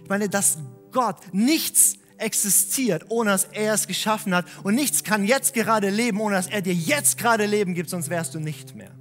Ich 0.04 0.10
meine, 0.10 0.30
dass 0.30 0.60
Gott 0.92 1.18
nichts 1.34 1.98
existiert, 2.18 3.06
ohne 3.10 3.32
dass 3.32 3.46
er 3.46 3.74
es 3.74 3.88
geschaffen 3.88 4.34
hat 4.34 4.46
und 4.64 4.76
nichts 4.76 5.04
kann 5.04 5.26
jetzt 5.26 5.54
gerade 5.54 5.90
leben, 5.90 6.20
ohne 6.20 6.36
dass 6.36 6.48
er 6.48 6.62
dir 6.62 6.74
jetzt 6.74 7.18
gerade 7.18 7.46
Leben 7.46 7.74
gibt, 7.74 7.90
sonst 7.90 8.10
wärst 8.10 8.34
du 8.36 8.40
nicht 8.40 8.76
mehr. 8.76 8.92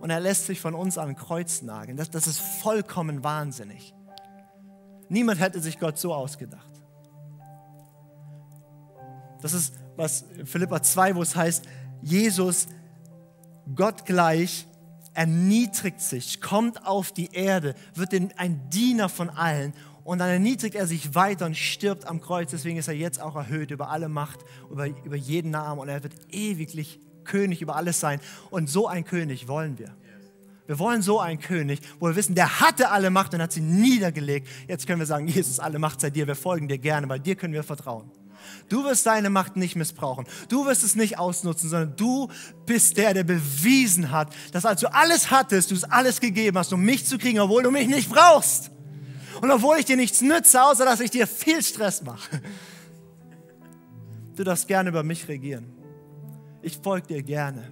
Und 0.00 0.10
er 0.10 0.20
lässt 0.20 0.46
sich 0.46 0.60
von 0.60 0.74
uns 0.74 0.98
an 0.98 1.16
Kreuz 1.16 1.62
nageln. 1.62 1.96
Das, 1.96 2.10
das 2.10 2.26
ist 2.26 2.38
vollkommen 2.38 3.24
wahnsinnig. 3.24 3.94
Niemand 5.08 5.40
hätte 5.40 5.60
sich 5.60 5.78
Gott 5.78 5.98
so 5.98 6.14
ausgedacht. 6.14 6.72
Das 9.40 9.52
ist 9.52 9.74
was 9.96 10.24
Philippa 10.44 10.82
2, 10.82 11.16
wo 11.16 11.22
es 11.22 11.34
heißt, 11.34 11.64
Jesus, 12.02 12.68
Gott 13.74 14.04
gleich, 14.04 14.66
erniedrigt 15.14 16.00
sich, 16.00 16.40
kommt 16.42 16.86
auf 16.86 17.12
die 17.12 17.32
Erde, 17.32 17.74
wird 17.94 18.12
ein 18.12 18.68
Diener 18.68 19.08
von 19.08 19.30
allen 19.30 19.72
und 20.06 20.18
dann 20.20 20.28
erniedrigt 20.28 20.76
er 20.76 20.86
sich 20.86 21.16
weiter 21.16 21.46
und 21.46 21.56
stirbt 21.56 22.06
am 22.06 22.20
Kreuz. 22.20 22.52
Deswegen 22.52 22.78
ist 22.78 22.86
er 22.86 22.94
jetzt 22.94 23.20
auch 23.20 23.34
erhöht 23.34 23.72
über 23.72 23.90
alle 23.90 24.08
Macht, 24.08 24.38
über, 24.70 24.86
über 24.86 25.16
jeden 25.16 25.50
Namen 25.50 25.80
und 25.80 25.88
er 25.88 26.04
wird 26.04 26.14
ewiglich 26.30 27.00
König 27.24 27.60
über 27.60 27.74
alles 27.74 27.98
sein. 27.98 28.20
Und 28.50 28.70
so 28.70 28.86
ein 28.86 29.04
König 29.04 29.48
wollen 29.48 29.80
wir. 29.80 29.96
Wir 30.68 30.78
wollen 30.78 31.02
so 31.02 31.18
einen 31.18 31.40
König, 31.40 31.80
wo 31.98 32.06
wir 32.06 32.14
wissen, 32.14 32.36
der 32.36 32.60
hatte 32.60 32.90
alle 32.90 33.10
Macht 33.10 33.34
und 33.34 33.42
hat 33.42 33.50
sie 33.50 33.60
niedergelegt. 33.60 34.46
Jetzt 34.68 34.86
können 34.86 35.00
wir 35.00 35.06
sagen, 35.06 35.26
Jesus, 35.28 35.58
alle 35.58 35.80
Macht 35.80 36.00
sei 36.00 36.10
dir, 36.10 36.28
wir 36.28 36.36
folgen 36.36 36.68
dir 36.68 36.78
gerne, 36.78 37.08
weil 37.08 37.18
dir 37.18 37.34
können 37.34 37.52
wir 37.52 37.64
vertrauen. 37.64 38.08
Du 38.68 38.84
wirst 38.84 39.06
deine 39.06 39.28
Macht 39.28 39.56
nicht 39.56 39.74
missbrauchen. 39.74 40.24
Du 40.48 40.66
wirst 40.66 40.84
es 40.84 40.94
nicht 40.94 41.18
ausnutzen, 41.18 41.68
sondern 41.68 41.96
du 41.96 42.30
bist 42.64 42.96
der, 42.96 43.12
der 43.12 43.24
bewiesen 43.24 44.12
hat, 44.12 44.32
dass 44.52 44.64
als 44.64 44.80
du 44.80 44.92
alles 44.94 45.32
hattest, 45.32 45.72
du 45.72 45.74
es 45.74 45.82
alles 45.82 46.20
gegeben 46.20 46.58
hast, 46.58 46.72
um 46.72 46.80
mich 46.80 47.06
zu 47.06 47.18
kriegen, 47.18 47.40
obwohl 47.40 47.64
du 47.64 47.72
mich 47.72 47.88
nicht 47.88 48.08
brauchst. 48.08 48.70
Und 49.40 49.50
obwohl 49.50 49.78
ich 49.78 49.84
dir 49.84 49.96
nichts 49.96 50.20
nütze, 50.20 50.62
außer 50.62 50.84
dass 50.84 51.00
ich 51.00 51.10
dir 51.10 51.26
viel 51.26 51.62
Stress 51.62 52.02
mache. 52.02 52.40
Du 54.34 54.44
darfst 54.44 54.68
gerne 54.68 54.90
über 54.90 55.02
mich 55.02 55.26
regieren. 55.28 55.72
Ich 56.62 56.78
folge 56.78 57.06
dir 57.06 57.22
gerne. 57.22 57.70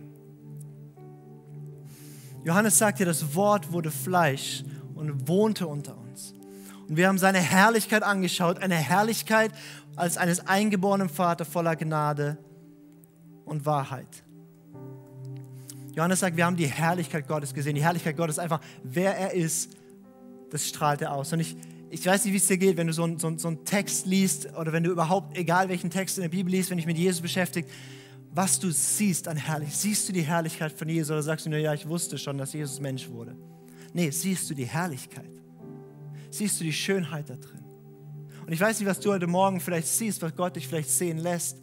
Johannes 2.44 2.78
sagt 2.78 2.98
dir, 2.98 3.06
das 3.06 3.34
Wort 3.34 3.72
wurde 3.72 3.90
Fleisch 3.90 4.64
und 4.94 5.28
wohnte 5.28 5.66
unter 5.66 5.96
uns. 5.96 6.34
Und 6.88 6.96
wir 6.96 7.08
haben 7.08 7.18
seine 7.18 7.38
Herrlichkeit 7.38 8.02
angeschaut, 8.02 8.58
eine 8.58 8.74
Herrlichkeit 8.74 9.52
als 9.96 10.18
eines 10.18 10.46
eingeborenen 10.46 11.08
Vaters 11.08 11.48
voller 11.48 11.76
Gnade 11.76 12.38
und 13.44 13.64
Wahrheit. 13.64 14.24
Johannes 15.94 16.20
sagt, 16.20 16.36
wir 16.36 16.44
haben 16.44 16.56
die 16.56 16.66
Herrlichkeit 16.66 17.28
Gottes 17.28 17.54
gesehen. 17.54 17.76
Die 17.76 17.82
Herrlichkeit 17.82 18.16
Gottes 18.16 18.36
ist 18.36 18.42
einfach, 18.42 18.60
wer 18.82 19.16
er 19.16 19.32
ist, 19.32 19.76
das 20.54 20.68
strahlt 20.68 21.02
er 21.02 21.12
aus. 21.12 21.32
Und 21.32 21.40
ich, 21.40 21.56
ich 21.90 22.06
weiß 22.06 22.24
nicht, 22.24 22.32
wie 22.32 22.36
es 22.36 22.46
dir 22.46 22.56
geht, 22.56 22.76
wenn 22.76 22.86
du 22.86 22.92
so, 22.92 23.02
ein, 23.02 23.18
so, 23.18 23.36
so 23.36 23.48
einen 23.48 23.64
Text 23.64 24.06
liest 24.06 24.54
oder 24.56 24.72
wenn 24.72 24.84
du 24.84 24.92
überhaupt, 24.92 25.36
egal 25.36 25.68
welchen 25.68 25.90
Text 25.90 26.16
in 26.16 26.22
der 26.22 26.28
Bibel 26.28 26.52
liest, 26.52 26.70
wenn 26.70 26.76
dich 26.76 26.86
mit 26.86 26.96
Jesus 26.96 27.20
beschäftigt, 27.20 27.68
was 28.32 28.60
du 28.60 28.70
siehst 28.70 29.26
an 29.26 29.36
Herrlichkeit. 29.36 29.76
Siehst 29.76 30.08
du 30.08 30.12
die 30.12 30.22
Herrlichkeit 30.22 30.70
von 30.70 30.88
Jesus 30.88 31.10
oder 31.10 31.24
sagst 31.24 31.46
du 31.46 31.50
nur, 31.50 31.58
ja, 31.58 31.74
ich 31.74 31.88
wusste 31.88 32.18
schon, 32.18 32.38
dass 32.38 32.52
Jesus 32.52 32.78
Mensch 32.78 33.08
wurde? 33.08 33.36
Nee, 33.92 34.10
siehst 34.10 34.48
du 34.48 34.54
die 34.54 34.64
Herrlichkeit. 34.64 35.28
Siehst 36.30 36.60
du 36.60 36.64
die 36.64 36.72
Schönheit 36.72 37.28
da 37.30 37.34
drin. 37.34 37.64
Und 38.46 38.52
ich 38.52 38.60
weiß 38.60 38.78
nicht, 38.78 38.88
was 38.88 39.00
du 39.00 39.10
heute 39.10 39.26
Morgen 39.26 39.58
vielleicht 39.58 39.88
siehst, 39.88 40.22
was 40.22 40.36
Gott 40.36 40.54
dich 40.54 40.68
vielleicht 40.68 40.90
sehen 40.90 41.18
lässt. 41.18 41.62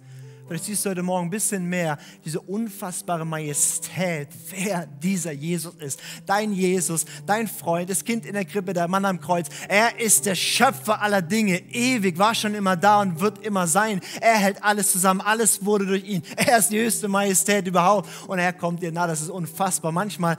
Vielleicht 0.52 0.66
siehst 0.66 0.86
du 0.86 0.90
heute 0.90 1.02
Morgen 1.02 1.28
ein 1.28 1.30
bisschen 1.30 1.64
mehr 1.64 1.98
diese 2.26 2.42
unfassbare 2.42 3.24
Majestät, 3.24 4.28
wer 4.50 4.86
dieser 4.86 5.32
Jesus 5.32 5.76
ist. 5.76 6.02
Dein 6.26 6.52
Jesus, 6.52 7.06
dein 7.26 7.48
Freund, 7.48 7.90
das 7.90 8.04
Kind 8.04 8.26
in 8.26 8.34
der 8.34 8.44
Krippe, 8.44 8.74
der 8.74 8.90
Mann 8.90 9.06
am 9.06 9.22
Kreuz. 9.22 9.48
Er 9.70 9.98
ist 9.98 10.26
der 10.26 10.36
Schöpfer 10.36 11.02
aller 11.02 11.22
Dinge, 11.22 11.58
ewig, 11.72 12.18
war 12.18 12.36
schon 12.36 12.54
immer 12.54 12.76
da 12.76 13.00
und 13.00 13.22
wird 13.22 13.38
immer 13.46 13.66
sein. 13.66 14.02
Er 14.20 14.40
hält 14.40 14.62
alles 14.62 14.92
zusammen, 14.92 15.22
alles 15.22 15.64
wurde 15.64 15.86
durch 15.86 16.04
ihn. 16.04 16.22
Er 16.36 16.58
ist 16.58 16.68
die 16.68 16.82
höchste 16.82 17.08
Majestät 17.08 17.66
überhaupt 17.66 18.10
und 18.28 18.38
er 18.38 18.52
kommt 18.52 18.84
dir 18.84 18.92
nah. 18.92 19.08
Das 19.08 19.22
ist 19.22 19.30
unfassbar. 19.30 19.94
Manchmal 19.94 20.36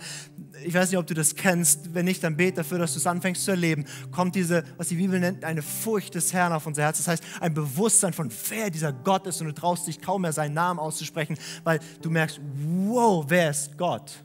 ich 0.65 0.75
weiß 0.75 0.91
nicht, 0.91 0.99
ob 0.99 1.07
du 1.07 1.15
das 1.15 1.35
kennst, 1.35 1.95
wenn 1.95 2.05
nicht, 2.05 2.23
dann 2.23 2.37
bete 2.37 2.57
dafür, 2.57 2.79
dass 2.79 2.93
du 2.93 2.99
es 2.99 3.07
anfängst 3.07 3.45
zu 3.45 3.51
erleben, 3.51 3.85
kommt 4.11 4.35
diese, 4.35 4.65
was 4.77 4.89
die 4.89 4.97
Bibel 4.97 5.19
nennt, 5.21 5.45
eine 5.45 5.63
Furcht 5.63 6.15
des 6.15 6.33
Herrn 6.33 6.53
auf 6.53 6.67
unser 6.67 6.83
Herz. 6.83 6.99
Das 6.99 7.09
heißt, 7.09 7.25
ein 7.41 7.55
Bewusstsein 7.55 8.13
von, 8.13 8.31
wer 8.49 8.71
dieser 8.71 8.93
Gott 8.93 9.27
ist 9.27 9.41
und 9.41 9.49
du 9.49 9.55
traust 9.55 9.87
dich 9.87 10.01
kaum 10.01 10.23
mehr 10.23 10.33
seinen 10.33 10.55
Namen 10.55 10.79
auszusprechen, 10.81 11.37
weil 11.65 11.81
du 12.01 12.11
merkst, 12.11 12.41
wow, 12.87 13.25
wer 13.29 13.51
ist 13.51 13.77
Gott? 13.77 14.25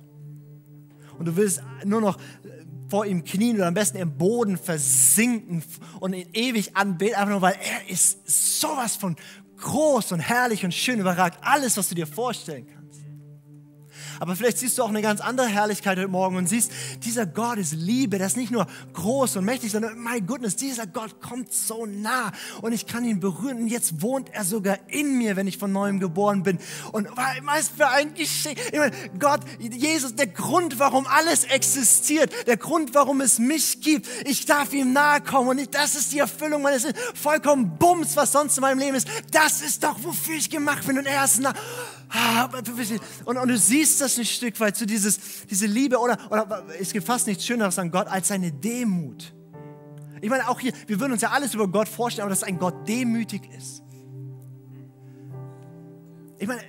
Und 1.18 1.26
du 1.26 1.36
willst 1.36 1.62
nur 1.84 2.02
noch 2.02 2.18
vor 2.90 3.06
ihm 3.06 3.24
knien 3.24 3.58
oder 3.58 3.68
am 3.68 3.74
besten 3.74 3.98
im 3.98 4.18
Boden 4.18 4.58
versinken 4.58 5.64
und 6.00 6.14
ihn 6.14 6.30
ewig 6.34 6.76
anbeten, 6.76 7.16
einfach 7.16 7.32
nur, 7.32 7.42
weil 7.42 7.56
er 7.56 7.90
ist 7.92 8.30
sowas 8.60 8.96
von 8.96 9.16
groß 9.58 10.12
und 10.14 10.20
herrlich 10.20 10.64
und 10.64 10.74
schön, 10.74 11.00
überragt 11.00 11.40
alles, 11.42 11.78
was 11.78 11.90
du 11.90 11.96
dir 11.96 12.08
vorstellen 12.08 12.68
kannst. 12.68 12.77
Aber 14.20 14.36
vielleicht 14.36 14.58
siehst 14.58 14.78
du 14.78 14.84
auch 14.84 14.90
eine 14.90 15.02
ganz 15.02 15.22
andere 15.22 15.48
Herrlichkeit 15.48 15.98
heute 15.98 16.08
Morgen 16.08 16.38
und 16.38 16.48
siehst, 16.48 16.72
dieser 17.04 17.26
Gott 17.26 17.58
ist 17.58 17.74
Liebe, 17.74 18.18
der 18.18 18.28
ist 18.28 18.38
nicht 18.38 18.52
nur 18.52 18.68
groß 18.94 19.38
und 19.38 19.46
mächtig, 19.46 19.72
sondern, 19.72 20.00
my 20.00 20.22
goodness, 20.22 20.56
dieser 20.56 20.88
Gott 20.88 21.22
kommt 21.22 21.54
so 21.54 21.86
nah 21.86 22.32
und 22.62 22.74
ich 22.74 22.86
kann 22.86 23.06
ihn 23.06 23.20
berühren 23.20 23.58
und 23.58 23.68
jetzt 23.68 24.02
wohnt 24.02 24.30
er 24.34 24.44
sogar 24.44 24.78
in 24.88 25.18
mir, 25.18 25.36
wenn 25.36 25.48
ich 25.48 25.58
von 25.58 25.72
neuem 25.72 26.00
geboren 26.00 26.44
bin. 26.44 26.60
Und 26.92 27.08
was 27.16 27.70
für 27.70 27.88
ein 27.88 28.14
Geschenk. 28.14 28.58
Gott, 29.20 29.42
Jesus, 29.60 30.16
der 30.16 30.28
Grund, 30.28 30.80
warum 30.80 31.06
alles 31.08 31.44
existiert, 31.46 32.32
der 32.48 32.58
Grund, 32.58 32.94
warum 32.94 33.22
es 33.22 33.40
mich 33.40 33.82
gibt. 33.82 34.08
Ich 34.26 34.46
darf 34.46 34.74
ihm 34.74 34.94
nahe 34.94 35.22
kommen 35.22 35.50
und 35.50 35.58
ich, 35.60 35.70
das 35.70 35.96
ist 35.96 36.14
die 36.14 36.20
Erfüllung 36.20 36.62
meines. 36.62 36.88
Vollkommen 37.14 37.78
Bums, 37.78 38.16
was 38.16 38.32
sonst 38.32 38.58
in 38.58 38.62
meinem 38.62 38.80
Leben 38.80 38.96
ist. 38.96 39.08
Das 39.32 39.62
ist 39.62 39.84
doch, 39.84 40.04
wofür 40.04 40.36
ich 40.36 40.50
gemacht 40.50 40.86
bin 40.86 40.98
und 40.98 41.06
er 41.06 41.26
ist 41.26 41.40
nah. 41.42 41.54
Ah, 42.10 42.46
und, 43.26 43.38
und 43.38 43.48
du 43.48 43.58
siehst 43.58 44.00
das 44.02 44.18
ein 44.18 44.26
Stück 44.26 44.60
weit, 44.60 44.78
so 44.78 44.86
dieses, 44.86 45.46
diese 45.50 45.66
Liebe 45.66 45.98
oder, 45.98 46.18
oder 46.32 46.64
es 46.80 46.94
gibt 46.94 47.06
fast 47.06 47.28
nichts 47.28 47.46
Schöneres 47.46 47.78
an 47.80 47.92
Gott 47.92 48.08
als 48.08 48.30
seine 48.30 48.52
Demut. 48.52 49.34
Ich 50.22 50.30
meine, 50.30 50.48
auch 50.48 50.60
hier, 50.60 50.74
wir 50.88 51.00
würden 51.00 51.14
uns 51.14 51.22
ja 51.22 51.32
alles 51.32 51.54
über 51.54 51.68
Gott 51.68 51.88
vorstellen, 51.88 52.24
aber 52.24 52.30
dass 52.30 52.44
ein 52.44 52.58
Gott 52.58 52.88
demütig 52.88 53.42
ist. 53.56 53.84
Ich 56.40 56.48
meine, 56.48 56.62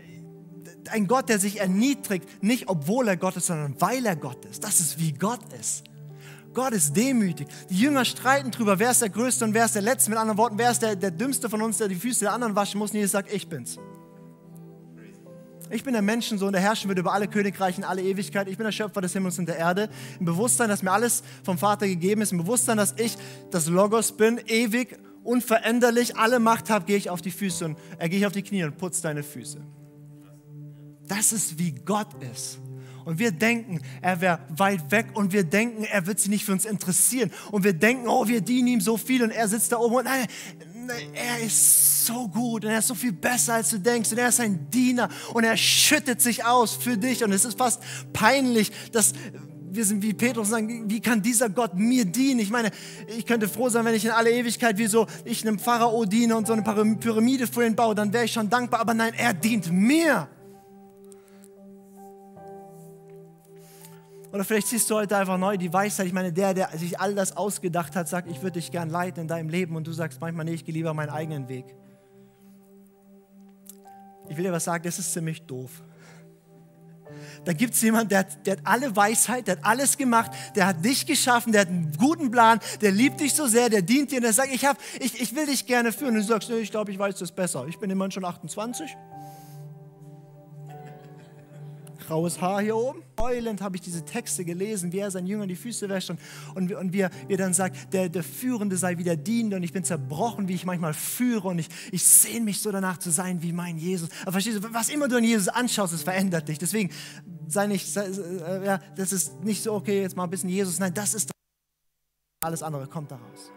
ein 0.90 1.06
Gott, 1.06 1.28
der 1.28 1.38
sich 1.38 1.60
erniedrigt, 1.60 2.42
nicht 2.42 2.68
obwohl 2.68 3.08
er 3.08 3.16
Gott 3.16 3.36
ist, 3.36 3.46
sondern 3.46 3.80
weil 3.80 4.04
er 4.06 4.16
Gott 4.16 4.44
ist. 4.46 4.64
Das 4.64 4.80
ist 4.80 4.98
wie 4.98 5.12
Gott 5.12 5.40
ist. 5.58 5.84
Gott 6.54 6.72
ist 6.72 6.96
demütig. 6.96 7.46
Die 7.70 7.78
Jünger 7.78 8.04
streiten 8.04 8.50
darüber, 8.50 8.78
wer 8.78 8.90
ist 8.90 9.02
der 9.02 9.10
Größte 9.10 9.44
und 9.44 9.54
wer 9.54 9.66
ist 9.66 9.74
der 9.74 9.82
Letzte. 9.82 10.10
Mit 10.10 10.18
anderen 10.18 10.38
Worten, 10.38 10.58
wer 10.58 10.70
ist 10.70 10.82
der, 10.82 10.96
der 10.96 11.10
Dümmste 11.10 11.48
von 11.48 11.62
uns, 11.62 11.78
der 11.78 11.88
die 11.88 11.94
Füße 11.94 12.20
der 12.20 12.32
anderen 12.32 12.56
waschen 12.56 12.78
muss. 12.78 12.90
Und 12.90 12.96
Jesus 12.96 13.12
sagt, 13.12 13.32
ich 13.32 13.48
bin's. 13.48 13.78
Ich 15.70 15.84
bin 15.84 15.92
der 15.92 16.02
Menschensohn, 16.02 16.52
der 16.52 16.62
herrschen 16.62 16.88
wird 16.88 16.98
über 16.98 17.12
alle 17.12 17.28
Königreiche 17.28 17.78
in 17.78 17.84
alle 17.84 18.02
Ewigkeit. 18.02 18.48
Ich 18.48 18.56
bin 18.56 18.64
der 18.64 18.72
Schöpfer 18.72 19.00
des 19.00 19.12
Himmels 19.12 19.38
und 19.38 19.46
der 19.46 19.56
Erde. 19.56 19.90
Im 20.18 20.24
Bewusstsein, 20.24 20.68
dass 20.68 20.82
mir 20.82 20.92
alles 20.92 21.22
vom 21.44 21.58
Vater 21.58 21.86
gegeben 21.86 22.22
ist. 22.22 22.32
Im 22.32 22.38
Bewusstsein, 22.38 22.78
dass 22.78 22.94
ich 22.96 23.16
das 23.50 23.66
Logos 23.68 24.16
bin, 24.16 24.40
ewig, 24.46 24.98
unveränderlich, 25.24 26.16
alle 26.16 26.38
Macht 26.38 26.70
habe, 26.70 26.86
gehe 26.86 26.96
ich 26.96 27.10
auf 27.10 27.20
die 27.20 27.30
Füße 27.30 27.66
und 27.66 27.78
äh, 27.98 28.08
gehe 28.08 28.18
ich 28.18 28.26
auf 28.26 28.32
die 28.32 28.42
Knie 28.42 28.64
und 28.64 28.78
putze 28.78 29.02
deine 29.02 29.22
Füße. 29.22 29.60
Das 31.06 31.32
ist 31.32 31.58
wie 31.58 31.72
Gott 31.72 32.08
ist. 32.32 32.58
Und 33.04 33.18
wir 33.18 33.30
denken, 33.30 33.80
er 34.02 34.20
wäre 34.20 34.40
weit 34.50 34.90
weg 34.90 35.06
und 35.14 35.32
wir 35.32 35.44
denken, 35.44 35.84
er 35.84 36.06
wird 36.06 36.20
sich 36.20 36.28
nicht 36.28 36.44
für 36.44 36.52
uns 36.52 36.66
interessieren. 36.66 37.30
Und 37.50 37.64
wir 37.64 37.72
denken, 37.72 38.06
oh, 38.06 38.28
wir 38.28 38.42
dienen 38.42 38.68
ihm 38.68 38.80
so 38.80 38.98
viel 38.98 39.22
und 39.22 39.30
er 39.30 39.48
sitzt 39.48 39.72
da 39.72 39.78
oben 39.78 39.96
und 39.96 40.04
nein, 40.04 40.26
er 41.14 41.40
ist 41.40 41.97
so 42.08 42.28
gut 42.28 42.64
und 42.64 42.70
er 42.70 42.80
ist 42.80 42.88
so 42.88 42.94
viel 42.94 43.12
besser, 43.12 43.54
als 43.54 43.70
du 43.70 43.78
denkst. 43.78 44.10
Und 44.10 44.18
er 44.18 44.28
ist 44.28 44.40
ein 44.40 44.68
Diener 44.70 45.08
und 45.32 45.44
er 45.44 45.56
schüttet 45.56 46.20
sich 46.20 46.44
aus 46.44 46.74
für 46.74 46.96
dich. 46.96 47.22
Und 47.22 47.32
es 47.32 47.44
ist 47.44 47.56
fast 47.56 47.80
peinlich, 48.12 48.72
dass 48.90 49.12
wir 49.70 49.84
sind 49.84 50.02
wie 50.02 50.14
Petrus 50.14 50.48
und 50.48 50.52
sagen, 50.52 50.90
wie 50.90 51.00
kann 51.00 51.22
dieser 51.22 51.48
Gott 51.48 51.74
mir 51.74 52.04
dienen? 52.04 52.40
Ich 52.40 52.50
meine, 52.50 52.70
ich 53.06 53.26
könnte 53.26 53.48
froh 53.48 53.68
sein, 53.68 53.84
wenn 53.84 53.94
ich 53.94 54.04
in 54.04 54.10
alle 54.10 54.30
Ewigkeit 54.30 54.78
wie 54.78 54.86
so 54.86 55.06
ich 55.24 55.46
einem 55.46 55.58
Pharao 55.58 56.04
diene 56.04 56.36
und 56.36 56.46
so 56.46 56.52
eine 56.52 56.62
Pyramide 56.62 57.46
für 57.46 57.64
ihn 57.64 57.76
baue, 57.76 57.94
dann 57.94 58.12
wäre 58.12 58.24
ich 58.24 58.32
schon 58.32 58.48
dankbar. 58.48 58.80
Aber 58.80 58.94
nein, 58.94 59.12
er 59.16 59.34
dient 59.34 59.70
mir. 59.70 60.28
Oder 64.32 64.44
vielleicht 64.44 64.68
siehst 64.68 64.90
du 64.90 64.94
heute 64.94 65.16
einfach 65.16 65.38
neu 65.38 65.56
die 65.56 65.72
Weisheit. 65.72 66.06
Ich 66.06 66.12
meine, 66.12 66.32
der, 66.32 66.52
der 66.54 66.70
sich 66.76 66.98
all 67.00 67.14
das 67.14 67.36
ausgedacht 67.36 67.96
hat, 67.96 68.08
sagt, 68.08 68.30
ich 68.30 68.42
würde 68.42 68.52
dich 68.52 68.70
gern 68.70 68.90
leiten 68.90 69.22
in 69.22 69.28
deinem 69.28 69.48
Leben. 69.48 69.76
Und 69.76 69.86
du 69.86 69.92
sagst 69.92 70.20
manchmal, 70.20 70.44
nee, 70.44 70.54
ich 70.54 70.64
gehe 70.64 70.74
lieber 70.74 70.92
meinen 70.92 71.10
eigenen 71.10 71.48
Weg. 71.48 71.64
Ich 74.28 74.36
will 74.36 74.44
dir 74.44 74.52
was 74.52 74.64
sagen, 74.64 74.84
das 74.84 74.98
ist 74.98 75.12
ziemlich 75.12 75.42
doof. 75.42 75.82
Da 77.44 77.52
gibt 77.52 77.74
es 77.74 77.82
jemanden, 77.82 78.10
der, 78.10 78.24
der 78.24 78.58
hat 78.58 78.60
alle 78.64 78.94
Weisheit, 78.94 79.46
der 79.46 79.56
hat 79.56 79.64
alles 79.64 79.96
gemacht, 79.96 80.30
der 80.54 80.66
hat 80.66 80.84
dich 80.84 81.06
geschaffen, 81.06 81.52
der 81.52 81.62
hat 81.62 81.68
einen 81.68 81.92
guten 81.96 82.30
Plan, 82.30 82.60
der 82.80 82.90
liebt 82.90 83.20
dich 83.20 83.34
so 83.34 83.46
sehr, 83.46 83.70
der 83.70 83.82
dient 83.82 84.10
dir 84.10 84.16
und 84.16 84.24
der 84.24 84.32
sagt, 84.32 84.52
ich, 84.52 84.64
hab, 84.64 84.76
ich, 85.00 85.20
ich 85.20 85.34
will 85.34 85.46
dich 85.46 85.66
gerne 85.66 85.92
führen. 85.92 86.16
Und 86.16 86.22
du 86.22 86.22
sagst, 86.22 86.50
nee, 86.50 86.58
ich 86.58 86.70
glaube, 86.70 86.90
ich 86.90 86.98
weiß 86.98 87.16
das 87.16 87.32
besser. 87.32 87.66
Ich 87.68 87.78
bin 87.78 87.90
immerhin 87.90 88.12
schon 88.12 88.24
28 88.24 88.96
graues 92.08 92.40
Haar 92.40 92.62
hier 92.62 92.76
oben. 92.76 93.02
Heulend 93.20 93.60
habe 93.60 93.76
ich 93.76 93.82
diese 93.82 94.04
Texte 94.04 94.44
gelesen, 94.44 94.92
wie 94.92 94.98
er 94.98 95.10
seinen 95.10 95.26
Jüngern 95.26 95.48
die 95.48 95.56
Füße 95.56 95.88
wäscht 95.88 96.10
und, 96.10 96.18
und, 96.54 96.72
und 96.72 96.92
wie, 96.92 97.00
er, 97.00 97.10
wie 97.28 97.36
dann 97.36 97.52
sagt, 97.52 97.92
der, 97.92 98.08
der 98.08 98.22
Führende 98.22 98.76
sei 98.76 98.98
wieder 98.98 99.16
Dienende 99.16 99.56
und 99.56 99.62
ich 99.62 99.72
bin 99.72 99.84
zerbrochen, 99.84 100.48
wie 100.48 100.54
ich 100.54 100.64
manchmal 100.64 100.94
führe 100.94 101.48
und 101.48 101.58
ich, 101.58 101.68
ich 101.92 102.04
sehne 102.04 102.46
mich 102.46 102.60
so 102.60 102.72
danach 102.72 102.98
zu 102.98 103.10
sein 103.10 103.42
wie 103.42 103.52
mein 103.52 103.78
Jesus. 103.78 104.08
Aber 104.22 104.32
verstehst 104.32 104.64
du, 104.64 104.72
was 104.72 104.88
immer 104.88 105.08
du 105.08 105.16
an 105.16 105.24
Jesus 105.24 105.48
anschaust, 105.48 105.92
es 105.92 106.02
verändert 106.02 106.48
dich. 106.48 106.58
Deswegen 106.58 106.90
sei 107.46 107.66
nicht, 107.66 107.86
sei, 107.92 108.06
äh, 108.06 108.64
ja, 108.64 108.80
das 108.96 109.12
ist 109.12 109.44
nicht 109.44 109.62
so, 109.62 109.74
okay, 109.74 110.02
jetzt 110.02 110.16
mal 110.16 110.24
ein 110.24 110.30
bisschen 110.30 110.48
Jesus. 110.48 110.78
Nein, 110.78 110.94
das 110.94 111.14
ist 111.14 111.30
alles 112.40 112.62
andere 112.62 112.86
kommt 112.86 113.10
daraus. 113.10 113.52